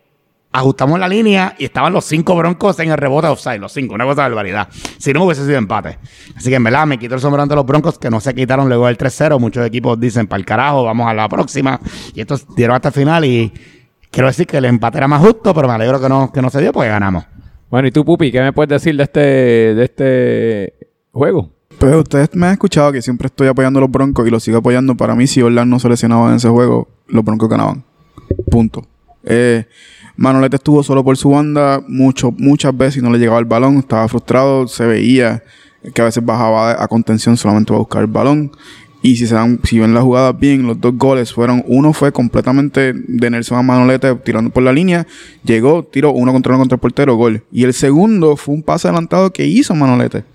ajustamos 0.52 1.00
la 1.00 1.08
línea 1.08 1.56
y 1.60 1.66
estaban 1.66 1.94
los 1.94 2.06
cinco 2.06 2.36
broncos 2.36 2.80
en 2.80 2.90
el 2.90 2.98
rebote 2.98 3.28
de 3.28 3.34
offside, 3.34 3.60
los 3.60 3.72
cinco, 3.72 3.94
una 3.94 4.06
cosa 4.06 4.24
de 4.24 4.30
barbaridad. 4.30 4.68
Si 4.98 5.14
no 5.14 5.24
hubiese 5.24 5.46
sido 5.46 5.58
empate. 5.58 6.00
Así 6.36 6.50
que 6.50 6.56
en 6.56 6.64
verdad 6.64 6.88
me 6.88 6.98
quito 6.98 7.16
el 7.16 7.22
sombrero 7.22 7.44
ante 7.44 7.56
los 7.56 7.66
broncos 7.66 8.00
que 8.00 8.10
no 8.10 8.20
se 8.20 8.34
quitaron 8.34 8.68
luego 8.68 8.88
del 8.88 8.98
3-0. 8.98 9.40
Muchos 9.40 9.66
equipos 9.66 10.00
dicen 10.00 10.28
para 10.28 10.40
el 10.40 10.46
carajo, 10.46 10.84
vamos 10.84 11.08
a 11.08 11.14
la 11.14 11.30
próxima. 11.30 11.80
Y 12.14 12.22
estos 12.22 12.48
dieron 12.56 12.76
hasta 12.76 12.90
el 12.90 12.94
final 12.94 13.26
y 13.26 13.54
quiero 14.10 14.28
decir 14.28 14.48
que 14.48 14.58
el 14.58 14.66
empate 14.66 14.98
era 14.98 15.08
más 15.08 15.22
justo, 15.22 15.54
pero 15.54 15.68
me 15.68 15.74
alegro 15.76 16.02
que 16.02 16.10
no, 16.10 16.32
que 16.32 16.42
no 16.42 16.50
se 16.50 16.62
dio 16.62 16.72
porque 16.72 16.90
ganamos. 16.90 17.26
Bueno, 17.70 17.88
y 17.88 17.92
tú, 17.92 18.04
Pupi, 18.04 18.32
¿qué 18.32 18.42
me 18.42 18.52
puedes 18.52 18.70
decir 18.70 18.98
de 18.98 19.04
este, 19.04 19.20
de 19.20 19.84
este 19.84 20.74
juego? 21.12 21.52
Pues 21.78 21.96
ustedes 21.96 22.30
me 22.34 22.48
han 22.48 22.54
escuchado 22.54 22.92
que 22.92 23.02
siempre 23.02 23.28
estoy 23.28 23.48
apoyando 23.48 23.78
a 23.80 23.82
los 23.82 23.92
Broncos 23.92 24.28
y 24.28 24.32
los 24.32 24.44
sigo 24.44 24.58
apoyando. 24.58 24.96
Para 24.96 25.14
mí, 25.14 25.28
si 25.28 25.42
Orlando 25.42 25.76
no 25.76 25.80
se 25.80 25.88
lesionaba 25.88 26.30
en 26.30 26.38
ese 26.38 26.50
juego, 26.50 26.90
los 27.08 27.24
Broncos 27.24 27.48
ganaban. 27.48 27.86
Punto. 28.50 28.86
Eh, 29.24 29.66
Manolete 30.20 30.58
estuvo 30.58 30.84
solo 30.84 31.02
por 31.02 31.16
su 31.16 31.30
banda 31.30 31.82
mucho, 31.88 32.34
muchas 32.38 32.76
veces 32.76 32.98
y 32.98 33.02
no 33.02 33.10
le 33.10 33.20
llegaba 33.20 33.40
el 33.40 33.46
balón. 33.46 33.78
Estaba 33.78 34.06
frustrado. 34.10 34.68
Se 34.68 34.86
veía 34.86 35.42
que 35.94 36.02
a 36.02 36.06
veces 36.06 36.26
bajaba 36.26 36.84
a 36.84 36.88
contención 36.90 37.38
solamente 37.38 37.70
para 37.70 37.80
buscar 37.80 38.02
el 38.02 38.08
balón. 38.08 38.52
Y 39.02 39.16
si 39.16 39.28
se 39.28 39.36
dan, 39.36 39.62
si 39.64 39.80
ven 39.80 39.94
las 39.94 40.04
jugadas 40.04 40.38
bien, 40.38 40.68
los 40.68 40.82
dos 40.82 40.98
goles 40.98 41.32
fueron, 41.32 41.64
uno 41.68 41.94
fue 41.94 42.12
completamente 42.12 42.92
de 42.92 43.30
Nelson 43.30 43.60
a 43.60 43.62
Manolete 43.62 44.14
tirando 44.16 44.50
por 44.50 44.62
la 44.62 44.74
línea, 44.74 45.08
llegó, 45.46 45.86
tiró 45.86 46.12
uno 46.12 46.34
contra 46.34 46.52
uno 46.52 46.64
contra 46.64 46.76
el 46.76 46.82
portero, 46.82 47.16
gol. 47.16 47.46
Y 47.50 47.64
el 47.64 47.74
segundo 47.74 48.36
fue 48.36 48.56
un 48.56 48.62
pase 48.62 48.90
adelantado 48.90 49.32
que 49.32 49.46
hizo 49.46 49.74
Manolete. 49.74 50.26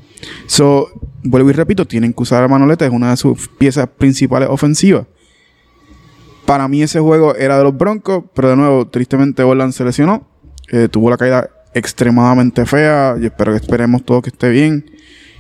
So, 0.47 0.89
vuelvo 1.23 1.51
y 1.51 1.53
repito, 1.53 1.85
tienen 1.85 2.15
que 2.15 2.23
usar 2.23 2.43
a 2.43 2.49
Manolete, 2.49 2.87
es 2.87 2.91
una 2.91 3.11
de 3.11 3.19
sus 3.19 3.49
piezas 3.49 3.87
principales 3.87 4.49
ofensivas. 4.49 5.05
Para 6.47 6.69
mí 6.69 6.83
ese 6.83 7.01
juego 7.01 7.35
era 7.35 7.57
de 7.59 7.65
los 7.65 7.77
Broncos, 7.77 8.25
pero 8.35 8.51
de 8.51 8.57
nuevo, 8.57 8.87
tristemente 8.87 9.43
Orland 9.43 9.73
se 9.73 9.85
lesionó. 9.85 10.27
Eh, 10.71 10.89
tuvo 10.91 11.11
la 11.11 11.17
caída 11.17 11.49
extremadamente 11.75 12.67
fea 12.67 13.17
y 13.21 13.27
espero 13.27 13.53
que 13.53 13.59
esperemos 13.59 14.05
todo 14.05 14.23
que 14.23 14.31
esté 14.31 14.51
bien. 14.51 14.85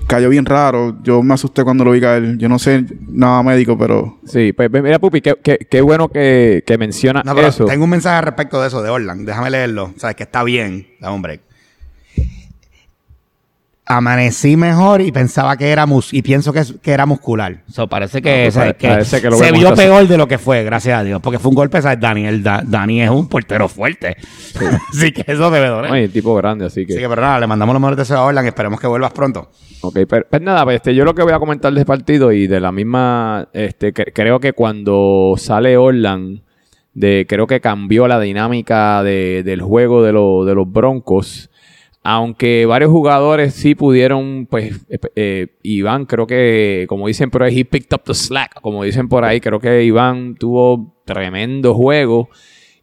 cayó 0.07 0.29
bien 0.29 0.45
raro. 0.45 0.99
Yo 1.03 1.23
me 1.23 1.33
asusté 1.35 1.65
cuando 1.65 1.83
lo 1.85 1.91
vi 1.93 2.01
caer. 2.01 2.37
Yo 2.37 2.49
no 2.49 2.59
sé 2.59 2.85
nada 3.09 3.43
médico, 3.43 3.77
pero 3.79 4.19
Sí, 4.27 4.53
pues 4.53 4.71
mira, 4.71 4.99
Pupi, 4.99 5.21
qué, 5.23 5.35
qué- 5.43 5.67
qué 5.71 5.81
bueno 5.81 6.09
que, 6.09 6.63
que 6.67 6.77
menciona 6.77 7.23
No, 7.25 7.35
pero 7.35 7.49
eso. 7.49 7.65
tengo 7.65 7.85
un 7.85 7.91
mensaje 7.91 8.19
al 8.19 8.25
respecto 8.25 8.61
de 8.61 8.69
eso, 8.69 8.83
de 8.83 8.91
Orland. 8.91 9.27
Déjame 9.27 9.49
leerlo. 9.51 9.95
Sabes 9.97 10.17
que 10.17 10.25
está 10.25 10.43
bien. 10.45 10.89
Dame 11.01 11.15
un 11.17 11.23
break. 11.23 11.41
Amanecí 13.87 14.57
mejor 14.57 15.03
y 15.03 15.12
pensaba 15.12 15.59
que 15.59 15.68
era 15.70 15.85
mus 15.85 16.14
y 16.14 16.22
pienso 16.22 16.55
que, 16.55 16.62
que 16.80 16.91
era 16.93 17.05
muscular. 17.05 17.59
So, 17.70 17.87
parece 17.87 18.22
que, 18.22 18.30
No, 18.30 18.43
pues, 18.45 18.55
¿sabes? 18.55 18.68
pare- 18.74 18.78
que 18.78 18.89
parece 18.89 19.20
que 19.20 19.28
lo 19.30 19.37
se 19.37 19.53
vio 19.53 19.74
peor 19.74 20.09
de 20.09 20.16
lo 20.16 20.26
que 20.26 20.39
fue, 20.39 20.64
gracias 20.64 20.99
a 20.99 21.05
Dios. 21.05 21.20
Porque 21.22 21.39
fue 21.39 21.51
un 21.51 21.55
golpe, 21.55 21.82
¿sabes? 21.82 22.01
Dani, 22.01 22.24
el 22.24 22.43
Da- 22.43 22.62
Dani 22.64 23.03
es 23.03 23.11
un 23.11 23.28
portero 23.28 23.68
fuerte. 23.68 24.16
Así 24.91 25.12
que 25.12 25.30
eso 25.30 25.51
debe 25.51 25.68
doler. 25.68 25.93
Ay, 25.93 26.09
tipo 26.09 26.35
grande, 26.35 26.64
así 26.64 26.87
que. 26.87 26.95
Así 26.95 27.03
que, 27.03 27.09
pero 27.11 27.20
nada, 27.20 27.41
le 27.41 27.47
mandamos 27.47 27.74
los 27.74 27.80
mejores 27.82 27.99
deseos 27.99 28.20
a 28.20 28.24
Orland 28.24 28.47
y 28.47 28.49
esperemos 28.49 28.80
que 28.80 28.87
vuelvas 28.87 29.12
pronto. 29.12 29.51
Ok, 29.82 29.99
pero, 30.09 30.24
pues 30.30 30.41
nada, 30.41 30.64
pues, 30.64 30.76
este, 30.76 30.95
yo 30.95 31.05
lo 31.05 31.14
que 31.14 31.22
voy 31.22 31.32
a 31.35 31.39
comentar 31.39 31.70
de 31.74 31.80
este 31.80 31.87
partido 31.87 32.32
y 32.32 32.47
de 32.47 32.61
la 32.61 32.72
misma, 32.72 33.49
este, 33.53 33.93
que- 33.93 34.12
creo 34.14 34.41
que 34.41 34.55
cuando 34.55 35.35
sale 35.37 35.76
Orland, 35.76 36.41
de, 36.95 37.26
creo 37.28 37.47
que 37.47 37.61
cambió 37.61 38.09
la 38.09 38.18
dinámica 38.18 39.03
de- 39.03 39.43
del 39.45 39.61
juego 39.61 40.03
de, 40.03 40.12
lo- 40.12 40.45
de 40.47 40.55
los 40.55 40.72
Broncos. 40.72 41.51
Aunque 42.07 42.67
varios 42.67 42.91
jugadores 42.91 43.55
sí 43.55 43.75
pudieron, 43.75 44.47
pues, 44.51 44.85
eh, 44.91 44.99
eh, 45.17 45.47
Iván, 45.63 46.05
creo 46.05 46.27
que, 46.27 46.85
como 46.87 47.07
dicen 47.07 47.31
por 47.31 47.43
ahí, 47.43 47.61
he 47.61 47.65
picked 47.65 47.97
up 47.97 48.03
the 48.05 48.13
slack, 48.13 48.61
como 48.61 48.85
dicen 48.85 49.09
por 49.09 49.25
ahí, 49.25 49.41
creo 49.41 49.59
que 49.59 49.83
Iván 49.83 50.35
tuvo 50.35 51.01
tremendo 51.07 51.75
juego. 51.75 52.29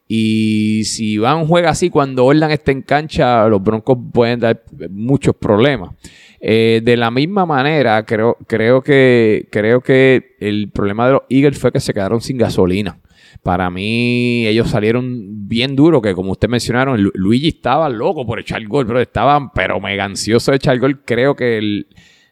Y 0.07 0.85
si 0.85 1.13
Iván 1.13 1.45
juega 1.45 1.69
así 1.69 1.91
cuando 1.91 2.25
Orland 2.25 2.51
está 2.51 2.71
en 2.71 2.81
cancha, 2.81 3.47
los 3.47 3.61
Broncos 3.61 3.97
pueden 4.11 4.39
dar 4.39 4.63
muchos 4.89 5.35
problemas. 5.35 5.91
Eh, 6.39 6.81
de 6.83 6.97
la 6.97 7.11
misma 7.11 7.45
manera, 7.45 8.03
creo, 8.03 8.37
creo, 8.47 8.81
que, 8.81 9.47
creo 9.51 9.81
que 9.81 10.35
el 10.39 10.71
problema 10.71 11.05
de 11.05 11.13
los 11.13 11.21
Eagles 11.29 11.59
fue 11.59 11.71
que 11.71 11.79
se 11.79 11.93
quedaron 11.93 12.21
sin 12.21 12.39
gasolina. 12.39 12.97
Para 13.43 13.69
mí, 13.71 14.45
ellos 14.45 14.69
salieron 14.69 15.47
bien 15.47 15.75
duros, 15.75 16.01
que 16.01 16.13
como 16.13 16.31
ustedes 16.33 16.51
mencionaron, 16.51 17.01
Lu- 17.01 17.11
Luigi 17.15 17.47
estaba 17.47 17.89
loco 17.89 18.25
por 18.25 18.39
echar 18.39 18.63
gol, 18.67 18.85
pero 18.85 18.99
estaban 19.01 19.51
pero 19.51 19.79
mega 19.79 20.05
ansioso 20.05 20.51
de 20.51 20.57
echar 20.57 20.77
gol. 20.79 21.01
Creo 21.03 21.35
que 21.35 21.85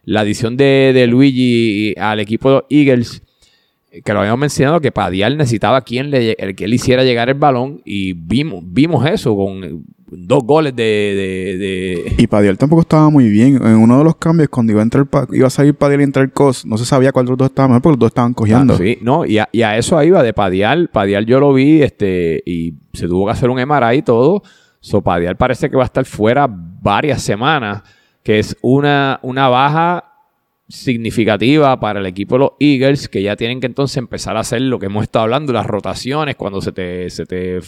la 0.04 0.20
adición 0.20 0.56
de, 0.56 0.92
de 0.94 1.06
Luigi 1.08 1.94
al 1.98 2.20
equipo 2.20 2.48
de 2.48 2.54
los 2.56 2.64
Eagles 2.70 3.22
que 4.04 4.12
lo 4.12 4.20
habíamos 4.20 4.38
mencionado, 4.38 4.80
que 4.80 4.92
Padial 4.92 5.36
necesitaba 5.36 5.80
quien 5.80 6.12
le, 6.12 6.32
el 6.38 6.54
que 6.54 6.66
él 6.66 6.74
hiciera 6.74 7.02
llegar 7.02 7.28
el 7.28 7.34
balón 7.34 7.82
y 7.84 8.12
vimos, 8.12 8.62
vimos 8.64 9.04
eso 9.04 9.34
con 9.36 9.84
dos 10.10 10.42
goles 10.44 10.74
de... 10.76 10.82
de- 10.82 11.58
de- 11.58 12.14
Y 12.18 12.26
Padial 12.26 12.58
tampoco 12.58 12.82
estaba 12.82 13.08
muy 13.10 13.28
bien. 13.28 13.56
En 13.56 13.76
uno 13.76 13.98
de 13.98 14.04
los 14.04 14.16
cambios, 14.16 14.48
cuando 14.48 14.72
iba 14.72 14.80
a 14.80 14.84
entrar 14.84 15.06
iba 15.32 15.46
a 15.46 15.50
salir 15.50 15.74
Padial 15.74 16.00
y 16.00 16.04
entrar 16.04 16.32
Cos, 16.32 16.66
no 16.66 16.76
se 16.78 16.84
sabía 16.84 17.12
cuál 17.12 17.26
de 17.26 17.30
los 17.30 17.38
dos 17.38 17.48
estaba 17.48 17.68
mejor 17.68 17.82
porque 17.82 17.92
los 17.94 17.98
dos 18.00 18.08
estaban 18.08 18.34
cogiendo. 18.34 18.74
Ah, 18.74 18.76
sí, 18.78 18.98
no, 19.02 19.24
y 19.24 19.38
a, 19.38 19.48
y 19.52 19.62
a 19.62 19.76
eso 19.78 20.02
iba 20.02 20.22
de 20.22 20.32
Padial. 20.32 20.88
Padial 20.88 21.26
yo 21.26 21.40
lo 21.40 21.52
vi 21.52 21.82
este 21.82 22.42
y 22.44 22.74
se 22.92 23.06
tuvo 23.08 23.26
que 23.26 23.32
hacer 23.32 23.50
un 23.50 23.60
MRI 23.60 23.98
y 23.98 24.02
todo. 24.02 24.42
So, 24.80 25.02
Padial 25.02 25.36
parece 25.36 25.68
que 25.70 25.76
va 25.76 25.82
a 25.82 25.86
estar 25.86 26.04
fuera 26.04 26.48
varias 26.48 27.22
semanas, 27.22 27.82
que 28.22 28.38
es 28.38 28.56
una, 28.62 29.20
una 29.22 29.48
baja 29.48 30.04
significativa 30.68 31.78
para 31.80 32.00
el 32.00 32.06
equipo 32.06 32.36
de 32.36 32.38
los 32.38 32.50
Eagles, 32.60 33.08
que 33.08 33.22
ya 33.22 33.36
tienen 33.36 33.60
que 33.60 33.66
entonces 33.66 33.96
empezar 33.96 34.36
a 34.36 34.40
hacer 34.40 34.60
lo 34.62 34.78
que 34.78 34.86
hemos 34.86 35.02
estado 35.02 35.24
hablando, 35.24 35.52
las 35.52 35.66
rotaciones, 35.66 36.36
cuando 36.36 36.60
se 36.60 36.72
te... 36.72 37.10
Se 37.10 37.26
te 37.26 37.58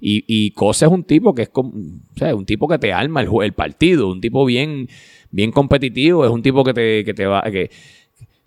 y, 0.00 0.24
y 0.26 0.50
Cosa 0.52 0.86
es 0.86 0.92
un 0.92 1.04
tipo 1.04 1.34
que 1.34 1.42
es 1.42 1.48
como, 1.48 1.70
o 1.70 2.18
sea, 2.18 2.34
un 2.34 2.46
tipo 2.46 2.66
que 2.68 2.78
te 2.78 2.92
arma 2.92 3.20
el, 3.20 3.28
el 3.42 3.52
partido, 3.52 4.10
un 4.10 4.20
tipo 4.20 4.44
bien, 4.44 4.88
bien 5.30 5.52
competitivo, 5.52 6.24
es 6.24 6.30
un 6.30 6.42
tipo 6.42 6.64
que 6.64 6.74
te, 6.74 7.04
que 7.04 7.14
te 7.14 7.26
va, 7.26 7.42
que, 7.42 7.70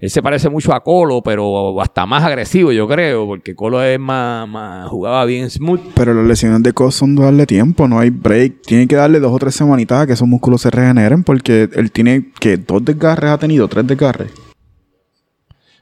él 0.04 0.10
se 0.10 0.22
parece 0.22 0.50
mucho 0.50 0.74
a 0.74 0.84
Colo, 0.84 1.22
pero 1.22 1.82
hasta 1.82 2.06
más 2.06 2.22
agresivo, 2.26 2.74
yo 2.74 2.90
creo, 2.90 3.26
porque 3.26 3.56
Colo 3.56 3.82
es 3.82 3.98
más, 3.98 4.46
más 4.50 4.90
jugaba 4.90 5.24
bien 5.24 5.50
smooth. 5.50 5.80
Pero 5.96 6.14
las 6.14 6.26
lesiones 6.26 6.62
de 6.62 6.74
Cos 6.74 6.96
son 6.96 7.16
darle 7.16 7.46
tiempo, 7.46 7.88
no 7.88 8.00
hay 8.00 8.10
break. 8.10 8.64
Tienen 8.64 8.90
que 8.90 8.98
darle 8.98 9.22
dos 9.22 9.32
o 9.32 9.40
tres 9.40 9.56
semanitas 9.56 10.02
a 10.02 10.06
que 10.06 10.12
esos 10.12 10.28
músculos 10.28 10.62
se 10.62 10.72
regeneren 10.72 11.24
porque 11.24 11.70
él 11.74 11.90
tiene 11.94 12.32
que 12.38 12.58
dos 12.58 12.84
desgarres 12.84 13.32
ha 13.32 13.38
tenido, 13.38 13.70
tres 13.70 13.88
desgarres. 13.88 14.30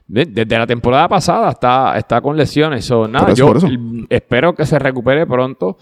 De- 0.06 0.26
Desde 0.26 0.58
la 0.58 0.66
temporada 0.66 1.08
pasada 1.08 1.50
está, 1.50 1.96
está 1.96 2.20
con 2.20 2.36
lesiones. 2.36 2.84
So, 2.84 3.08
nada, 3.08 3.32
eso, 3.32 3.46
yo 3.68 3.68
espero 4.10 4.54
que 4.54 4.66
se 4.66 4.78
recupere 4.78 5.26
pronto, 5.26 5.78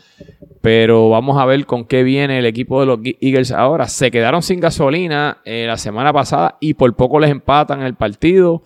pero 0.61 1.09
vamos 1.11 1.39
a 1.39 1.47
ver 1.47 1.67
con 1.67 1.85
qué 1.87 2.03
viene 2.03 2.39
el 2.39 2.47
equipo 2.47 2.81
de 2.81 2.87
los 2.87 2.99
Eagles 3.21 3.51
ahora. 3.51 3.89
Se 3.89 4.11
quedaron 4.11 4.43
sin 4.43 4.61
gasolina 4.61 5.39
eh, 5.45 5.65
la 5.67 5.77
semana 5.77 6.13
pasada 6.13 6.57
y 6.61 6.75
por 6.75 6.95
poco 6.95 7.19
les 7.19 7.31
empatan 7.31 7.83
el 7.83 7.95
partido. 7.95 8.63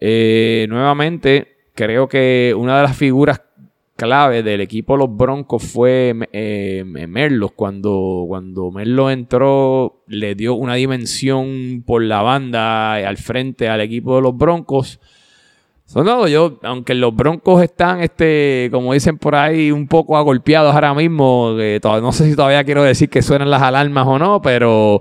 Eh, 0.00 0.66
nuevamente, 0.68 1.56
creo 1.74 2.08
que 2.08 2.54
una 2.56 2.76
de 2.76 2.82
las 2.82 2.96
figuras 2.96 3.40
clave 3.98 4.42
del 4.44 4.60
equipo 4.60 4.94
de 4.94 5.00
los 5.00 5.14
Broncos 5.16 5.62
fue 5.64 6.14
eh, 6.32 6.84
Merlos. 6.86 7.50
Cuando, 7.52 8.24
cuando 8.28 8.70
Merlos 8.70 9.12
entró, 9.12 10.02
le 10.06 10.34
dio 10.36 10.54
una 10.54 10.74
dimensión 10.76 11.82
por 11.84 12.02
la 12.02 12.22
banda 12.22 13.00
eh, 13.00 13.04
al 13.04 13.16
frente 13.16 13.68
al 13.68 13.80
equipo 13.80 14.16
de 14.16 14.22
los 14.22 14.36
Broncos. 14.36 15.00
So, 15.84 16.04
no, 16.04 16.28
yo, 16.28 16.60
aunque 16.62 16.94
los 16.94 17.16
Broncos 17.16 17.62
están, 17.62 18.00
este, 18.02 18.68
como 18.70 18.92
dicen 18.92 19.18
por 19.18 19.34
ahí, 19.34 19.72
un 19.72 19.88
poco 19.88 20.16
agolpeados 20.16 20.74
ahora 20.74 20.94
mismo, 20.94 21.56
todavía- 21.80 22.02
no 22.02 22.12
sé 22.12 22.28
si 22.30 22.36
todavía 22.36 22.62
quiero 22.62 22.82
decir 22.84 23.08
que 23.08 23.22
suenan 23.22 23.50
las 23.50 23.62
alarmas 23.62 24.06
o 24.06 24.18
no, 24.18 24.40
pero, 24.42 25.00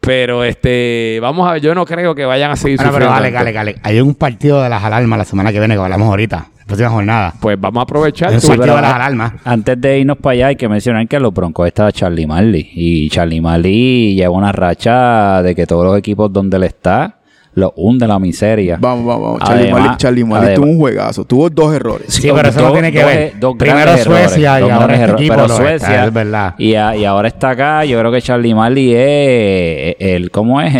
pero 0.00 0.44
este, 0.44 1.18
vamos 1.20 1.48
a 1.48 1.54
ver, 1.54 1.62
yo 1.62 1.74
no 1.74 1.84
creo 1.84 2.14
que 2.14 2.24
vayan 2.24 2.52
a 2.52 2.56
seguir 2.56 2.78
Bueno, 2.78 2.92
pero 2.92 3.06
sufriendo 3.06 3.22
dale, 3.22 3.32
tanto. 3.36 3.58
dale, 3.58 3.72
dale. 3.72 3.80
Hay 3.82 4.00
un 4.00 4.14
partido 4.14 4.62
de 4.62 4.68
las 4.68 4.84
alarmas 4.84 5.18
la 5.18 5.24
semana 5.24 5.52
que 5.52 5.58
viene 5.58 5.74
que 5.74 5.80
hablamos 5.80 6.06
ahorita. 6.08 6.48
Próxima 6.66 6.88
jornada. 6.90 7.34
Pues 7.40 7.60
vamos 7.60 7.80
a 7.80 7.82
aprovechar. 7.82 8.30
Un 8.30 8.58
las 8.58 8.68
alarmas. 8.70 9.32
Antes 9.44 9.80
de 9.80 9.98
irnos 9.98 10.16
para 10.18 10.32
allá, 10.32 10.46
hay 10.48 10.56
que 10.56 10.68
mencionar 10.68 11.06
que 11.06 11.16
en 11.16 11.22
los 11.22 11.34
Broncos 11.34 11.66
está 11.66 11.92
Charlie 11.92 12.26
Marley. 12.26 12.70
Y 12.74 13.10
Charlie 13.10 13.40
Marley 13.40 14.14
lleva 14.14 14.30
una 14.34 14.50
racha 14.52 15.42
de 15.42 15.54
que 15.54 15.66
todos 15.66 15.84
los 15.84 15.98
equipos 15.98 16.32
donde 16.32 16.56
él 16.56 16.64
está 16.64 17.16
lo 17.56 17.72
hunde 17.76 18.08
la 18.08 18.18
miseria. 18.18 18.78
Vamos, 18.80 19.06
vamos, 19.06 19.22
vamos. 19.26 19.40
Charlie 19.48 19.62
Además- 19.64 19.80
Marley, 19.82 19.96
Charlie 19.98 20.24
Marley 20.24 20.46
además- 20.48 20.60
tuvo 20.64 20.72
un 20.72 20.78
juegazo. 20.80 21.24
Tuvo 21.24 21.50
dos 21.50 21.72
errores. 21.74 22.06
Sí, 22.08 22.28
pero 22.34 22.48
eso 22.48 22.60
no 22.62 22.72
tiene 22.72 22.90
que 22.90 23.00
dos- 23.02 23.06
ver. 23.14 23.32
dos 23.38 23.54
Primero 23.56 23.80
grandes 23.80 24.06
errores, 24.06 24.24
Suecia 24.30 24.58
y 24.58 24.62
dos 24.62 24.70
ahora 24.72 24.92
este 24.94 25.04
errores. 25.04 25.20
equipo 25.20 25.34
Pero 25.36 25.46
lo 25.46 25.54
está, 25.54 25.68
Suecia, 25.86 26.04
es 26.06 26.12
verdad. 26.12 26.54
Y, 26.58 26.74
a- 26.74 26.96
y 26.96 27.04
ahora 27.04 27.28
está 27.28 27.50
acá. 27.50 27.84
Yo 27.84 27.98
creo 28.00 28.10
que 28.10 28.22
Charlie 28.22 28.54
Marley 28.56 28.92
es 28.94 29.96
el, 30.00 30.30
¿cómo 30.32 30.60
es? 30.62 30.74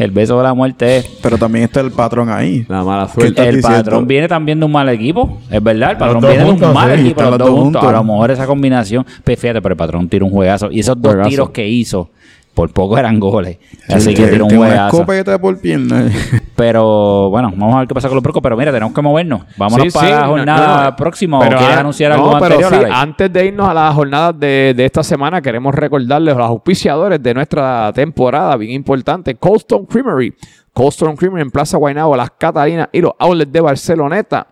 El 0.00 0.10
beso 0.12 0.36
de 0.38 0.42
la 0.44 0.54
muerte 0.54 0.96
es. 0.96 1.06
Pero 1.22 1.36
también 1.36 1.64
está 1.66 1.80
el 1.80 1.90
patrón 1.90 2.30
ahí. 2.30 2.64
La 2.68 2.82
mala 2.82 3.06
¿Qué 3.06 3.12
suerte. 3.20 3.48
El 3.48 3.56
diciendo? 3.56 3.78
patrón 3.84 4.06
viene 4.06 4.28
también 4.28 4.58
de 4.58 4.64
un 4.64 4.72
mal 4.72 4.88
equipo, 4.88 5.38
es 5.50 5.62
verdad. 5.62 5.90
El 5.92 5.96
patrón 5.98 6.20
viene 6.22 6.44
de 6.44 6.50
un 6.50 6.72
mal 6.72 6.94
sí, 6.96 7.00
equipo, 7.02 7.20
los 7.22 7.30
los 7.32 7.38
dos 7.38 7.48
dos 7.48 7.58
juntos. 7.58 7.80
juntos. 7.82 7.84
A 7.84 7.92
lo 7.98 8.04
mejor 8.04 8.30
esa 8.30 8.46
combinación, 8.46 9.04
pues 9.22 9.38
fíjate, 9.38 9.60
pero 9.60 9.74
el 9.74 9.76
patrón 9.76 10.08
tira 10.08 10.24
un 10.24 10.30
juegazo. 10.30 10.70
Y 10.70 10.80
esos 10.80 11.00
dos 11.00 11.12
Juegazo. 11.12 11.28
tiros 11.28 11.50
que 11.50 11.68
hizo, 11.68 12.08
por 12.54 12.70
poco 12.72 12.98
eran 12.98 13.18
goles. 13.20 13.58
Así 13.88 14.10
que 14.10 14.16
tiene- 14.16 14.32
tiró 14.32 14.44
un 14.46 14.56
juegazo. 14.56 14.96
escopeta 14.96 15.38
por 15.40 15.58
pierna. 15.60 16.10
Pero 16.56 17.30
bueno, 17.30 17.50
vamos 17.56 17.74
a 17.76 17.78
ver 17.80 17.88
qué 17.88 17.94
pasa 17.94 18.08
con 18.08 18.16
los 18.16 18.22
Broncos. 18.22 18.42
Pero 18.42 18.56
mira, 18.56 18.70
tenemos 18.72 18.92
que 18.94 19.00
movernos. 19.00 19.42
Vámonos 19.56 19.86
Sí, 19.86 19.90
para 19.92 20.06
sí, 20.06 20.12
la 20.12 20.26
jornada 20.26 20.84
no. 20.90 20.96
próxima. 20.96 21.38
¿O 21.38 21.40
Pero 21.42 21.56
quieres 21.58 21.76
anunciar 21.76 22.10
no, 22.10 22.16
algo 22.16 22.38
pero 22.40 22.54
anterior? 22.56 22.86
sí, 22.86 22.92
antes 22.94 23.32
de 23.32 23.46
irnos 23.46 23.68
a 23.68 23.74
las 23.74 23.94
jornadas 23.94 24.38
de, 24.38 24.74
de 24.76 24.84
esta 24.84 25.02
semana, 25.02 25.40
queremos 25.40 25.74
recordarles 25.74 26.34
a 26.34 26.38
los 26.38 26.48
auspiciadores 26.48 27.22
de 27.22 27.34
nuestra 27.34 27.92
temporada, 27.94 28.56
bien 28.56 28.72
importante, 28.72 29.34
Coldstone 29.36 29.86
Creamery. 29.86 30.34
Coldstone 30.72 31.16
Creamery 31.16 31.42
en 31.42 31.50
Plaza 31.50 31.78
Guaynabo, 31.78 32.14
Las 32.16 32.30
Catalinas 32.32 32.88
y 32.92 33.00
los 33.00 33.12
outlets 33.18 33.52
de 33.52 33.60
Barceloneta. 33.60 34.46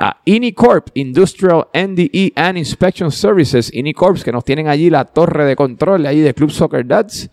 A, 0.00 0.16
Inicorp, 0.24 0.88
Industrial 0.94 1.68
NDE 1.74 2.32
and 2.34 2.56
Inspection 2.58 3.12
Services. 3.12 3.70
Inicorp, 3.72 4.22
que 4.22 4.32
nos 4.32 4.44
tienen 4.44 4.66
allí 4.66 4.90
la 4.90 5.04
torre 5.04 5.44
de 5.44 5.54
control 5.54 6.06
allí 6.06 6.20
de 6.20 6.34
Club 6.34 6.50
Soccer 6.50 6.86
Dads. 6.86 7.30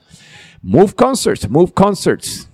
Move 0.62 0.94
Concerts, 0.94 1.50
Move 1.50 1.72
Concerts. 1.72 2.50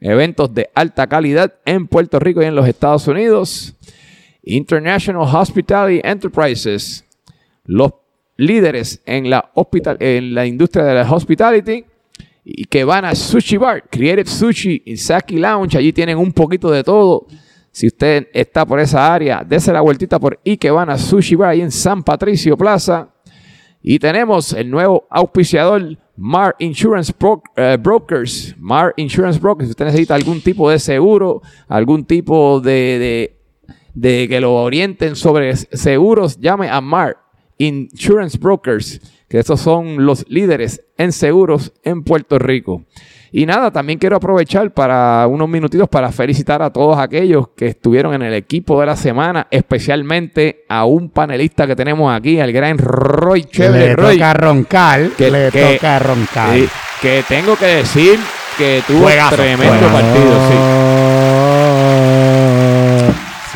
Eventos 0.00 0.54
de 0.54 0.70
alta 0.74 1.06
calidad 1.06 1.54
en 1.64 1.86
Puerto 1.86 2.18
Rico 2.18 2.40
y 2.40 2.46
en 2.46 2.54
los 2.54 2.66
Estados 2.66 3.06
Unidos. 3.08 3.74
International 4.42 5.22
Hospitality 5.22 6.00
Enterprises, 6.02 7.04
los 7.66 7.92
líderes 8.36 9.02
en 9.04 9.28
la, 9.28 9.50
industria 10.46 10.84
de 10.84 10.94
la 10.94 11.10
hospitality, 11.10 11.84
y 12.44 12.64
que 12.64 12.84
van 12.84 13.04
a 13.04 13.14
Sushi 13.14 13.58
Bar, 13.58 13.84
Creative 13.90 14.26
Sushi 14.26 14.96
Saki 14.96 15.36
Lounge. 15.36 15.76
Allí 15.76 15.92
tienen 15.92 16.16
un 16.16 16.32
poquito 16.32 16.70
de 16.70 16.82
todo. 16.82 17.26
Si 17.78 17.86
usted 17.86 18.26
está 18.32 18.66
por 18.66 18.80
esa 18.80 19.14
área, 19.14 19.44
dése 19.48 19.72
la 19.72 19.80
vueltita 19.80 20.18
por 20.18 20.40
Ikebana 20.44 20.98
Sushi 20.98 21.36
Bar, 21.36 21.50
ahí 21.50 21.60
en 21.60 21.70
San 21.70 22.02
Patricio 22.02 22.56
Plaza. 22.56 23.14
Y 23.80 24.00
tenemos 24.00 24.52
el 24.52 24.68
nuevo 24.68 25.06
auspiciador 25.08 25.96
Mar 26.16 26.56
Insurance 26.58 27.14
eh, 27.54 27.78
Brokers. 27.80 28.56
Mar 28.58 28.94
Insurance 28.96 29.38
Brokers. 29.38 29.68
Si 29.68 29.70
usted 29.70 29.84
necesita 29.84 30.16
algún 30.16 30.40
tipo 30.40 30.68
de 30.68 30.80
seguro, 30.80 31.40
algún 31.68 32.04
tipo 32.04 32.60
de, 32.60 33.38
de, 33.94 34.26
que 34.26 34.40
lo 34.40 34.56
orienten 34.56 35.14
sobre 35.14 35.54
seguros, 35.54 36.40
llame 36.40 36.68
a 36.68 36.80
Mar 36.80 37.18
Insurance 37.58 38.36
Brokers, 38.38 39.00
que 39.28 39.38
estos 39.38 39.60
son 39.60 40.04
los 40.04 40.28
líderes 40.28 40.84
en 40.96 41.12
seguros 41.12 41.72
en 41.84 42.02
Puerto 42.02 42.40
Rico. 42.40 42.82
Y 43.30 43.44
nada, 43.44 43.70
también 43.70 43.98
quiero 43.98 44.16
aprovechar 44.16 44.70
para 44.72 45.26
unos 45.26 45.48
minutitos 45.48 45.88
para 45.88 46.10
felicitar 46.10 46.62
a 46.62 46.70
todos 46.70 46.98
aquellos 46.98 47.48
que 47.56 47.66
estuvieron 47.66 48.14
en 48.14 48.22
el 48.22 48.32
equipo 48.34 48.80
de 48.80 48.86
la 48.86 48.96
semana, 48.96 49.46
especialmente 49.50 50.64
a 50.68 50.84
un 50.86 51.10
panelista 51.10 51.66
que 51.66 51.76
tenemos 51.76 52.10
aquí, 52.14 52.40
al 52.40 52.52
gran 52.52 52.78
Roy 52.78 53.44
Chévere. 53.44 53.86
le 53.88 53.96
Roy, 53.96 54.14
toca 54.16 54.32
roncar, 54.34 55.08
que- 55.10 55.30
le 55.30 55.50
que- 55.50 55.74
toca 55.74 55.98
roncar. 55.98 56.54
sí, 56.54 56.68
que 57.02 57.22
tengo 57.28 57.54
que 57.56 57.66
decir 57.66 58.18
que 58.56 58.82
tuvo 58.86 59.02
Juegazo, 59.02 59.36
tremendo 59.36 59.86
partido, 59.88 60.48
sí. 60.48 60.56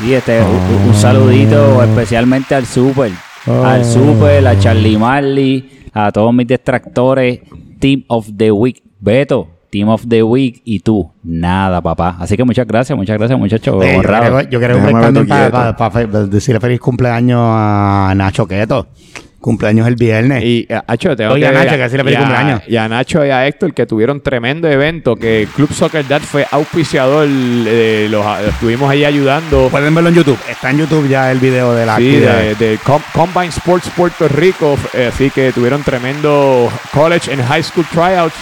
Sí, 0.03 0.15
este, 0.15 0.41
un, 0.43 0.89
un 0.89 0.95
saludito 0.95 1.83
especialmente 1.83 2.55
al 2.55 2.67
Super. 2.67 3.11
Al 3.65 3.85
Super, 3.85 4.47
a 4.47 4.59
Charlie 4.59 4.97
Marley, 4.99 5.87
a 5.93 6.11
todos 6.13 6.33
mis 6.35 6.47
distractores. 6.47 7.41
Team 7.81 8.05
of 8.09 8.29
the 8.37 8.51
Week. 8.53 8.83
Beto, 9.01 9.49
Team 9.73 9.89
of 9.89 10.05
the 10.07 10.23
Week 10.23 10.61
y 10.67 10.81
tú. 10.81 11.11
Nada, 11.25 11.81
papá. 11.81 12.17
Así 12.21 12.37
que 12.37 12.45
muchas 12.45 12.67
gracias, 12.67 12.95
muchas 12.95 13.17
gracias, 13.17 13.39
muchachos. 13.39 13.75
Oye, 13.75 13.95
yo 13.97 14.03
quiero, 14.03 14.41
yo 14.43 14.59
quiero 14.59 14.77
también 14.77 15.51
para 15.51 16.07
decirle 16.27 16.61
feliz 16.61 16.79
cumpleaños 16.79 17.41
a 17.43 18.13
Nacho 18.15 18.47
Queto. 18.47 18.89
Cumpleaños 19.41 19.89
el 19.89 19.97
viernes. 19.97 20.45
Y 20.45 20.69
a 20.71 20.85
Nacho, 20.87 21.17
tengo 21.17 21.33
Oye, 21.33 21.47
que, 21.47 21.53
Nacho, 21.53 21.71
que 21.71 21.77
decirle 21.79 22.05
feliz 22.05 22.13
y 22.13 22.23
a- 22.23 22.25
cumpleaños. 22.27 22.63
Y 22.69 22.77
a 22.77 22.89
Nacho 22.89 23.25
y 23.27 23.31
a 23.31 23.47
Héctor 23.47 23.73
que 23.75 23.87
tuvieron 23.87 24.21
tremendo 24.21 24.69
evento, 24.69 25.17
que 25.17 25.49
Club 25.57 25.73
Soccer 25.73 26.07
Dad 26.07 26.21
fue 26.21 26.47
auspiciador, 26.51 27.27
eh, 27.29 28.07
los, 28.11 28.25
los 28.25 28.49
estuvimos 28.55 28.89
ahí 28.91 29.05
ayudando. 29.07 29.69
Pueden 29.71 29.95
verlo 29.95 30.11
en 30.11 30.17
YouTube. 30.17 30.39
Está 30.49 30.71
en 30.71 30.79
YouTube 30.79 31.09
ya 31.09 31.33
el 31.33 31.39
video 31.41 31.73
de 31.75 31.87
la 31.87 31.97
Sí, 31.97 32.17
de, 32.21 32.55
de 32.57 32.79
Com- 32.85 33.03
Combine 33.15 33.47
Sports 33.49 33.91
Puerto 33.97 34.29
Rico, 34.29 34.77
eh, 34.95 35.11
así 35.13 35.31
que 35.31 35.51
tuvieron 35.51 35.83
tremendo 35.83 36.71
college 36.93 37.33
and 37.33 37.43
high 37.43 37.63
school 37.65 37.87
tryouts. 37.91 38.37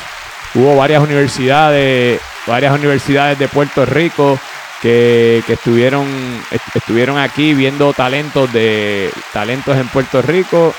Hubo 0.55 0.77
varias 0.77 1.03
universidades, 1.03 2.21
varias 2.47 2.75
universidades 2.75 3.39
de 3.39 3.49
Puerto 3.49 3.85
Rico 3.87 4.39
que, 4.83 5.43
que 5.47 5.53
estuvieron, 5.53 6.07
est- 6.51 6.75
estuvieron 6.77 7.19
aquí 7.19 7.55
viendo 7.55 7.93
talentos 7.93 8.53
de 8.53 9.11
talentos 9.33 9.77
en 9.77 9.87
Puerto 9.89 10.23
Rico, 10.23 10.75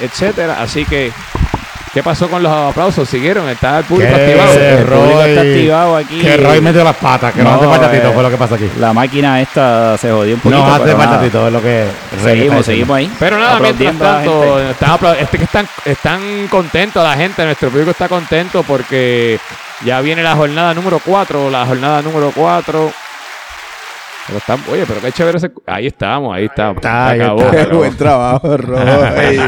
etcétera. 0.00 0.62
Así 0.62 0.84
que, 0.84 1.12
¿qué 1.96 2.02
pasó 2.02 2.28
con 2.28 2.42
los 2.42 2.52
aplausos? 2.52 3.08
¿Siguieron? 3.08 3.48
¿Está 3.48 3.78
el 3.78 3.84
público 3.86 4.14
Que 4.14 4.22
activado? 4.22 4.52
el 4.52 4.84
público 4.84 5.14
Roy- 5.16 5.28
está 5.30 5.40
activado 5.40 5.96
aquí. 5.96 6.18
Que 6.20 6.36
Roy 6.36 6.60
metió 6.60 6.84
las 6.84 6.96
patas, 6.96 7.32
que 7.32 7.42
no, 7.42 7.52
No, 7.52 7.56
hace 7.56 7.66
faltatito, 7.68 8.08
eh, 8.08 8.12
fue 8.12 8.22
lo 8.22 8.30
que 8.30 8.36
pasa 8.36 8.54
aquí. 8.56 8.70
La 8.78 8.92
máquina 8.92 9.40
esta 9.40 9.96
se 9.96 10.10
jodió 10.12 10.34
un 10.34 10.40
poquito. 10.40 10.60
No 10.62 10.66
hace 10.74 10.84
pero 10.84 10.98
nada. 10.98 11.08
faltatito, 11.10 11.46
es 11.46 11.52
lo 11.54 11.62
que 11.62 11.84
Seguimos, 12.22 12.66
seguimos 12.66 12.96
ahí. 12.98 13.10
Pero 13.18 13.38
nada, 13.38 13.58
mientras 13.60 13.96
tanto, 13.98 14.60
están, 14.60 14.98
este 15.18 15.38
que 15.38 15.44
están, 15.44 15.68
están 15.86 16.48
contentos 16.48 17.02
la 17.02 17.14
gente, 17.16 17.42
nuestro 17.46 17.70
público 17.70 17.92
está 17.92 18.10
contento 18.10 18.62
porque 18.62 19.40
ya 19.82 20.02
viene 20.02 20.22
la 20.22 20.34
jornada 20.36 20.74
número 20.74 21.00
4, 21.02 21.48
la 21.50 21.64
jornada 21.64 22.02
número 22.02 22.30
4. 22.34 22.92
Pero 24.28 24.58
oye, 24.72 24.84
pero 24.88 25.00
qué 25.00 25.12
chévere 25.12 25.38
ese- 25.38 25.52
Ahí 25.66 25.86
estamos, 25.86 26.34
ahí 26.34 26.46
estamos. 26.46 26.76
Está, 26.76 27.08
ahí 27.10 27.20
acabó, 27.20 27.42
está. 27.42 27.66
Buen 27.74 27.96
trabajo, 27.96 28.56
Roy. 28.56 29.40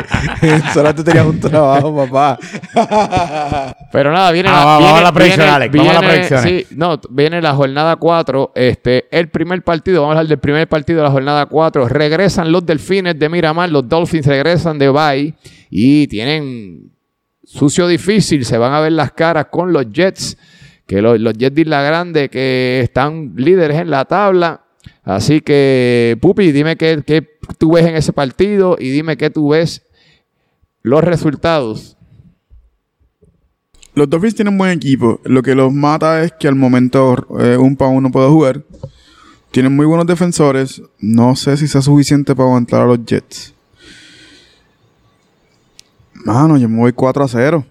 Solo 0.73 0.95
tú 0.95 1.03
tenías 1.05 1.27
un 1.27 1.41
trabajo, 1.41 1.95
papá. 2.07 2.39
Pero 3.91 4.13
nada, 4.13 4.31
viene 4.33 4.49
Ah, 4.49 4.53
la, 4.53 4.65
vamos 4.65 4.85
viene- 4.85 4.99
a 4.99 5.03
la 5.03 5.13
predicción, 5.13 5.41
viene- 5.47 5.55
Alex, 5.57 5.77
vamos 5.77 5.91
a 5.91 5.95
la 6.01 6.09
predicciones. 6.09 6.45
Sí, 6.69 6.77
no, 6.77 7.01
viene 7.11 7.43
la 7.43 7.55
jornada 7.55 7.97
4. 7.97 8.53
Este, 8.55 9.09
el 9.11 9.29
primer 9.29 9.63
partido, 9.63 10.03
vamos 10.03 10.15
a 10.17 10.19
hablar 10.19 10.29
del 10.29 10.39
primer 10.39 10.69
partido 10.69 10.99
de 10.99 11.05
la 11.05 11.11
jornada 11.11 11.47
4. 11.47 11.89
Regresan 11.89 12.53
los 12.53 12.65
delfines 12.65 13.19
de 13.19 13.29
Miramar, 13.29 13.71
los 13.71 13.89
Dolphins 13.89 14.27
regresan 14.27 14.79
de 14.79 14.89
Bay 14.89 15.35
y 15.71 16.07
tienen 16.07 16.93
sucio 17.45 17.87
difícil. 17.89 18.45
Se 18.45 18.59
van 18.59 18.73
a 18.75 18.81
ver 18.81 18.93
las 18.93 19.13
caras 19.13 19.47
con 19.51 19.73
los 19.73 19.91
Jets, 19.91 20.37
que 20.87 21.03
los, 21.03 21.19
los 21.19 21.33
Jets 21.35 21.55
de 21.55 21.63
Isla 21.63 21.83
Grande 21.83 22.29
que 22.29 22.81
están 22.83 23.33
líderes 23.37 23.79
en 23.79 23.91
la 23.91 24.05
tabla. 24.05 24.61
Así 25.09 25.41
que, 25.41 26.19
Pupi, 26.21 26.53
dime 26.53 26.77
qué, 26.77 27.03
qué 27.07 27.27
tú 27.57 27.73
ves 27.73 27.87
en 27.87 27.97
ese 27.97 28.13
partido 28.13 28.77
y 28.79 28.91
dime 28.91 29.17
qué 29.17 29.31
tú 29.31 29.49
ves 29.49 29.81
los 30.83 31.03
resultados. 31.03 31.97
Los 33.95 34.11
Dolphins 34.11 34.35
tienen 34.35 34.59
buen 34.59 34.71
equipo. 34.71 35.19
Lo 35.25 35.43
que 35.43 35.55
los 35.55 35.73
mata 35.73 36.23
es 36.23 36.33
que 36.33 36.47
al 36.47 36.57
momento 36.57 37.27
eh, 37.41 37.57
un 37.57 37.75
para 37.75 37.91
uno 37.91 38.11
puede 38.11 38.29
jugar. 38.29 38.63
Tienen 39.51 39.75
muy 39.75 39.87
buenos 39.87 40.07
defensores. 40.07 40.83
No 40.99 41.35
sé 41.37 41.57
si 41.57 41.69
sea 41.69 41.81
suficiente 41.81 42.35
para 42.35 42.49
aguantar 42.51 42.83
a 42.83 42.87
los 42.87 43.03
Jets. 43.03 43.55
Mano, 46.13 46.59
yo 46.59 46.69
me 46.69 46.81
voy 46.81 46.93
4 46.93 47.25
a 47.25 47.29
0. 47.29 47.65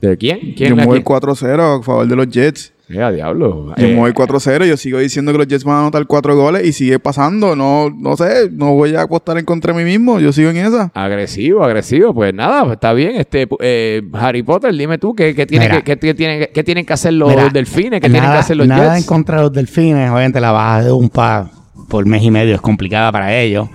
¿De 0.00 0.16
quién? 0.16 0.54
¿Quién 0.54 0.70
Yo 0.70 0.76
me 0.76 0.86
voy 0.86 0.98
quién? 0.98 1.04
4 1.04 1.32
a 1.32 1.34
0 1.34 1.64
a 1.64 1.82
favor 1.82 2.06
de 2.06 2.14
los 2.14 2.28
Jets. 2.28 2.72
Mira, 2.90 3.12
diablo. 3.12 3.72
Yo 3.76 3.86
Eh, 3.86 3.90
me 3.94 4.00
voy 4.00 4.12
4 4.12 4.36
a 4.36 4.40
0. 4.40 4.64
Yo 4.64 4.76
sigo 4.76 4.98
diciendo 4.98 5.30
que 5.30 5.38
los 5.38 5.46
Jets 5.46 5.62
van 5.62 5.76
a 5.76 5.80
anotar 5.82 6.04
4 6.06 6.36
goles 6.36 6.66
y 6.66 6.72
sigue 6.72 6.98
pasando. 6.98 7.54
No, 7.54 7.88
no 7.88 8.16
sé, 8.16 8.50
no 8.50 8.74
voy 8.74 8.96
a 8.96 9.02
apostar 9.02 9.38
en 9.38 9.44
contra 9.44 9.72
de 9.72 9.84
mí 9.84 9.88
mismo. 9.88 10.18
Yo 10.18 10.32
sigo 10.32 10.50
en 10.50 10.56
esa. 10.56 10.90
Agresivo, 10.92 11.62
agresivo. 11.62 12.12
Pues 12.12 12.34
nada, 12.34 12.62
pues 12.64 12.74
está 12.74 12.92
bien. 12.92 13.12
Este, 13.14 13.46
eh, 13.60 14.02
Harry 14.14 14.42
Potter, 14.42 14.74
dime 14.74 14.98
tú 14.98 15.14
qué, 15.14 15.36
qué 15.36 15.46
tiene 15.46 15.66
Mira. 15.68 15.82
que, 15.82 15.96
qué 15.98 16.14
tienen, 16.14 16.48
qué 16.52 16.64
tienen 16.64 16.84
que 16.84 16.92
hacer 16.92 17.12
los 17.12 17.28
Mira, 17.30 17.48
delfines, 17.50 18.00
qué 18.00 18.08
tienen 18.08 18.22
nada- 18.22 18.34
que 18.34 18.40
hacer 18.40 18.56
los 18.56 18.66
Nada 18.66 18.94
Jets. 18.94 19.02
en 19.04 19.06
contra 19.06 19.36
de 19.36 19.42
los 19.44 19.52
delfines. 19.52 20.10
Obviamente 20.10 20.40
la 20.40 20.50
baja 20.50 20.82
de 20.82 20.90
un 20.90 21.10
pa 21.10 21.48
por 21.88 22.04
mes 22.06 22.22
y 22.24 22.30
medio 22.32 22.56
es 22.56 22.60
complicada 22.60 23.12
para 23.12 23.36
ellos. 23.36 23.68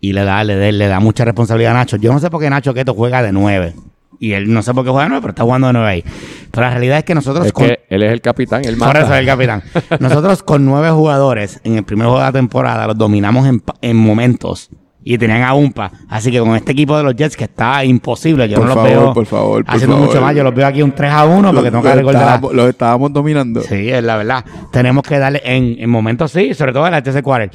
Y 0.00 0.12
le 0.12 0.22
da, 0.24 0.44
le, 0.44 0.54
da- 0.56 0.70
le 0.72 0.86
da 0.86 1.00
mucha 1.00 1.24
responsabilidad 1.24 1.72
a 1.72 1.74
Nacho. 1.74 1.96
Yo 1.96 2.12
no 2.12 2.20
sé 2.20 2.30
por 2.30 2.40
qué 2.40 2.48
Nacho 2.48 2.72
Queto 2.72 2.94
juega 2.94 3.20
de 3.22 3.32
9. 3.32 3.74
Y 4.22 4.34
él 4.34 4.52
no 4.52 4.62
sé 4.62 4.72
por 4.74 4.84
qué 4.84 4.90
juega 4.90 5.04
de 5.04 5.08
9, 5.08 5.22
pero 5.22 5.30
está 5.30 5.42
jugando 5.44 5.66
de 5.68 5.72
9 5.72 5.88
ahí. 5.88 6.04
Pero 6.50 6.62
la 6.66 6.70
realidad 6.70 6.98
es 6.98 7.04
que 7.04 7.14
nosotros 7.14 7.46
Es 7.46 7.52
con- 7.52 7.66
que 7.66 7.80
él 7.88 8.02
es 8.02 8.12
el 8.12 8.20
capitán, 8.20 8.62
él 8.64 8.76
Por 8.76 8.88
manda. 8.88 9.00
eso 9.00 9.14
es 9.14 9.20
el 9.20 9.26
capitán. 9.26 9.62
Nosotros 10.00 10.42
con 10.42 10.64
nueve 10.66 10.90
jugadores 10.90 11.58
en 11.64 11.76
el 11.76 11.84
primer 11.84 12.04
juego 12.06 12.18
de 12.18 12.26
la 12.26 12.32
temporada 12.32 12.86
los 12.86 12.98
dominamos 12.98 13.46
en, 13.46 13.62
en 13.80 13.96
momentos 13.96 14.68
y 15.02 15.16
tenían 15.16 15.42
a 15.42 15.54
Umpa. 15.54 15.90
Así 16.10 16.30
que 16.30 16.38
con 16.40 16.54
este 16.54 16.72
equipo 16.72 16.94
de 16.98 17.02
los 17.02 17.16
Jets 17.16 17.34
que 17.34 17.44
está 17.44 17.82
imposible, 17.82 18.46
yo 18.46 18.56
Por 18.58 18.66
no 18.68 18.74
los 18.74 18.84
veo 18.84 19.14
por 19.14 19.24
favor, 19.24 19.64
por 19.64 19.74
haciendo 19.74 19.96
favor. 19.96 20.08
mucho 20.10 20.20
más. 20.20 20.36
Yo 20.36 20.44
los 20.44 20.54
veo 20.54 20.66
aquí 20.66 20.82
un 20.82 20.92
3 20.92 21.10
a 21.10 21.24
1 21.24 21.54
porque 21.54 21.70
tengo 21.70 21.82
que 21.82 21.88
de 21.88 22.02
la... 22.02 22.10
estábamos, 22.10 22.52
los 22.52 22.68
estábamos 22.68 23.12
dominando. 23.14 23.62
Sí, 23.62 23.88
es 23.90 24.04
la 24.04 24.18
verdad. 24.18 24.44
Tenemos 24.70 25.02
que 25.02 25.18
darle 25.18 25.40
en, 25.44 25.76
en 25.78 25.88
momentos 25.88 26.30
sí, 26.32 26.52
sobre 26.52 26.74
todo 26.74 26.86
en 26.86 26.92
el 26.92 27.02
TC 27.02 27.22
Quarter. 27.22 27.50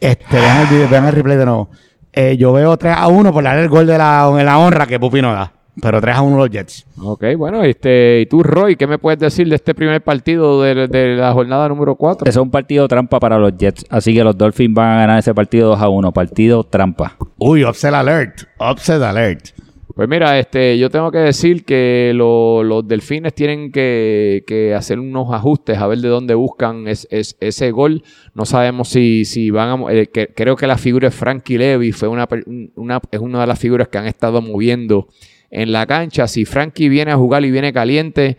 Este, 0.00 0.36
vean 0.40 0.66
el, 0.68 0.88
vean 0.88 1.04
el 1.06 1.12
replay 1.12 1.36
de 1.36 1.44
nuevo. 1.46 1.68
Eh, 2.12 2.36
yo 2.36 2.52
veo 2.52 2.76
3 2.76 2.94
a 2.96 3.06
1 3.06 3.32
por 3.32 3.44
darle 3.44 3.62
el 3.62 3.68
gol 3.68 3.86
de 3.86 3.96
la, 3.96 4.28
en 4.36 4.44
la 4.46 4.58
honra 4.58 4.86
que 4.88 4.98
Pupi 4.98 5.22
no 5.22 5.32
da. 5.32 5.52
Pero 5.80 6.00
3 6.00 6.16
a 6.16 6.22
1 6.22 6.36
los 6.36 6.50
Jets. 6.50 6.86
Ok, 7.00 7.24
bueno, 7.36 7.62
este, 7.62 8.20
y 8.22 8.26
tú, 8.26 8.42
Roy, 8.42 8.76
¿qué 8.76 8.86
me 8.86 8.98
puedes 8.98 9.18
decir 9.20 9.48
de 9.48 9.54
este 9.54 9.74
primer 9.74 10.02
partido 10.02 10.62
de, 10.62 10.88
de 10.88 11.16
la 11.16 11.32
jornada 11.32 11.68
número 11.68 11.94
4? 11.94 12.28
Eso 12.28 12.40
es 12.40 12.42
un 12.42 12.50
partido 12.50 12.88
trampa 12.88 13.20
para 13.20 13.38
los 13.38 13.56
Jets. 13.56 13.84
Así 13.90 14.12
que 14.14 14.24
los 14.24 14.36
Dolphins 14.36 14.74
van 14.74 14.90
a 14.90 15.00
ganar 15.00 15.18
ese 15.18 15.34
partido 15.34 15.68
2 15.70 15.80
a 15.80 15.88
1. 15.88 16.12
Partido 16.12 16.64
trampa. 16.64 17.16
Uy, 17.38 17.64
upset 17.64 17.94
alert. 17.94 18.40
Upset 18.58 19.02
alert. 19.02 19.48
Pues 19.94 20.08
mira, 20.08 20.38
este, 20.38 20.78
yo 20.78 20.90
tengo 20.90 21.10
que 21.10 21.18
decir 21.18 21.64
que 21.64 22.12
lo- 22.14 22.62
los 22.62 22.86
delfines 22.86 23.34
tienen 23.34 23.72
que, 23.72 24.44
que 24.46 24.72
hacer 24.72 25.00
unos 25.00 25.32
ajustes 25.34 25.76
a 25.78 25.88
ver 25.88 25.98
de 25.98 26.06
dónde 26.08 26.34
buscan 26.34 26.86
es- 26.86 27.08
es- 27.10 27.36
ese 27.40 27.72
gol. 27.72 28.04
No 28.32 28.44
sabemos 28.44 28.90
si, 28.90 29.24
si 29.24 29.50
van 29.50 29.68
a... 29.88 29.92
eh, 29.92 30.06
que- 30.06 30.28
creo 30.28 30.54
que 30.54 30.68
la 30.68 30.78
figura 30.78 31.08
de 31.08 31.10
Frankie 31.10 31.58
Levy 31.58 31.90
fue 31.90 32.06
una, 32.06 32.28
per- 32.28 32.44
una- 32.76 33.00
es 33.10 33.18
una 33.18 33.40
de 33.40 33.46
las 33.48 33.58
figuras 33.58 33.88
que 33.88 33.98
han 33.98 34.06
estado 34.06 34.40
moviendo 34.40 35.08
en 35.50 35.72
la 35.72 35.86
cancha. 35.86 36.26
Si 36.28 36.44
Frankie 36.44 36.88
viene 36.88 37.12
a 37.12 37.16
jugar 37.16 37.44
y 37.44 37.50
viene 37.50 37.72
caliente, 37.72 38.36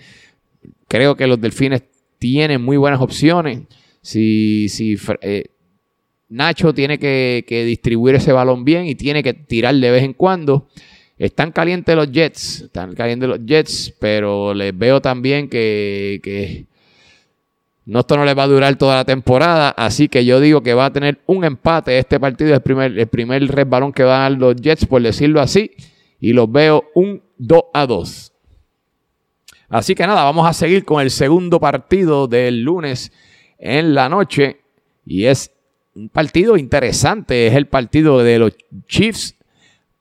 creo 0.87 1.15
que 1.15 1.27
los 1.27 1.39
delfines 1.39 1.83
tienen 2.17 2.61
muy 2.61 2.77
buenas 2.77 3.01
opciones. 3.01 3.61
Si, 4.01 4.69
si 4.69 4.97
eh, 5.21 5.45
Nacho 6.29 6.73
tiene 6.73 6.99
que, 6.99 7.43
que 7.47 7.65
distribuir 7.65 8.15
ese 8.15 8.31
balón 8.31 8.63
bien 8.63 8.85
y 8.85 8.95
tiene 8.95 9.23
que 9.23 9.33
tirar 9.33 9.75
de 9.75 9.91
vez 9.91 10.03
en 10.03 10.13
cuando. 10.13 10.67
Están 11.17 11.51
calientes 11.51 11.93
los 11.97 12.09
Jets, 12.11 12.61
están 12.61 12.95
calientes 12.95 13.27
los 13.27 13.45
Jets, 13.45 13.93
pero 13.99 14.53
les 14.53 14.77
veo 14.77 15.01
también 15.01 15.49
que, 15.49 16.21
que 16.23 16.65
no, 17.85 17.99
esto 17.99 18.15
no 18.15 18.23
les 18.23 18.37
va 18.37 18.43
a 18.43 18.47
durar 18.47 18.75
toda 18.77 18.95
la 18.95 19.03
temporada, 19.03 19.71
así 19.71 20.07
que 20.07 20.23
yo 20.23 20.39
digo 20.39 20.61
que 20.61 20.73
va 20.73 20.85
a 20.85 20.93
tener 20.93 21.19
un 21.25 21.43
empate 21.43 21.97
este 21.97 22.19
partido, 22.19 22.53
el 22.53 22.61
primer, 22.61 22.97
el 22.97 23.07
primer 23.07 23.45
resbalón 23.47 23.91
que 23.91 24.03
van 24.03 24.19
a 24.19 24.23
dar 24.29 24.31
los 24.33 24.55
Jets, 24.55 24.85
por 24.85 25.01
decirlo 25.01 25.41
así, 25.41 25.71
y 26.19 26.33
los 26.33 26.51
veo 26.51 26.85
un 26.95 27.21
2 27.37 27.61
a 27.73 27.85
2. 27.85 28.33
Así 29.69 29.95
que 29.95 30.07
nada, 30.07 30.23
vamos 30.23 30.47
a 30.47 30.53
seguir 30.53 30.83
con 30.83 31.01
el 31.01 31.11
segundo 31.11 31.59
partido 31.59 32.27
del 32.27 32.63
lunes 32.63 33.11
en 33.59 33.93
la 33.93 34.09
noche, 34.09 34.57
y 35.05 35.25
es 35.25 35.51
un 35.95 36.09
partido 36.09 36.57
interesante, 36.57 37.47
es 37.47 37.55
el 37.55 37.67
partido 37.67 38.19
de 38.19 38.39
los 38.39 38.53
Chiefs 38.87 39.35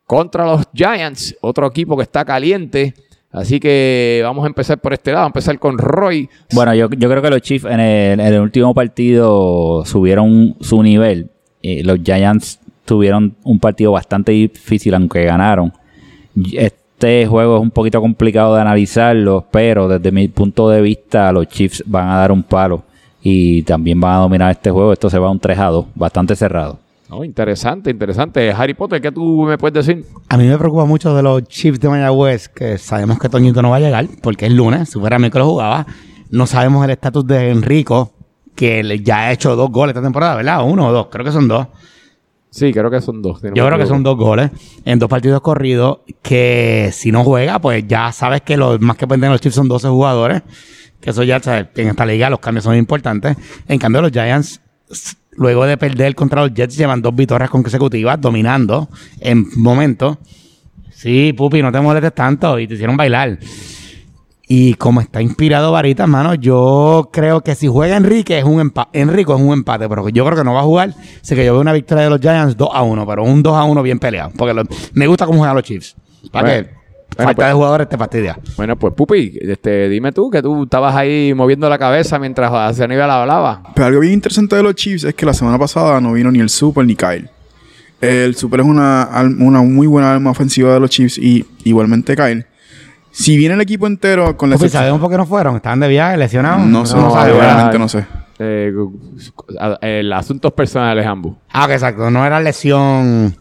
contra 0.05 0.47
los 0.47 0.67
Giants, 0.73 1.37
otro 1.41 1.67
equipo 1.67 1.97
que 1.97 2.03
está 2.03 2.25
caliente. 2.25 2.95
Así 3.31 3.61
que 3.61 4.21
vamos 4.25 4.45
a 4.45 4.47
empezar 4.47 4.81
por 4.81 4.95
este 4.95 5.13
lado, 5.13 5.25
a 5.25 5.27
empezar 5.27 5.59
con 5.59 5.77
Roy. 5.77 6.31
Bueno, 6.53 6.75
yo, 6.75 6.89
creo 6.89 7.21
que 7.21 7.31
los 7.31 7.43
Chiefs 7.43 7.67
en 7.67 7.79
el, 7.79 8.21
en 8.21 8.27
el 8.35 8.41
último 8.41 8.73
partido 8.73 9.85
subieron 9.85 10.57
su 10.61 10.83
nivel. 10.83 11.31
Eh, 11.63 11.83
los 11.85 11.99
Giants 12.03 12.59
tuvieron 12.87 13.37
un 13.45 13.61
partido 13.61 13.93
bastante 13.93 14.33
difícil, 14.33 14.95
aunque 14.95 15.25
ganaron. 15.25 15.75
Este 16.53 17.27
juego 17.27 17.57
es 17.57 17.63
un 17.63 17.71
poquito 17.71 18.01
complicado 18.01 18.55
de 18.55 18.61
analizarlo, 18.61 19.47
pero 19.51 19.89
desde 19.89 20.11
mi 20.11 20.29
punto 20.29 20.69
de 20.69 20.81
vista 20.81 21.31
los 21.33 21.47
Chiefs 21.47 21.85
van 21.87 22.09
a 22.09 22.17
dar 22.17 22.33
un 22.33 22.43
palo 22.43 22.83
y 23.23 23.63
también 23.63 24.01
van 24.01 24.17
a 24.17 24.19
dominar 24.19 24.51
este 24.51 24.71
juego. 24.71 24.93
Esto 24.93 25.11
se 25.11 25.19
va 25.19 25.29
a 25.29 25.31
un 25.31 25.41
3 25.41 25.59
a 25.59 25.67
2, 25.67 25.87
bastante 25.95 26.37
cerrado. 26.37 26.79
Oh, 27.11 27.25
interesante, 27.25 27.91
interesante. 27.91 28.53
Harry 28.53 28.75
Potter, 28.75 29.01
¿qué 29.01 29.11
tú 29.11 29.45
me 29.45 29.57
puedes 29.57 29.87
decir? 29.87 30.05
A 30.29 30.37
mí 30.37 30.47
me 30.47 30.59
preocupa 30.59 30.85
mucho 30.85 31.15
de 31.15 31.23
los 31.23 31.43
Chiefs 31.45 31.81
de 31.81 31.89
Mayagüez, 31.89 32.49
que 32.49 32.77
sabemos 32.77 33.19
que 33.19 33.31
Toñito 33.31 33.63
no 33.63 33.71
va 33.71 33.77
a 33.77 33.81
llegar, 33.81 34.07
porque 34.23 34.47
es 34.47 34.53
lunes, 34.53 34.95
mí 34.95 35.31
que 35.31 35.39
lo 35.39 35.47
jugaba. 35.47 35.87
No 36.31 36.47
sabemos 36.47 36.85
el 36.85 36.91
estatus 36.91 37.27
de 37.27 37.51
Enrico, 37.51 38.13
que 38.55 39.01
ya 39.03 39.21
ha 39.21 39.33
hecho 39.33 39.57
dos 39.57 39.71
goles 39.71 39.95
esta 39.95 40.03
temporada, 40.03 40.35
¿verdad? 40.37 40.63
Uno 40.65 40.89
o 40.89 40.93
dos, 40.93 41.07
creo 41.11 41.25
que 41.25 41.33
son 41.33 41.49
dos. 41.49 41.67
Sí, 42.51 42.73
creo 42.73 42.91
que 42.91 43.01
son 43.01 43.21
dos. 43.21 43.41
si 43.41 43.49
no 43.49 43.55
Yo 43.55 43.67
creo 43.67 43.79
que 43.79 43.87
son 43.87 44.03
dos 44.03 44.17
goles 44.17 44.51
en 44.85 44.99
dos 44.99 45.09
partidos 45.09 45.41
corridos. 45.41 45.99
Que 46.23 46.91
si 46.93 47.13
no 47.13 47.25
juega, 47.25 47.59
pues 47.59 47.87
ya 47.87 48.11
sabes 48.13 48.43
que 48.43 48.57
los 48.57 48.81
más 48.81 48.97
que 48.97 49.07
pueden 49.07 49.21
tener 49.21 49.33
los 49.33 49.41
Chiefs 49.41 49.57
son 49.57 49.69
12 49.69 49.89
jugadores. 49.89 50.43
Que 51.01 51.11
eso 51.11 51.23
ya, 51.23 51.41
sabes, 51.41 51.69
en 51.77 51.89
esta 51.89 52.05
liga 52.07 52.31
los 52.31 52.41
cambios 52.41 52.65
son 52.65 52.77
importantes. 52.77 53.37
En 53.69 53.79
cambio, 53.79 54.03
los 54.03 54.11
Giants, 54.11 54.61
luego 55.33 55.65
de 55.67 55.77
perder 55.77 56.15
contra 56.15 56.43
los 56.43 56.55
Jets, 56.55 56.77
llevan 56.77 57.03
dos 57.03 57.15
victorias 57.15 57.51
consecutivas, 57.51 58.21
dominando 58.21 58.89
en 59.21 59.47
momentos. 59.57 60.19
Sí, 60.91 61.33
Pupi, 61.33 61.63
no 61.63 61.71
te 61.71 61.81
molestes 61.81 62.15
tanto 62.15 62.59
y 62.59 62.67
te 62.67 62.75
hicieron 62.75 62.97
bailar. 62.97 63.39
Y 64.51 64.75
como 64.75 65.03
está 65.03 65.21
inspirado 65.21 65.73
Varita, 65.73 66.05
hermano, 66.05 66.33
yo 66.35 67.11
creo 67.13 67.43
que 67.43 67.55
si 67.55 67.67
juega 67.69 67.97
Enrique 67.99 68.39
es 68.39 68.45
un 68.45 68.61
empate. 68.61 68.99
Enrico 69.01 69.35
es 69.37 69.43
un 69.43 69.53
empate, 69.53 69.87
pero 69.89 70.09
yo 70.09 70.25
creo 70.25 70.39
que 70.39 70.45
no 70.45 70.55
va 70.55 70.61
a 70.61 70.65
jugar. 70.65 70.95
Así 71.23 71.35
que 71.35 71.45
yo 71.45 71.53
veo 71.53 71.61
una 71.61 71.75
victoria 71.75 72.05
de 72.05 72.11
los 72.11 72.21
Giants 72.21 72.57
2 72.57 72.69
a 72.73 72.83
1, 72.83 73.07
pero 73.07 73.25
un 73.25 73.43
2 73.43 73.55
a 73.55 73.65
1 73.65 73.83
bien 73.83 73.99
peleado. 73.99 74.31
Porque 74.37 74.55
lo- 74.55 74.63
me 74.95 75.07
gusta 75.07 75.27
cómo 75.27 75.39
juegan 75.41 75.55
los 75.55 75.65
Chiefs. 75.65 75.97
Para 76.33 76.49
Bueno, 76.49 76.63
que 76.65 76.71
bueno, 76.73 76.79
falta 77.17 77.35
pues- 77.35 77.47
de 77.49 77.53
jugadores 77.53 77.89
te 77.91 77.99
fastidia. 77.99 78.39
Bueno, 78.57 78.77
pues 78.79 78.95
Pupi, 78.95 79.39
este, 79.43 79.89
dime 79.91 80.13
tú 80.13 80.31
que 80.31 80.41
tú 80.41 80.63
estabas 80.63 80.97
ahí 80.97 81.35
moviendo 81.35 81.69
la 81.69 81.79
cabeza 81.79 82.19
mientras 82.19 82.81
Aníbal 82.81 83.11
hablaba. 83.11 83.63
Pero 83.75 83.87
algo 83.89 84.01
bien 84.01 84.15
interesante 84.15 84.57
de 84.57 84.63
los 84.63 84.75
Chiefs 84.77 85.05
es 85.05 85.15
que 85.15 85.27
la 85.27 85.35
semana 85.35 85.59
pasada 85.59 86.01
no 86.01 86.15
vino 86.15 86.31
ni 86.33 86.41
el 86.41 86.49
Super 86.49 86.87
ni 86.87 86.97
Kyle. 86.97 87.29
El 88.01 88.35
Super 88.35 88.61
es 88.61 88.67
una, 88.67 89.11
una 89.41 89.61
muy 89.61 89.87
buena 89.87 90.13
arma 90.15 90.31
ofensiva 90.31 90.73
de 90.73 90.81
los 90.81 90.89
Chiefs 90.89 91.19
y 91.19 91.45
igualmente 91.65 92.17
Kyle. 92.17 92.47
Si 93.11 93.37
viene 93.37 93.55
el 93.55 93.61
equipo 93.61 93.87
entero 93.87 94.37
con 94.37 94.51
la 94.51 94.59
¿sabemos 94.59 95.01
por 95.01 95.11
qué 95.11 95.17
no 95.17 95.27
fueron? 95.27 95.57
¿Estaban 95.57 95.81
de 95.81 95.89
viaje, 95.89 96.17
lesionados? 96.17 96.67
No 96.67 96.87
sé, 96.87 96.97
No, 96.97 97.15
realmente 97.15 97.79
no 97.79 97.89
sé. 97.89 98.07
Eh, 98.39 98.73
el 99.81 100.13
asuntos 100.13 100.53
personales 100.53 101.05
ambos. 101.05 101.37
Ah, 101.51 101.67
que 101.67 101.75
exacto. 101.75 102.11
No 102.11 102.25
era 102.25 102.41
lesión... 102.41 103.37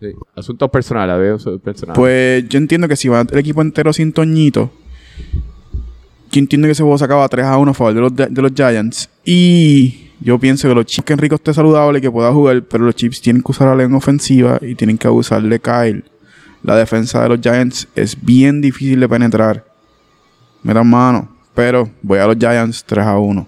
Sí. 0.00 0.12
Asuntos 0.36 0.70
personales, 0.70 1.18
veo 1.18 1.58
personales. 1.58 1.98
Pues 1.98 2.48
yo 2.48 2.58
entiendo 2.58 2.86
que 2.86 2.94
si 2.94 3.08
va 3.08 3.22
el 3.22 3.38
equipo 3.38 3.62
entero 3.62 3.92
sin 3.92 4.12
Toñito, 4.12 4.70
yo 6.30 6.38
entiendo 6.38 6.66
que 6.66 6.72
ese 6.72 6.84
juego 6.84 6.98
se 6.98 7.04
acaba 7.04 7.28
3 7.28 7.46
a 7.46 7.56
1 7.56 7.70
a 7.70 7.74
favor 7.74 7.94
de 7.94 8.00
los, 8.00 8.14
de 8.14 8.42
los 8.42 8.52
Giants. 8.54 9.10
Y 9.24 10.08
yo 10.20 10.38
pienso 10.38 10.68
que 10.68 10.74
los 10.74 10.86
Chiefs, 10.86 11.04
que 11.04 11.12
Enrico 11.12 11.36
esté 11.36 11.54
saludable 11.54 11.98
y 11.98 12.02
que 12.02 12.10
pueda 12.10 12.32
jugar, 12.32 12.62
pero 12.62 12.84
los 12.84 12.94
Chiefs 12.94 13.20
tienen 13.20 13.42
que 13.42 13.52
usar 13.52 13.68
a 13.68 13.82
en 13.82 13.94
ofensiva 13.94 14.58
y 14.60 14.74
tienen 14.74 14.98
que 14.98 15.06
abusar 15.06 15.42
de 15.42 15.60
Kyle. 15.60 16.04
La 16.62 16.76
defensa 16.76 17.22
de 17.22 17.28
los 17.28 17.40
Giants 17.40 17.88
es 17.94 18.16
bien 18.20 18.60
difícil 18.60 19.00
de 19.00 19.08
penetrar. 19.08 19.64
Me 20.62 20.74
dan 20.74 20.88
mano, 20.88 21.28
pero 21.54 21.88
voy 22.02 22.18
a 22.18 22.26
los 22.26 22.36
Giants 22.36 22.84
3 22.84 23.04
a 23.06 23.18
1. 23.18 23.46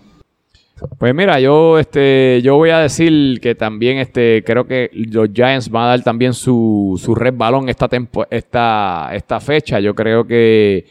Pues 0.98 1.14
mira, 1.14 1.38
yo 1.40 1.78
este 1.78 2.40
yo 2.42 2.56
voy 2.56 2.70
a 2.70 2.78
decir 2.78 3.38
que 3.40 3.54
también 3.54 3.98
este 3.98 4.42
creo 4.46 4.66
que 4.66 4.90
los 4.94 5.28
Giants 5.32 5.68
van 5.68 5.84
a 5.84 5.88
dar 5.88 6.02
también 6.02 6.32
su, 6.32 6.98
su 7.02 7.14
red 7.14 7.34
balón 7.34 7.68
esta, 7.68 7.88
tempo, 7.88 8.26
esta 8.30 9.10
esta 9.12 9.40
fecha. 9.40 9.80
Yo 9.80 9.94
creo 9.94 10.26
que, 10.26 10.86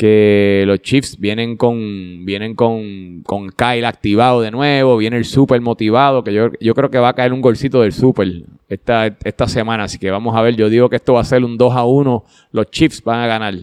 que 0.00 0.64
los 0.66 0.80
Chiefs 0.80 1.18
vienen 1.20 1.58
con 1.58 2.24
vienen 2.24 2.54
con, 2.54 3.20
con 3.22 3.50
Kyle 3.50 3.84
activado 3.84 4.40
de 4.40 4.50
nuevo, 4.50 4.96
viene 4.96 5.18
el 5.18 5.26
super 5.26 5.60
motivado, 5.60 6.24
que 6.24 6.32
yo, 6.32 6.48
yo 6.58 6.74
creo 6.74 6.90
que 6.90 6.98
va 6.98 7.10
a 7.10 7.12
caer 7.12 7.34
un 7.34 7.42
golcito 7.42 7.82
del 7.82 7.92
super 7.92 8.44
esta, 8.70 9.14
esta 9.22 9.46
semana. 9.46 9.84
Así 9.84 9.98
que 9.98 10.10
vamos 10.10 10.34
a 10.34 10.40
ver, 10.40 10.56
yo 10.56 10.70
digo 10.70 10.88
que 10.88 10.96
esto 10.96 11.12
va 11.12 11.20
a 11.20 11.24
ser 11.24 11.44
un 11.44 11.58
2 11.58 11.74
a 11.76 11.84
1, 11.84 12.24
los 12.52 12.70
Chiefs 12.70 13.02
van 13.04 13.20
a 13.20 13.26
ganar. 13.26 13.54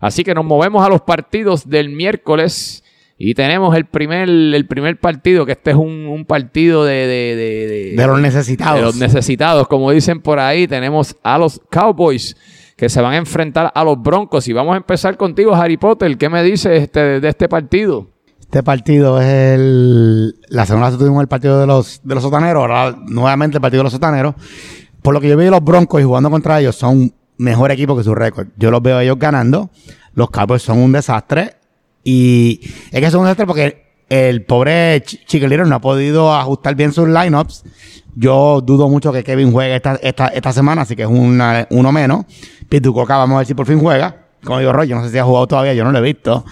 Así 0.00 0.22
que 0.22 0.34
nos 0.34 0.44
movemos 0.44 0.84
a 0.84 0.90
los 0.90 1.00
partidos 1.00 1.66
del 1.66 1.88
miércoles. 1.88 2.84
Y 3.16 3.34
tenemos 3.34 3.74
el 3.76 3.84
primer, 3.86 4.28
el 4.28 4.66
primer 4.66 4.98
partido, 4.98 5.46
que 5.46 5.52
este 5.52 5.70
es 5.70 5.76
un, 5.76 6.06
un 6.08 6.24
partido 6.26 6.84
de, 6.84 7.06
de, 7.06 7.36
de, 7.36 7.66
de- 7.68 7.92
De 7.96 8.06
los 8.06 8.20
necesitados. 8.20 8.76
de 8.76 8.82
los 8.82 8.96
necesitados, 8.96 9.66
como 9.68 9.92
dicen 9.92 10.20
por 10.20 10.38
ahí. 10.40 10.66
Tenemos 10.66 11.16
a 11.22 11.38
los 11.38 11.58
Cowboys 11.70 12.36
que 12.82 12.88
se 12.88 13.00
van 13.00 13.12
a 13.12 13.16
enfrentar 13.16 13.70
a 13.72 13.84
los 13.84 14.02
Broncos. 14.02 14.48
Y 14.48 14.52
vamos 14.52 14.74
a 14.74 14.78
empezar 14.78 15.16
contigo, 15.16 15.54
Harry 15.54 15.76
Potter. 15.76 16.18
¿Qué 16.18 16.28
me 16.28 16.42
dices 16.42 16.82
este, 16.82 17.20
de 17.20 17.28
este 17.28 17.48
partido? 17.48 18.10
Este 18.40 18.60
partido 18.64 19.20
es 19.20 19.28
el. 19.28 20.34
La 20.48 20.66
semana 20.66 20.86
pasada 20.86 20.98
tuvimos 20.98 21.22
el 21.22 21.28
partido 21.28 21.60
de 21.60 21.66
los, 21.68 22.00
de 22.02 22.12
los 22.12 22.24
sotaneros, 22.24 22.60
ahora 22.60 22.98
nuevamente 23.06 23.58
el 23.58 23.60
partido 23.60 23.82
de 23.82 23.84
los 23.84 23.92
sotaneros. 23.92 24.34
Por 25.00 25.14
lo 25.14 25.20
que 25.20 25.28
yo 25.28 25.36
veo 25.36 25.52
los 25.52 25.62
Broncos 25.62 26.00
y 26.00 26.04
jugando 26.04 26.28
contra 26.28 26.58
ellos 26.58 26.74
son 26.74 27.14
mejor 27.38 27.70
equipo 27.70 27.96
que 27.96 28.02
su 28.02 28.16
récord. 28.16 28.48
Yo 28.56 28.72
los 28.72 28.82
veo 28.82 28.96
a 28.96 29.04
ellos 29.04 29.16
ganando. 29.16 29.70
Los 30.14 30.30
Cowboys 30.30 30.62
son 30.62 30.78
un 30.78 30.90
desastre. 30.90 31.54
Y 32.02 32.68
es 32.90 33.00
que 33.00 33.12
son 33.12 33.20
un 33.20 33.26
desastre 33.26 33.46
porque 33.46 33.91
el 34.12 34.44
pobre 34.44 35.02
Ch- 35.02 35.24
Chicken 35.26 35.48
Little 35.48 35.66
no 35.66 35.76
ha 35.76 35.80
podido 35.80 36.34
ajustar 36.34 36.74
bien 36.74 36.92
sus 36.92 37.08
lineups. 37.08 37.64
Yo 38.14 38.60
dudo 38.60 38.88
mucho 38.90 39.10
que 39.12 39.24
Kevin 39.24 39.52
juegue 39.52 39.74
esta, 39.76 39.94
esta, 40.02 40.26
esta 40.28 40.52
semana, 40.52 40.82
así 40.82 40.94
que 40.94 41.02
es 41.02 41.08
una- 41.08 41.66
uno 41.70 41.92
menos. 41.92 42.26
Pitucoca, 42.68 43.16
vamos 43.16 43.36
a 43.36 43.38
ver 43.38 43.46
si 43.46 43.54
por 43.54 43.66
fin 43.66 43.78
juega. 43.80 44.16
Como 44.44 44.58
digo, 44.58 44.72
Roy, 44.72 44.88
yo 44.88 44.96
no 44.96 45.04
sé 45.04 45.10
si 45.10 45.18
ha 45.18 45.24
jugado 45.24 45.46
todavía, 45.46 45.72
yo 45.72 45.84
no 45.84 45.92
lo 45.92 45.98
he 45.98 46.02
visto. 46.02 46.44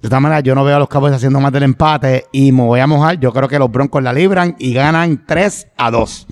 De 0.00 0.08
todas 0.08 0.20
maneras, 0.20 0.42
yo 0.42 0.54
no 0.56 0.64
veo 0.64 0.74
a 0.74 0.78
los 0.80 0.88
Cowboys 0.88 1.14
haciendo 1.14 1.38
más 1.38 1.52
del 1.52 1.62
empate 1.62 2.24
y 2.32 2.50
me 2.50 2.62
voy 2.64 2.80
a 2.80 2.86
mojar. 2.88 3.20
Yo 3.20 3.32
creo 3.32 3.46
que 3.48 3.58
los 3.60 3.70
Broncos 3.70 4.02
la 4.02 4.12
libran 4.12 4.56
y 4.58 4.72
ganan 4.74 5.24
3 5.26 5.68
a 5.76 5.90
2. 5.92 6.26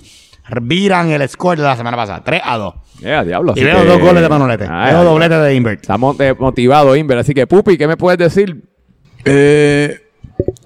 Viran 0.63 1.09
el 1.11 1.29
score 1.29 1.57
de 1.59 1.63
la 1.63 1.77
semana 1.77 1.95
pasada, 1.95 2.21
3 2.25 2.41
a 2.43 2.57
2. 2.57 2.73
Yeah, 2.99 3.23
diablo. 3.23 3.53
Y 3.55 3.63
veo 3.63 3.81
que- 3.83 3.87
dos 3.87 3.99
goles 4.01 4.21
de 4.21 4.27
Manolete. 4.27 4.67
Ay, 4.69 4.91
veo 4.91 4.99
ay, 4.99 5.05
doblete 5.05 5.35
de 5.35 5.55
Invert. 5.55 5.81
Estamos 5.81 6.19
eh, 6.19 6.35
motivados, 6.37 6.97
Inver. 6.97 7.19
Así 7.19 7.33
que, 7.33 7.47
Pupi, 7.47 7.77
¿qué 7.77 7.87
me 7.87 7.95
puedes 7.95 8.17
decir? 8.19 8.61
Eh, 9.23 9.97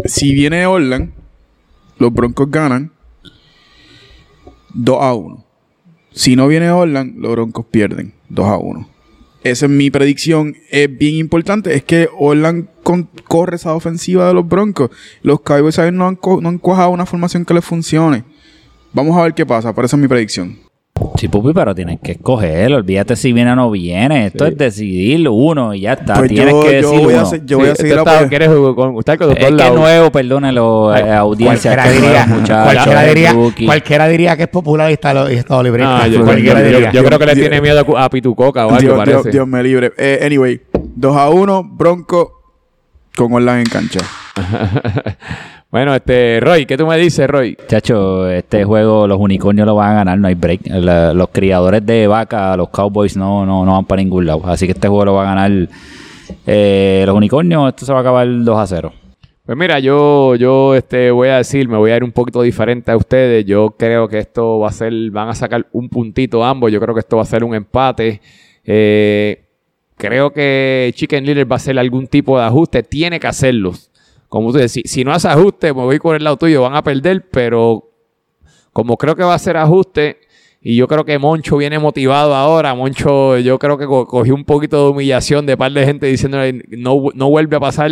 si 0.05 0.33
viene 0.33 0.65
Orland, 0.65 1.11
los 1.97 2.13
Broncos 2.13 2.49
ganan 2.49 2.91
2 4.73 4.97
a 5.01 5.13
1. 5.13 5.45
Si 6.11 6.35
no 6.35 6.47
viene 6.47 6.69
Orland, 6.69 7.17
los 7.17 7.31
Broncos 7.31 7.65
pierden 7.69 8.13
2 8.29 8.45
a 8.45 8.57
1. 8.57 8.89
Esa 9.43 9.67
es 9.67 9.71
mi 9.71 9.91
predicción. 9.91 10.55
Es 10.71 10.97
bien 10.97 11.15
importante. 11.15 11.75
Es 11.75 11.83
que 11.83 12.09
Orland 12.17 12.67
corre 13.27 13.57
esa 13.57 13.75
ofensiva 13.75 14.27
de 14.27 14.33
los 14.33 14.47
Broncos. 14.47 14.89
Los 15.21 15.41
Cowboys 15.41 15.77
no 15.93 16.07
han, 16.07 16.17
no 16.41 16.49
han 16.49 16.57
cuajado 16.57 16.89
una 16.89 17.05
formación 17.05 17.45
que 17.45 17.53
les 17.53 17.63
funcione. 17.63 18.23
Vamos 18.91 19.15
a 19.15 19.21
ver 19.21 19.35
qué 19.35 19.45
pasa. 19.45 19.73
Pero 19.75 19.85
esa 19.85 19.97
es 19.97 20.01
mi 20.01 20.07
predicción. 20.07 20.64
Sí, 21.17 21.27
Pupi, 21.27 21.51
pero 21.53 21.75
tienes 21.75 21.99
que 22.01 22.13
escoger. 22.13 22.73
Olvídate 22.73 23.15
si 23.17 23.33
viene 23.33 23.51
o 23.51 23.55
no 23.55 23.69
viene. 23.71 24.27
Esto 24.27 24.45
Sí. 24.45 24.51
es 24.51 24.57
decidir 24.57 25.27
uno 25.29 25.73
y 25.73 25.81
ya 25.81 25.93
está. 25.93 26.15
Pues 26.15 26.29
tienes 26.29 26.53
yo- 26.53 26.61
que 26.61 26.81
yo 26.81 26.89
decir 26.91 27.05
voy 27.05 27.13
a 27.13 27.23
uno. 27.23 27.31
yo 27.45 27.57
voy 27.57 27.67
a 27.67 27.75
Sí, 27.75 27.81
seguir 27.81 27.97
está- 27.97 28.19
apoy- 28.21 28.29
¿Quieres 28.29 28.49
con, 28.49 28.97
estar 28.99 29.17
con 29.17 29.27
Es 29.31 29.35
dos 29.35 29.37
que 29.37 29.45
es 29.45 29.51
lados? 29.51 29.79
nuevo, 29.79 30.11
perdónenlo, 30.11 30.95
eh, 30.95 31.11
audiencia. 31.13 31.73
Cualquiera 31.73 32.01
diría, 32.07 32.25
muchachos, 32.27 32.73
cualquiera, 32.73 33.03
diría, 33.03 33.33
rookie. 33.33 33.65
cualquiera 33.65 34.07
diría 34.07 34.37
que 34.37 34.43
es 34.43 34.49
popular 34.49 34.89
y 34.89 34.93
está, 34.93 35.13
lo- 35.13 35.29
y 35.31 35.35
está 35.35 35.61
libre. 35.63 35.83
No, 35.83 36.07
yo, 36.07 36.23
cualquiera 36.23 36.59
yo- 36.61 36.65
yo- 36.69 36.71
diría. 36.77 36.91
yo 36.91 37.03
creo 37.03 37.19
que 37.19 37.25
le 37.25 37.35
Dios- 37.35 37.49
tiene 37.49 37.61
miedo 37.61 37.97
a 37.97 38.09
Pitucoca 38.09 38.65
o 38.65 38.69
algo, 38.69 38.79
Dios, 38.81 38.97
parece. 38.97 39.17
Dios- 39.23 39.33
Dios 39.33 39.47
me 39.47 39.63
libre. 39.63 39.91
Eh, 39.97 40.19
anyway, 40.25 40.61
2 40.95 41.15
a 41.17 41.29
1, 41.29 41.61
Bronco 41.63 42.41
con 43.17 43.33
Orland 43.33 43.59
en 43.59 43.65
cancha. 43.65 43.99
Bueno, 45.75 45.93
este, 45.93 46.39
Roy, 46.39 46.65
¿qué 46.65 46.77
tú 46.77 46.87
me 46.87 46.97
dices, 46.97 47.29
Roy? 47.29 47.57
Chacho, 47.67 48.29
este 48.29 48.63
juego 48.63 49.09
los 49.09 49.19
unicornios 49.19 49.67
lo 49.67 49.75
van 49.75 49.91
a 49.91 49.95
ganar, 49.95 50.17
no 50.17 50.29
hay 50.29 50.33
break. 50.33 50.61
La- 50.67 51.13
los 51.13 51.27
criadores 51.33 51.85
de 51.85 52.07
vaca, 52.07 52.55
los 52.55 52.69
Cowboys 52.69 53.17
no, 53.17 53.45
no, 53.45 53.65
no 53.65 53.73
van 53.73 53.83
para 53.83 54.01
ningún 54.01 54.25
lado. 54.25 54.41
Así 54.45 54.67
que 54.67 54.71
este 54.71 54.87
juego 54.87 55.03
lo 55.03 55.13
va 55.15 55.23
a 55.23 55.35
ganar 55.35 55.67
eh, 56.47 57.03
los 57.05 57.13
unicornios. 57.13 57.67
Esto 57.67 57.85
se 57.85 57.91
va 57.91 57.97
a 57.97 58.01
acabar 58.03 58.25
2 58.25 58.57
a 58.57 58.65
0. 58.65 58.93
Pues 59.45 59.57
mira, 59.57 59.79
yo, 59.79 60.35
yo 60.35 60.75
este, 60.75 61.11
voy 61.11 61.27
a 61.27 61.37
decir, 61.39 61.67
me 61.67 61.75
voy 61.75 61.91
a 61.91 61.97
ir 61.97 62.05
un 62.05 62.13
poquito 62.13 62.41
diferente 62.41 62.89
a 62.91 62.95
ustedes. 62.95 63.43
Yo 63.45 63.71
creo 63.77 64.07
que 64.07 64.19
esto 64.19 64.59
va 64.59 64.69
a 64.69 64.71
ser, 64.71 64.93
van 65.11 65.27
a 65.27 65.35
sacar 65.35 65.67
un 65.73 65.89
puntito 65.89 66.41
ambos. 66.45 66.71
Yo 66.71 66.79
creo 66.79 66.95
que 66.95 67.01
esto 67.01 67.17
va 67.17 67.23
a 67.23 67.25
ser 67.25 67.43
un 67.43 67.53
empate. 67.53 68.21
Eh, 68.63 69.43
creo 69.97 70.31
que 70.31 70.93
Chicken 70.95 71.25
Little 71.25 71.43
va 71.43 71.55
a 71.55 71.57
hacer 71.57 71.77
algún 71.77 72.07
tipo 72.07 72.39
de 72.39 72.45
ajuste. 72.45 72.81
Tiene 72.81 73.19
que 73.19 73.27
hacerlos. 73.27 73.91
Como 74.29 74.51
tú 74.51 74.57
dices, 74.57 74.71
si, 74.73 74.81
si 74.85 75.03
no 75.03 75.13
hace 75.13 75.27
ajuste, 75.27 75.67
me 75.73 75.81
voy 75.83 75.97
con 75.99 76.15
el 76.15 76.23
lado 76.23 76.37
tuyo, 76.37 76.61
van 76.61 76.75
a 76.75 76.83
perder, 76.83 77.27
pero 77.31 77.89
como 78.73 78.97
creo 78.97 79.15
que 79.15 79.23
va 79.23 79.33
a 79.33 79.35
hacer 79.35 79.55
ajuste, 79.57 80.17
y 80.67 80.75
yo 80.75 80.87
creo 80.87 81.05
que 81.05 81.19
Moncho 81.19 81.57
viene 81.57 81.77
motivado 81.77 82.33
ahora. 82.33 82.73
Moncho, 82.73 83.37
yo 83.37 83.59
creo 83.59 83.77
que 83.77 83.85
co- 83.85 84.07
cogió 84.07 84.33
un 84.33 84.43
poquito 84.45 84.83
de 84.83 84.89
humillación 84.89 85.45
de 85.45 85.55
par 85.55 85.71
de 85.71 85.85
gente 85.85 86.07
diciéndole 86.07 86.63
no, 86.69 87.03
no 87.13 87.29
vuelve 87.29 87.55
a 87.55 87.59
pasar. 87.59 87.91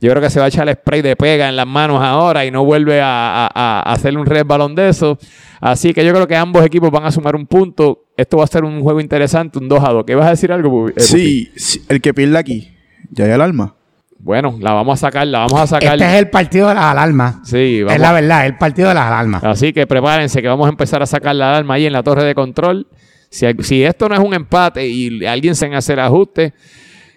Yo 0.00 0.10
creo 0.10 0.22
que 0.22 0.30
se 0.30 0.38
va 0.38 0.46
a 0.46 0.48
echar 0.48 0.66
el 0.66 0.74
spray 0.74 1.02
de 1.02 1.16
pega 1.16 1.50
en 1.50 1.56
las 1.56 1.66
manos 1.66 2.00
ahora 2.02 2.46
y 2.46 2.50
no 2.50 2.64
vuelve 2.64 2.98
a, 3.02 3.44
a, 3.46 3.50
a 3.80 3.92
hacerle 3.92 4.20
un 4.20 4.24
red 4.26 4.46
balón 4.46 4.74
de 4.74 4.88
eso. 4.88 5.18
Así 5.60 5.92
que 5.92 6.02
yo 6.02 6.14
creo 6.14 6.26
que 6.26 6.34
ambos 6.34 6.64
equipos 6.64 6.90
van 6.90 7.04
a 7.04 7.10
sumar 7.12 7.36
un 7.36 7.46
punto. 7.46 8.06
esto 8.16 8.38
va 8.38 8.44
a 8.44 8.46
ser 8.46 8.64
un 8.64 8.80
juego 8.80 9.00
interesante, 9.02 9.58
un 9.58 9.68
2 9.68 9.84
a 9.84 9.92
2. 9.92 10.04
¿Qué 10.06 10.14
vas 10.14 10.26
a 10.28 10.30
decir 10.30 10.50
algo? 10.50 10.86
Sí, 10.96 11.50
sí, 11.56 11.82
el 11.90 12.00
que 12.00 12.14
pierde 12.14 12.38
aquí, 12.38 12.74
ya 13.10 13.26
hay 13.26 13.32
alarma. 13.32 13.76
Bueno, 14.24 14.56
la 14.58 14.72
vamos 14.72 14.94
a 15.02 15.06
sacar, 15.06 15.26
la 15.26 15.40
vamos 15.40 15.60
a 15.60 15.66
sacar. 15.66 15.92
Este 16.00 16.06
es 16.06 16.14
el 16.14 16.30
partido 16.30 16.68
de 16.68 16.74
las 16.74 16.84
alarmas. 16.84 17.36
Sí, 17.44 17.82
Es 17.86 18.00
la 18.00 18.10
verdad, 18.10 18.46
el 18.46 18.56
partido 18.56 18.88
de 18.88 18.94
las 18.94 19.04
alarmas. 19.06 19.44
Así 19.44 19.74
que 19.74 19.86
prepárense 19.86 20.40
que 20.40 20.48
vamos 20.48 20.64
a 20.66 20.70
empezar 20.70 21.02
a 21.02 21.06
sacar 21.06 21.36
la 21.36 21.50
alarma 21.50 21.74
ahí 21.74 21.84
en 21.84 21.92
la 21.92 22.02
torre 22.02 22.24
de 22.24 22.34
control. 22.34 22.86
Si, 23.28 23.46
si 23.60 23.84
esto 23.84 24.08
no 24.08 24.14
es 24.14 24.20
un 24.22 24.32
empate 24.32 24.86
y 24.88 25.26
alguien 25.26 25.54
se 25.54 25.66
hace 25.74 25.92
el 25.92 26.00
ajuste. 26.00 26.54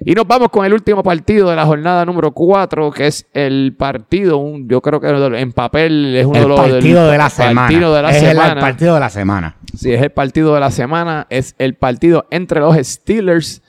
Y 0.02 0.12
nos 0.16 0.28
vamos 0.28 0.50
con 0.50 0.66
el 0.66 0.74
último 0.74 1.02
partido 1.02 1.50
de 1.50 1.56
la 1.56 1.66
jornada 1.66 2.04
número 2.06 2.32
4, 2.32 2.92
que 2.92 3.08
es 3.08 3.26
el 3.34 3.74
partido, 3.78 4.38
un- 4.38 4.68
yo 4.68 4.82
creo 4.82 5.00
que 5.00 5.08
en 5.40 5.54
papel 5.54 6.14
es 6.14 6.26
uno 6.26 6.36
de 6.36 6.42
El 6.44 6.50
los 6.50 6.60
partido 6.60 7.02
del- 7.04 7.12
de 7.14 7.18
la 7.18 7.30
semana. 7.30 7.62
partido 7.62 7.96
de 7.96 8.02
la 8.02 8.10
es 8.12 8.22
el- 8.22 8.30
semana. 8.32 8.52
el 8.54 8.60
partido 8.60 8.94
de 8.96 9.00
la 9.00 9.10
semana. 9.10 9.56
Si 9.76 9.94
es 9.94 10.02
el 10.02 10.12
partido 10.12 10.54
de 10.54 10.60
la 10.60 10.72
semana, 10.72 11.26
es 11.30 11.56
el 11.58 11.76
partido 11.76 12.28
entre 12.32 12.60
los 12.60 12.76
Steelers 12.78 13.62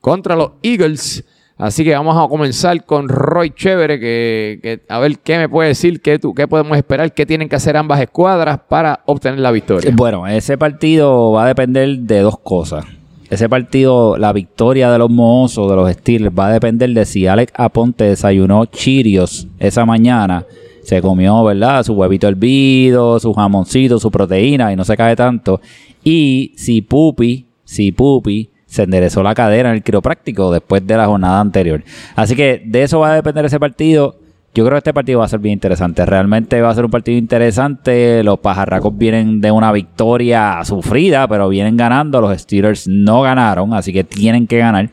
contra 0.00 0.34
los 0.34 0.52
Eagles. 0.62 1.24
Así 1.56 1.84
que 1.84 1.94
vamos 1.94 2.16
a 2.16 2.28
comenzar 2.28 2.84
con 2.84 3.08
Roy 3.08 3.50
Chévere, 3.50 4.00
que, 4.00 4.80
a 4.88 4.98
ver 4.98 5.18
qué 5.20 5.38
me 5.38 5.48
puede 5.48 5.68
decir, 5.68 6.00
qué, 6.00 6.18
tú, 6.18 6.34
qué 6.34 6.48
podemos 6.48 6.76
esperar, 6.76 7.12
qué 7.14 7.26
tienen 7.26 7.48
que 7.48 7.54
hacer 7.54 7.76
ambas 7.76 8.00
escuadras 8.00 8.58
para 8.68 9.00
obtener 9.06 9.38
la 9.38 9.52
victoria. 9.52 9.92
Bueno, 9.94 10.26
ese 10.26 10.58
partido 10.58 11.30
va 11.30 11.44
a 11.44 11.48
depender 11.48 11.98
de 12.00 12.20
dos 12.20 12.38
cosas. 12.40 12.84
Ese 13.30 13.48
partido, 13.48 14.16
la 14.18 14.32
victoria 14.32 14.90
de 14.90 14.98
los 14.98 15.10
Mohosos, 15.10 15.70
de 15.70 15.76
los 15.76 15.90
Steelers, 15.92 16.34
va 16.36 16.48
a 16.48 16.52
depender 16.52 16.90
de 16.90 17.04
si 17.04 17.26
Alex 17.26 17.52
Aponte 17.56 18.04
desayunó 18.04 18.66
chirios 18.66 19.46
esa 19.58 19.84
mañana. 19.84 20.44
Se 20.82 21.00
comió, 21.00 21.42
¿verdad? 21.44 21.82
Su 21.84 21.94
huevito 21.94 22.28
hervido, 22.28 23.18
su 23.18 23.32
jamoncito, 23.32 23.98
su 23.98 24.10
proteína 24.10 24.72
y 24.72 24.76
no 24.76 24.84
se 24.84 24.96
cae 24.96 25.16
tanto. 25.16 25.60
Y 26.02 26.52
si 26.56 26.82
Pupi, 26.82 27.46
si 27.64 27.92
Pupi 27.92 28.50
se 28.74 28.82
enderezó 28.82 29.22
la 29.22 29.36
cadera 29.36 29.68
en 29.70 29.76
el 29.76 29.82
quiropráctico 29.84 30.50
después 30.50 30.84
de 30.84 30.96
la 30.96 31.06
jornada 31.06 31.40
anterior. 31.40 31.84
Así 32.16 32.34
que 32.34 32.60
de 32.66 32.82
eso 32.82 32.98
va 32.98 33.12
a 33.12 33.14
depender 33.14 33.44
ese 33.44 33.60
partido. 33.60 34.16
Yo 34.52 34.64
creo 34.64 34.72
que 34.72 34.78
este 34.78 34.92
partido 34.92 35.20
va 35.20 35.26
a 35.26 35.28
ser 35.28 35.38
bien 35.38 35.52
interesante. 35.52 36.04
Realmente 36.04 36.60
va 36.60 36.70
a 36.70 36.74
ser 36.74 36.84
un 36.84 36.90
partido 36.90 37.16
interesante. 37.16 38.24
Los 38.24 38.40
pajarracos 38.40 38.96
vienen 38.98 39.40
de 39.40 39.52
una 39.52 39.70
victoria 39.70 40.58
sufrida, 40.64 41.28
pero 41.28 41.48
vienen 41.48 41.76
ganando. 41.76 42.20
Los 42.20 42.36
Steelers 42.36 42.88
no 42.88 43.22
ganaron, 43.22 43.74
así 43.74 43.92
que 43.92 44.02
tienen 44.02 44.48
que 44.48 44.58
ganar. 44.58 44.90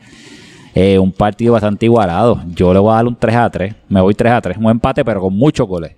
Eh, 0.76 1.00
un 1.00 1.10
partido 1.10 1.54
bastante 1.54 1.86
igualado. 1.86 2.40
Yo 2.54 2.72
le 2.72 2.78
voy 2.78 2.92
a 2.92 2.96
dar 2.96 3.06
un 3.08 3.16
3 3.16 3.34
a 3.34 3.50
3. 3.50 3.74
Me 3.88 4.00
voy 4.00 4.14
3 4.14 4.32
a 4.32 4.40
3. 4.40 4.58
Un 4.58 4.70
empate, 4.70 5.04
pero 5.04 5.20
con 5.20 5.34
muchos 5.34 5.66
goles. 5.66 5.96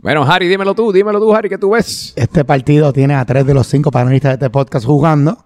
Bueno, 0.00 0.22
Harry, 0.22 0.48
dímelo 0.48 0.74
tú, 0.74 0.92
dímelo 0.92 1.18
tú, 1.18 1.34
Harry, 1.34 1.50
¿qué 1.50 1.58
tú 1.58 1.70
ves? 1.70 2.14
Este 2.16 2.44
partido 2.44 2.92
tiene 2.92 3.14
a 3.14 3.24
tres 3.24 3.44
de 3.44 3.52
los 3.52 3.66
cinco 3.66 3.90
panelistas 3.90 4.30
de 4.30 4.34
este 4.34 4.48
podcast 4.50 4.86
jugando. 4.86 5.44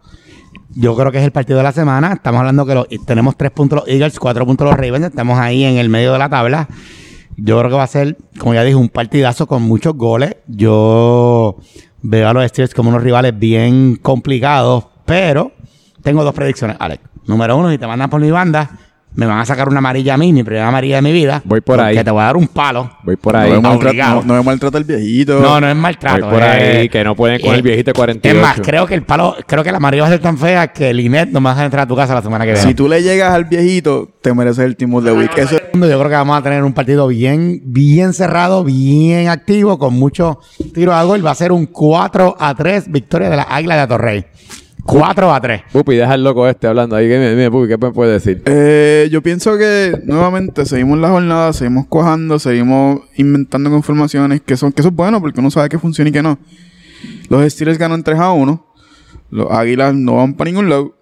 Yo 0.75 0.97
creo 0.97 1.13
que 1.13 1.19
es 1.19 1.25
el 1.25 1.33
partido 1.33 1.59
de 1.59 1.63
la 1.65 1.73
semana. 1.73 2.15
Estamos 2.15 2.41
hablando 2.41 2.65
que 2.65 2.75
los- 2.75 2.87
tenemos 3.07 3.37
tres 3.37 3.51
puntos 3.51 3.81
los 3.81 3.89
Eagles, 3.89 4.19
cuatro 4.19 4.47
puntos 4.47 4.67
los 4.67 4.77
Ravens. 4.77 5.07
Estamos 5.07 5.39
ahí 5.39 5.65
en 5.65 5.77
el 5.77 5.89
medio 5.89 6.13
de 6.13 6.19
la 6.19 6.29
tabla. 6.29 6.69
Yo 7.37 7.59
creo 7.59 7.71
que 7.71 7.77
va 7.77 7.83
a 7.85 7.87
ser, 7.89 8.17
como 8.39 8.55
ya 8.55 8.63
dije, 8.63 8.77
un 8.77 8.89
partidazo 8.89 9.47
con 9.47 9.63
muchos 9.63 9.95
goles. 9.95 10.37
Yo 10.47 11.57
veo 12.03 12.29
a 12.29 12.33
los 12.33 12.47
Steelers 12.49 12.75
como 12.75 12.89
unos 12.91 13.03
rivales 13.03 13.39
bien 13.39 13.97
complicados, 13.97 14.87
pero 15.05 15.53
tengo 16.03 16.25
dos 16.25 16.35
predicciones, 16.35 16.77
Alex. 16.81 17.03
Número 17.27 17.57
uno, 17.57 17.71
si 17.71 17.79
te 17.79 17.87
mandan 17.87 18.11
por 18.11 18.21
mi 18.21 18.31
banda, 18.31 18.71
me 19.15 19.27
van 19.27 19.41
a 19.41 19.45
sacar 19.45 19.69
una 19.69 19.79
amarilla 19.79 20.15
a 20.15 20.17
mí, 20.17 20.33
mi 20.33 20.43
primera 20.43 20.69
amarilla 20.69 20.97
de 20.97 21.03
mi 21.03 21.13
vida. 21.13 21.43
Voy 21.45 21.61
por 21.61 21.81
ahí. 21.81 21.95
Que 21.97 22.03
te 22.05 22.11
voy 22.11 22.23
a 22.23 22.25
dar 22.25 22.37
un 22.37 22.49
palo. 22.49 22.91
Voy 23.03 23.17
por 23.17 23.35
No 23.35 23.41
ahí. 23.41 23.51
no, 23.61 24.23
no 24.23 24.35
me 24.35 24.43
maltrata 24.43 24.79
el 24.79 24.85
viejito. 24.85 25.41
No, 25.41 25.61
no 25.61 25.69
es 25.69 25.75
Voy 25.75 25.83
maltrato. 25.83 26.31
por 26.31 26.43
ahí, 26.43 26.85
es- 26.87 26.91
que 26.91 27.05
no 27.05 27.15
pueden 27.15 27.41
con 27.41 27.53
eh, 27.53 27.57
el 27.57 27.63
viejito 27.63 27.91
de 27.91 27.95
48. 27.95 28.37
Es 28.39 28.43
más, 28.43 28.61
creo 28.67 28.87
que 28.87 28.95
el 28.95 29.03
palo, 29.03 29.37
creo 29.47 29.63
que 29.63 29.71
la 29.71 29.77
amarilla 29.77 30.03
va 30.05 30.09
a 30.09 30.13
ser 30.13 30.21
tan 30.21 30.39
fea 30.39 30.69
que 30.73 30.95
Linet 30.95 31.29
no 31.31 31.41
me 31.41 31.51
vas 31.51 31.59
a 31.59 31.65
entrar 31.65 31.85
a 31.85 31.87
tu 31.87 31.95
casa 31.97 32.15
la 32.15 32.23
semana 32.23 32.45
que 32.45 32.53
viene. 32.53 32.67
Si 32.67 32.75
tú 32.75 32.89
le 32.89 33.03
llegas 33.03 33.33
al 33.35 33.45
viejito, 33.45 34.09
te 34.23 34.33
mereces 34.33 34.65
el 34.65 34.77
Team 34.77 34.95
of 34.95 35.05
the 35.05 35.13
Week. 35.13 35.31
Eso, 35.37 35.57
Yo 35.75 35.81
creo 35.81 36.03
que 36.09 36.09
vamos 36.15 36.39
a 36.39 36.43
tener 36.43 36.63
un 36.65 36.73
partido 36.73 37.07
bien, 37.09 37.61
bien 37.65 38.13
cerrado, 38.15 38.65
bien 38.65 39.29
activo, 39.29 39.79
con 39.79 39.95
muchos 39.95 40.37
tiros 40.73 40.95
a 40.95 41.03
gol. 41.05 41.25
Va 41.25 41.33
a 41.33 41.35
ser 41.35 41.53
un 41.53 41.67
4 41.67 42.37
a 42.39 42.55
3 42.55 42.91
victoria 42.91 43.29
de 43.31 43.37
la 43.37 43.43
Águila 43.43 43.75
de 43.77 43.81
Atorrey. 43.83 44.25
4 44.85 45.33
a 45.33 45.41
3. 45.41 45.63
Pupi, 45.73 45.97
deja 45.97 46.15
el 46.15 46.25
loco 46.25 46.47
este 46.49 46.67
hablando 46.67 46.97
ahí. 46.97 47.09
Dime, 47.09 47.31
dime, 47.31 47.51
Pupi, 47.51 47.69
¿qué 47.69 47.79
me 47.79 47.93
puedes 47.93 48.23
decir? 48.23 48.43
Eh, 48.47 49.09
yo 49.11 49.23
pienso 49.23 49.57
que 49.57 49.93
nuevamente 50.05 50.65
seguimos 50.65 50.99
la 50.99 51.11
jornada, 51.11 51.53
seguimos 51.53 51.87
cuajando, 51.87 52.39
seguimos 52.39 53.01
inventando 53.17 53.75
informaciones 53.75 54.41
que 54.41 54.57
son 54.57 54.73
que 54.73 54.83
eso 54.83 54.89
es 54.89 54.95
bueno 54.95 55.21
porque 55.21 55.41
uno 55.41 55.51
sabe 55.51 55.69
que 55.69 55.79
funciona 55.79 56.11
y 56.11 56.13
que 56.13 56.23
no. 56.23 56.39
Los 57.29 57.51
Steelers 57.53 57.79
ganan 57.79 58.03
3 58.03 58.19
a 58.19 58.33
1. 58.33 58.67
Los 59.31 59.51
Águilas 59.51 59.95
no 59.95 60.17
van 60.17 60.35
para 60.35 60.51
ningún 60.51 60.69
lado. 60.69 60.95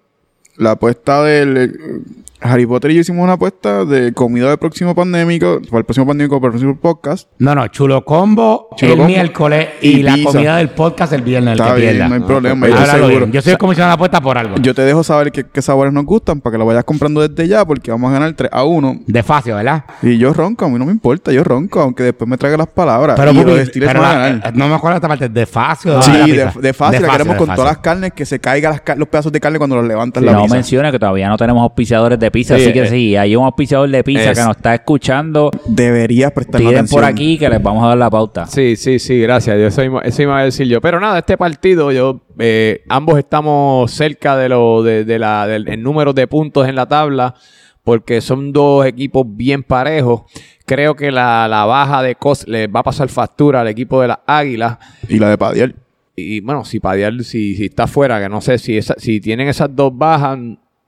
La 0.57 0.71
apuesta 0.71 1.23
del 1.23 2.03
Harry 2.41 2.65
Potter 2.65 2.91
y 2.91 2.95
yo 2.95 3.01
hicimos 3.01 3.23
una 3.23 3.33
apuesta 3.33 3.85
de 3.85 4.13
comida 4.13 4.49
del 4.49 4.57
próximo 4.57 4.95
pandémico, 4.95 5.61
para 5.69 5.79
el 5.79 5.85
próximo 5.85 6.07
pandémico, 6.07 6.39
para 6.41 6.47
el 6.47 6.51
próximo 6.59 6.77
podcast. 6.79 7.29
No, 7.39 7.53
no, 7.55 7.67
chulo 7.67 8.03
combo 8.03 8.69
Chulo 8.77 8.91
el 8.93 8.97
combo 8.97 9.07
miércoles 9.09 9.69
y, 9.81 9.89
y 9.99 10.03
la 10.03 10.15
pizza. 10.15 10.31
comida 10.31 10.57
del 10.57 10.69
podcast 10.69 11.13
el 11.13 11.21
viernes, 11.21 11.53
el 11.53 11.59
Está 11.59 11.75
que 11.75 11.81
bien, 11.81 11.91
pierda. 11.93 12.07
no 12.09 12.15
hay 12.15 12.21
problema. 12.21 12.67
Yo, 12.67 12.75
Háblalo 12.75 13.05
seguro. 13.07 13.25
bien. 13.25 13.31
Yo 13.31 13.41
soy 13.41 13.51
el 13.53 13.57
comisionado 13.57 13.91
de 13.91 13.95
apuesta 13.95 14.21
por 14.21 14.37
algo. 14.37 14.55
Yo 14.57 14.73
te 14.73 14.81
dejo 14.81 15.03
saber 15.03 15.31
qué, 15.31 15.45
qué 15.45 15.61
sabores 15.61 15.93
nos 15.93 16.05
gustan 16.05 16.41
para 16.41 16.53
que 16.53 16.57
lo 16.57 16.65
vayas 16.65 16.83
comprando 16.83 17.27
desde 17.27 17.47
ya 17.47 17.63
porque 17.65 17.91
vamos 17.91 18.09
a 18.09 18.13
ganar 18.13 18.33
3 18.33 18.49
a 18.51 18.63
1. 18.63 19.01
De 19.05 19.23
facio, 19.23 19.55
¿verdad? 19.55 19.85
Y 20.01 20.17
yo 20.17 20.33
ronco, 20.33 20.65
a 20.65 20.69
mí 20.69 20.79
no 20.79 20.85
me 20.85 20.91
importa, 20.91 21.31
yo 21.31 21.43
ronco, 21.43 21.79
aunque 21.81 22.03
después 22.03 22.27
me 22.27 22.37
traiga 22.37 22.57
las 22.57 22.67
palabras. 22.67 23.17
Pero, 23.19 23.31
y 23.31 23.35
Pupi, 23.37 23.51
los 23.51 23.69
pero 23.69 24.01
van 24.01 24.11
a 24.11 24.17
la- 24.19 24.29
ganar. 24.29 24.55
no 24.57 24.67
me 24.67 24.75
acuerdo 24.75 24.95
esta 24.97 25.07
parte. 25.07 25.29
De 25.29 25.45
facio. 25.45 26.01
Sí, 26.01 26.11
de, 26.11 26.23
pizza. 26.25 26.53
de 26.59 26.73
fácil, 26.73 27.01
la 27.03 27.09
queremos 27.09 27.33
de 27.33 27.37
con 27.37 27.47
fácil. 27.47 27.55
todas 27.61 27.71
las 27.73 27.77
carnes, 27.83 28.13
que 28.13 28.25
se 28.25 28.39
caigan 28.39 28.81
los 28.97 29.07
pedazos 29.07 29.31
de 29.31 29.39
carne 29.39 29.57
cuando 29.59 29.75
los 29.75 29.85
levantas 29.85 30.23
la 30.23 30.31
no 30.33 30.41
pizza. 30.43 30.55
menciona 30.55 30.91
que 30.91 30.97
todavía 30.97 31.29
no 31.29 31.37
tenemos 31.37 31.61
auspiciadores 31.61 32.17
de 32.19 32.30
pizza, 32.31 32.55
Sí, 32.57 32.63
así 32.63 32.73
que 32.73 32.81
eh, 32.83 32.87
sí, 32.87 33.15
hay 33.15 33.35
un 33.35 33.45
auspiciador 33.45 33.89
de 33.89 34.03
pizza 34.03 34.31
es- 34.31 34.39
que 34.39 34.43
nos 34.45 34.55
está 34.57 34.73
escuchando. 34.73 35.51
Deberías 35.67 36.31
prestarme 36.31 36.65
Piden 36.67 36.77
atención. 36.79 37.01
por 37.01 37.09
aquí 37.09 37.37
que 37.37 37.49
les 37.49 37.61
vamos 37.61 37.83
a 37.83 37.89
dar 37.89 37.97
la 37.97 38.09
pauta. 38.09 38.45
Sí, 38.47 38.75
sí, 38.75 38.97
sí, 38.99 39.19
gracias. 39.19 39.57
Yo 39.59 39.67
Eso, 39.67 39.83
iba- 39.83 40.01
eso 40.01 40.21
iba 40.21 40.39
a 40.39 40.43
decir 40.43 40.67
yo. 40.67 40.81
Pero 40.81 40.99
nada, 40.99 41.19
este 41.19 41.37
partido, 41.37 41.91
yo 41.91 42.21
eh, 42.39 42.83
ambos 42.89 43.19
estamos 43.19 43.91
cerca 43.91 44.35
de 44.37 44.49
lo 44.49 44.81
de, 44.83 45.03
de 45.05 45.19
la, 45.19 45.45
del 45.47 45.67
el 45.67 45.83
número 45.83 46.13
de 46.13 46.25
puntos 46.27 46.67
en 46.67 46.75
la 46.75 46.87
tabla, 46.87 47.35
porque 47.83 48.21
son 48.21 48.51
dos 48.53 48.85
equipos 48.85 49.25
bien 49.27 49.63
parejos. 49.63 50.21
Creo 50.65 50.95
que 50.95 51.11
la, 51.11 51.47
la 51.49 51.65
baja 51.65 52.01
de 52.01 52.15
Cos 52.15 52.47
le 52.47 52.67
va 52.67 52.79
a 52.79 52.83
pasar 52.83 53.09
factura 53.09 53.61
al 53.61 53.67
equipo 53.67 54.01
de 54.01 54.07
las 54.09 54.19
Águilas. 54.25 54.77
Y 55.09 55.19
la 55.19 55.29
de 55.29 55.37
Padial. 55.37 55.75
Y 56.15 56.39
bueno, 56.41 56.63
si 56.63 56.79
Padial, 56.79 57.23
si, 57.23 57.55
si 57.55 57.65
está 57.65 57.87
fuera, 57.87 58.21
que 58.21 58.29
no 58.29 58.39
sé 58.41 58.57
si 58.57 58.77
esa- 58.77 58.95
si 58.97 59.19
tienen 59.19 59.47
esas 59.47 59.75
dos 59.75 59.91
bajas, 59.97 60.37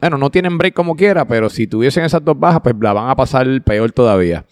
bueno, 0.03 0.17
no 0.17 0.29
tienen 0.29 0.57
break 0.57 0.73
como 0.73 0.95
quiera, 0.95 1.25
pero 1.25 1.49
si 1.49 1.65
tuviesen 1.65 2.03
esas 2.03 2.23
dos 2.23 2.37
bajas, 2.37 2.59
pues 2.61 2.75
la 2.81 2.91
van 2.93 3.09
a 3.09 3.15
pasar 3.15 3.47
peor 3.63 3.91
todavía. 3.91 4.43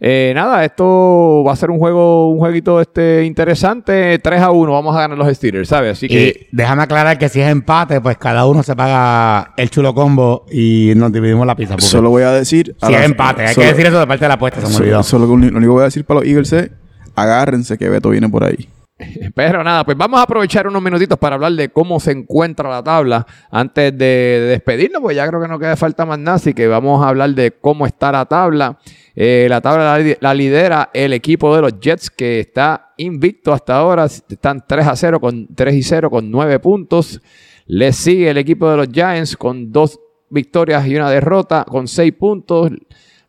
Eh, 0.00 0.32
nada, 0.34 0.64
esto 0.64 1.42
va 1.46 1.52
a 1.52 1.56
ser 1.56 1.70
un 1.70 1.78
juego, 1.78 2.30
un 2.30 2.38
jueguito 2.38 2.80
este 2.80 3.24
interesante. 3.24 4.18
3 4.18 4.40
a 4.42 4.50
1, 4.50 4.70
vamos 4.72 4.94
a 4.94 5.00
ganar 5.00 5.16
los 5.18 5.34
Steelers, 5.34 5.68
¿sabes? 5.70 5.92
Así 5.92 6.08
que. 6.08 6.28
Y 6.28 6.46
déjame 6.56 6.82
aclarar 6.82 7.18
que 7.18 7.28
si 7.28 7.40
es 7.40 7.48
empate, 7.48 8.00
pues 8.00 8.16
cada 8.18 8.46
uno 8.46 8.62
se 8.62 8.76
paga 8.76 9.54
el 9.56 9.70
chulo 9.70 9.94
combo 9.94 10.44
y 10.52 10.92
nos 10.94 11.10
dividimos 11.10 11.46
la 11.46 11.56
pizza. 11.56 11.74
Solo 11.78 12.10
voy 12.10 12.22
a 12.24 12.30
decir... 12.32 12.76
a 12.80 12.86
si 12.88 12.94
es 12.94 13.02
empate, 13.04 13.46
hay 13.46 13.54
solo- 13.54 13.64
que 13.66 13.72
decir 13.72 13.86
eso 13.86 13.98
de 13.98 14.06
parte 14.06 14.24
de 14.26 14.28
la 14.28 14.34
apuesta, 14.34 14.60
se 14.60 14.66
me 14.66 14.72
solo- 14.72 14.84
olvidó. 14.84 15.02
Solo 15.02 15.24
que 15.24 15.30
lo 15.30 15.34
único 15.34 15.60
que 15.60 15.66
voy 15.68 15.82
a 15.82 15.84
decir 15.86 16.04
para 16.04 16.20
los 16.20 16.28
Eagles 16.28 16.52
es... 16.52 16.70
Agárrense 17.16 17.76
que 17.78 17.88
Beto 17.88 18.10
viene 18.10 18.28
por 18.28 18.44
ahí. 18.44 18.68
Pero 19.34 19.62
nada, 19.62 19.84
pues 19.84 19.96
vamos 19.96 20.18
a 20.18 20.24
aprovechar 20.24 20.66
unos 20.66 20.82
minutitos 20.82 21.16
para 21.18 21.36
hablar 21.36 21.52
de 21.52 21.68
cómo 21.68 22.00
se 22.00 22.10
encuentra 22.12 22.68
la 22.68 22.82
tabla 22.82 23.24
antes 23.50 23.92
de, 23.96 24.04
de 24.04 24.40
despedirnos, 24.40 25.00
pues 25.02 25.14
ya 25.16 25.26
creo 25.28 25.40
que 25.40 25.46
no 25.48 25.58
queda 25.58 25.76
falta 25.76 26.04
más 26.04 26.18
nada, 26.18 26.36
así 26.36 26.52
que 26.52 26.66
vamos 26.66 27.04
a 27.04 27.08
hablar 27.08 27.30
de 27.30 27.52
cómo 27.52 27.86
está 27.86 28.10
la 28.10 28.24
tabla. 28.26 28.78
Eh, 29.14 29.46
la 29.48 29.60
tabla 29.60 29.84
la, 29.84 29.98
li- 29.98 30.16
la 30.20 30.34
lidera 30.34 30.90
el 30.92 31.12
equipo 31.12 31.54
de 31.54 31.62
los 31.62 31.78
Jets, 31.80 32.10
que 32.10 32.40
está 32.40 32.92
invicto 32.96 33.52
hasta 33.52 33.76
ahora, 33.76 34.04
están 34.06 34.64
3 34.66 34.86
a 34.86 34.96
0 34.96 35.20
con 35.20 35.46
3 35.54 35.74
y 35.74 35.82
0 35.82 36.10
con 36.10 36.30
9 36.30 36.58
puntos. 36.58 37.20
Le 37.66 37.92
sigue 37.92 38.30
el 38.30 38.38
equipo 38.38 38.68
de 38.70 38.76
los 38.78 38.88
Giants 38.88 39.36
con 39.36 39.70
dos 39.70 40.00
victorias 40.30 40.86
y 40.86 40.96
una 40.96 41.10
derrota 41.10 41.64
con 41.68 41.86
6 41.86 42.12
puntos. 42.18 42.70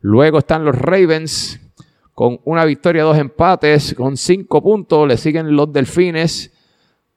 Luego 0.01 0.39
están 0.39 0.63
los 0.63 0.75
Ravens 0.75 1.59
con 2.19 2.37
una 2.43 2.65
victoria, 2.65 3.03
dos 3.03 3.17
empates, 3.17 3.95
con 3.95 4.17
cinco 4.17 4.61
puntos. 4.61 5.07
Le 5.07 5.15
siguen 5.15 5.55
los 5.55 5.71
Delfines 5.71 6.51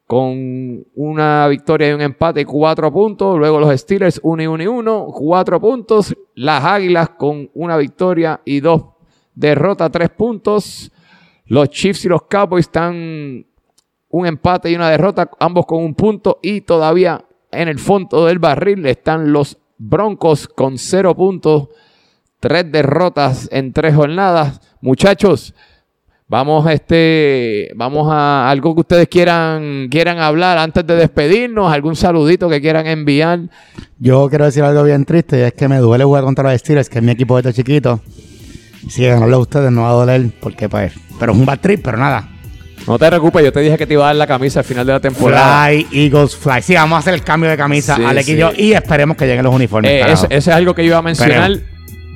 con 0.06 0.86
una 0.94 1.48
victoria 1.48 1.90
y 1.90 1.92
un 1.92 2.02
empate, 2.02 2.46
cuatro 2.46 2.92
puntos. 2.92 3.36
Luego 3.36 3.58
los 3.58 3.80
Steelers, 3.80 4.20
uno 4.22 4.44
y 4.44 4.46
uno 4.46 4.62
y 4.62 4.66
uno, 4.68 5.06
cuatro 5.06 5.60
puntos. 5.60 6.14
Las 6.36 6.62
Águilas 6.64 7.08
con 7.18 7.50
una 7.54 7.76
victoria 7.78 8.42
y 8.44 8.60
dos 8.60 8.84
derrotas, 9.34 9.90
tres 9.90 10.10
puntos. 10.10 10.92
Los 11.46 11.70
Chiefs 11.70 12.04
y 12.04 12.08
los 12.08 12.22
Cowboys 12.30 12.66
están 12.66 13.44
un 14.08 14.24
empate 14.24 14.70
y 14.70 14.76
una 14.76 14.88
derrota, 14.88 15.28
ambos 15.40 15.66
con 15.66 15.82
un 15.82 15.96
punto. 15.96 16.38
Y 16.42 16.60
todavía 16.60 17.24
en 17.50 17.66
el 17.66 17.80
fondo 17.80 18.26
del 18.26 18.38
barril 18.38 18.86
están 18.86 19.32
los 19.32 19.58
Broncos 19.78 20.46
con 20.46 20.78
cero 20.78 21.16
puntos, 21.16 21.70
tres 22.38 22.70
derrotas 22.70 23.48
en 23.50 23.72
tres 23.72 23.96
jornadas. 23.96 24.60
Muchachos, 24.82 25.54
Vamos, 26.32 26.66
este, 26.70 27.70
vamos 27.74 28.08
a 28.10 28.48
algo 28.48 28.74
que 28.74 28.80
ustedes 28.80 29.06
quieran, 29.06 29.88
quieran 29.90 30.18
hablar 30.18 30.56
antes 30.56 30.86
de 30.86 30.96
despedirnos, 30.96 31.70
algún 31.70 31.94
saludito 31.94 32.48
que 32.48 32.58
quieran 32.58 32.86
enviar. 32.86 33.40
Yo 33.98 34.30
quiero 34.30 34.46
decir 34.46 34.62
algo 34.62 34.82
bien 34.82 35.04
triste 35.04 35.40
y 35.40 35.42
es 35.42 35.52
que 35.52 35.68
me 35.68 35.76
duele 35.76 36.04
jugar 36.04 36.24
contra 36.24 36.50
los 36.50 36.58
Steelers, 36.58 36.88
que 36.88 37.00
es 37.00 37.04
mi 37.04 37.10
equipo 37.12 37.42
de 37.42 37.52
chiquito. 37.52 38.00
Si 38.88 39.04
ganarlo 39.04 39.36
a 39.36 39.40
ustedes 39.40 39.70
no 39.70 39.82
va 39.82 39.90
a 39.90 39.92
doler, 39.92 40.30
porque 40.40 40.70
pues, 40.70 40.94
pero 41.20 41.32
es 41.32 41.38
un 41.38 41.44
bad 41.44 41.60
trip, 41.60 41.82
pero 41.84 41.98
nada. 41.98 42.26
No 42.86 42.98
te 42.98 43.08
preocupes, 43.08 43.44
yo 43.44 43.52
te 43.52 43.60
dije 43.60 43.76
que 43.76 43.86
te 43.86 43.92
iba 43.92 44.04
a 44.04 44.06
dar 44.06 44.16
la 44.16 44.26
camisa 44.26 44.60
al 44.60 44.64
final 44.64 44.86
de 44.86 44.92
la 44.94 45.00
temporada. 45.00 45.66
Fly, 45.66 45.86
Eagles, 45.92 46.34
Fly. 46.34 46.62
Sí, 46.62 46.74
vamos 46.74 46.96
a 46.96 46.98
hacer 47.00 47.12
el 47.12 47.22
cambio 47.22 47.50
de 47.50 47.58
camisa, 47.58 47.96
Sí, 47.96 48.04
Alec 48.06 48.24
sí. 48.24 48.32
y 48.32 48.36
yo, 48.38 48.52
y 48.56 48.72
esperemos 48.72 49.18
que 49.18 49.26
lleguen 49.26 49.44
los 49.44 49.54
uniformes. 49.54 49.90
Eh, 49.90 50.12
ese 50.12 50.26
es 50.34 50.48
algo 50.48 50.74
que 50.74 50.82
yo 50.82 50.88
iba 50.92 50.98
a 50.98 51.02
mencionar. 51.02 51.58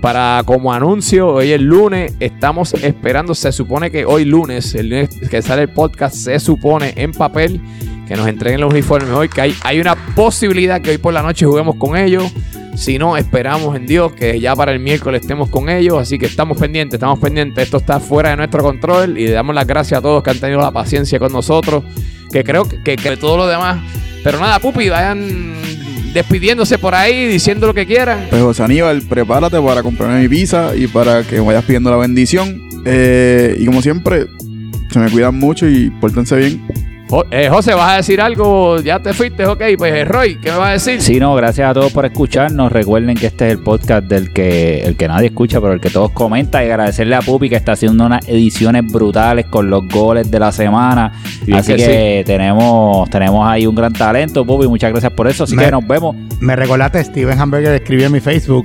Para 0.00 0.42
como 0.44 0.72
anuncio, 0.72 1.28
hoy 1.28 1.52
es 1.52 1.60
lunes, 1.60 2.14
estamos 2.20 2.74
esperando, 2.74 3.34
se 3.34 3.50
supone 3.50 3.90
que 3.90 4.04
hoy 4.04 4.24
lunes, 4.24 4.74
el 4.74 4.90
lunes 4.90 5.08
que 5.30 5.42
sale 5.42 5.62
el 5.62 5.68
podcast, 5.70 6.14
se 6.14 6.38
supone 6.38 6.92
en 6.96 7.12
papel 7.12 7.60
que 8.06 8.14
nos 8.14 8.28
entreguen 8.28 8.60
los 8.60 8.70
uniformes 8.70 9.10
hoy, 9.10 9.28
que 9.28 9.40
hay, 9.40 9.54
hay 9.62 9.80
una 9.80 9.96
posibilidad 10.14 10.80
que 10.80 10.90
hoy 10.90 10.98
por 10.98 11.12
la 11.12 11.22
noche 11.22 11.44
juguemos 11.44 11.76
con 11.76 11.96
ellos. 11.96 12.32
Si 12.76 12.98
no, 12.98 13.16
esperamos 13.16 13.74
en 13.74 13.86
Dios 13.86 14.12
que 14.12 14.38
ya 14.38 14.54
para 14.54 14.70
el 14.70 14.80
miércoles 14.80 15.22
estemos 15.22 15.48
con 15.48 15.70
ellos. 15.70 15.98
Así 15.98 16.18
que 16.18 16.26
estamos 16.26 16.58
pendientes, 16.58 16.98
estamos 16.98 17.18
pendientes. 17.18 17.64
Esto 17.64 17.78
está 17.78 18.00
fuera 18.00 18.30
de 18.30 18.36
nuestro 18.36 18.62
control 18.62 19.18
y 19.18 19.26
le 19.26 19.32
damos 19.32 19.54
las 19.54 19.66
gracias 19.66 19.98
a 19.98 20.02
todos 20.02 20.22
que 20.22 20.30
han 20.30 20.38
tenido 20.38 20.60
la 20.60 20.70
paciencia 20.70 21.18
con 21.18 21.32
nosotros. 21.32 21.84
Que 22.30 22.44
creo 22.44 22.68
que, 22.68 22.96
que, 22.96 23.16
todo 23.16 23.38
lo 23.38 23.46
demás. 23.46 23.78
Pero 24.22 24.38
nada, 24.38 24.58
Pupi, 24.58 24.90
vayan 24.90 25.54
despidiéndose 26.16 26.78
por 26.78 26.94
ahí, 26.94 27.26
diciendo 27.26 27.66
lo 27.66 27.74
que 27.74 27.84
quieran. 27.84 28.26
Pues 28.30 28.40
José 28.40 28.62
Aníbal, 28.62 29.02
prepárate 29.02 29.60
para 29.60 29.82
comprarme 29.82 30.22
mi 30.22 30.28
pizza 30.28 30.74
y 30.74 30.86
para 30.86 31.22
que 31.22 31.40
vayas 31.40 31.62
pidiendo 31.64 31.90
la 31.90 31.98
bendición. 31.98 32.62
Eh, 32.86 33.54
y 33.58 33.66
como 33.66 33.82
siempre, 33.82 34.26
se 34.90 34.98
me 34.98 35.10
cuidan 35.10 35.38
mucho 35.38 35.68
y 35.68 35.90
pórtense 36.00 36.36
bien. 36.36 36.66
Jo- 37.08 37.24
eh, 37.30 37.48
José, 37.48 37.72
¿vas 37.74 37.92
a 37.92 37.96
decir 37.98 38.20
algo? 38.20 38.80
Ya 38.80 38.98
te 38.98 39.14
fuiste, 39.14 39.46
ok. 39.46 39.62
Pues 39.78 39.94
eh, 39.94 40.04
Roy, 40.04 40.38
¿qué 40.40 40.50
me 40.50 40.58
vas 40.58 40.68
a 40.68 40.72
decir? 40.72 41.00
Sí, 41.00 41.20
no, 41.20 41.34
gracias 41.36 41.70
a 41.70 41.72
todos 41.74 41.92
por 41.92 42.04
escucharnos. 42.04 42.72
Recuerden 42.72 43.16
que 43.16 43.26
este 43.26 43.46
es 43.46 43.52
el 43.52 43.62
podcast 43.62 44.06
del 44.08 44.32
que 44.32 44.80
el 44.82 44.96
que 44.96 45.06
nadie 45.06 45.28
escucha, 45.28 45.60
pero 45.60 45.72
el 45.74 45.80
que 45.80 45.90
todos 45.90 46.10
comentan. 46.10 46.62
Y 46.64 46.66
agradecerle 46.66 47.14
a 47.14 47.20
Pupi 47.20 47.48
que 47.48 47.54
está 47.56 47.72
haciendo 47.72 48.04
unas 48.06 48.26
ediciones 48.28 48.90
brutales 48.92 49.46
con 49.46 49.70
los 49.70 49.86
goles 49.88 50.28
de 50.30 50.40
la 50.40 50.50
semana. 50.50 51.12
Así 51.52 51.74
que 51.74 51.84
que, 51.84 52.22
tenemos, 52.26 53.08
tenemos 53.08 53.46
ahí 53.48 53.66
un 53.66 53.74
gran 53.76 53.92
talento, 53.92 54.44
Pupi. 54.44 54.66
Muchas 54.66 54.90
gracias 54.90 55.12
por 55.12 55.28
eso. 55.28 55.44
Así 55.44 55.54
Me- 55.54 55.66
que 55.66 55.70
nos 55.70 55.86
vemos. 55.86 56.16
Me 56.40 56.56
recordaste, 56.56 57.04
Steven 57.04 57.38
Hamburger 57.40 57.72
escribió 57.74 58.06
en 58.06 58.12
mi 58.12 58.20
Facebook. 58.20 58.64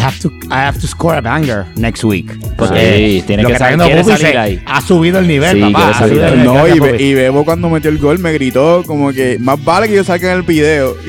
I 0.00 0.02
have 0.02 0.18
to, 0.20 0.30
I 0.50 0.54
have 0.66 0.80
to 0.80 0.86
score 0.86 1.14
a 1.18 1.20
banger 1.20 1.66
next 1.76 2.02
week. 2.04 2.32
Sí, 2.32 3.22
tiene 3.26 3.42
lo 3.42 3.50
que 3.50 3.54
Pupi 3.58 4.04
salir 4.04 4.16
se- 4.16 4.38
ahí. 4.38 4.62
Ha 4.64 4.80
subido 4.80 5.18
el 5.18 5.28
nivel, 5.28 5.56
Sí, 5.62 5.72
papá. 5.72 5.92
salir 5.98 6.22
ahí. 6.22 6.38
No, 6.42 6.66
y, 6.66 6.80
Be- 6.80 7.02
y 7.02 7.12
Bebo 7.12 7.44
cuando 7.44 7.68
metió 7.68 7.90
el 7.90 7.98
gol 7.98 8.18
me 8.18 8.32
gritó 8.32 8.82
como 8.86 9.12
que 9.12 9.36
más 9.38 9.62
vale 9.62 9.88
que 9.88 9.96
yo 9.96 10.14
en 10.14 10.24
el 10.24 10.42
video. 10.42 10.96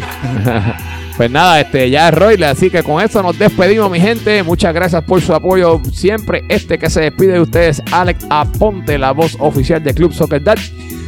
Pues 1.18 1.30
nada, 1.30 1.60
este 1.62 1.88
ya 1.90 2.08
es 2.10 2.16
Roy, 2.16 2.42
así 2.42 2.70
que 2.72 2.82
con 2.82 3.04
esto 3.04 3.22
nos 3.22 3.38
despedimos, 3.38 3.92
mi 3.92 4.00
gente. 4.00 4.42
Muchas 4.42 4.74
gracias 4.74 5.04
por 5.04 5.22
su 5.22 5.34
apoyo 5.36 5.80
siempre. 5.94 6.44
Este 6.50 6.80
que 6.80 6.90
se 6.90 7.02
despide 7.02 7.34
de 7.34 7.42
ustedes, 7.42 7.84
Alex 7.92 8.26
Aponte, 8.30 8.98
la 8.98 9.12
voz 9.12 9.36
oficial 9.40 9.84
de 9.84 9.94
Club 9.94 10.14
Soccer 10.14 10.42
Dad. 10.44 10.58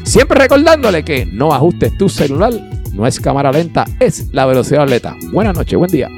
Siempre 0.03 0.37
recordándole 0.39 1.03
que 1.03 1.25
no 1.25 1.51
ajustes 1.53 1.97
tu 1.97 2.09
celular, 2.09 2.53
no 2.91 3.07
es 3.07 3.19
cámara 3.19 3.51
lenta, 3.51 3.85
es 3.99 4.27
la 4.33 4.45
velocidad 4.45 4.83
atleta. 4.83 5.15
Buenas 5.31 5.55
noches, 5.55 5.79
buen 5.79 5.89
día. 5.89 6.09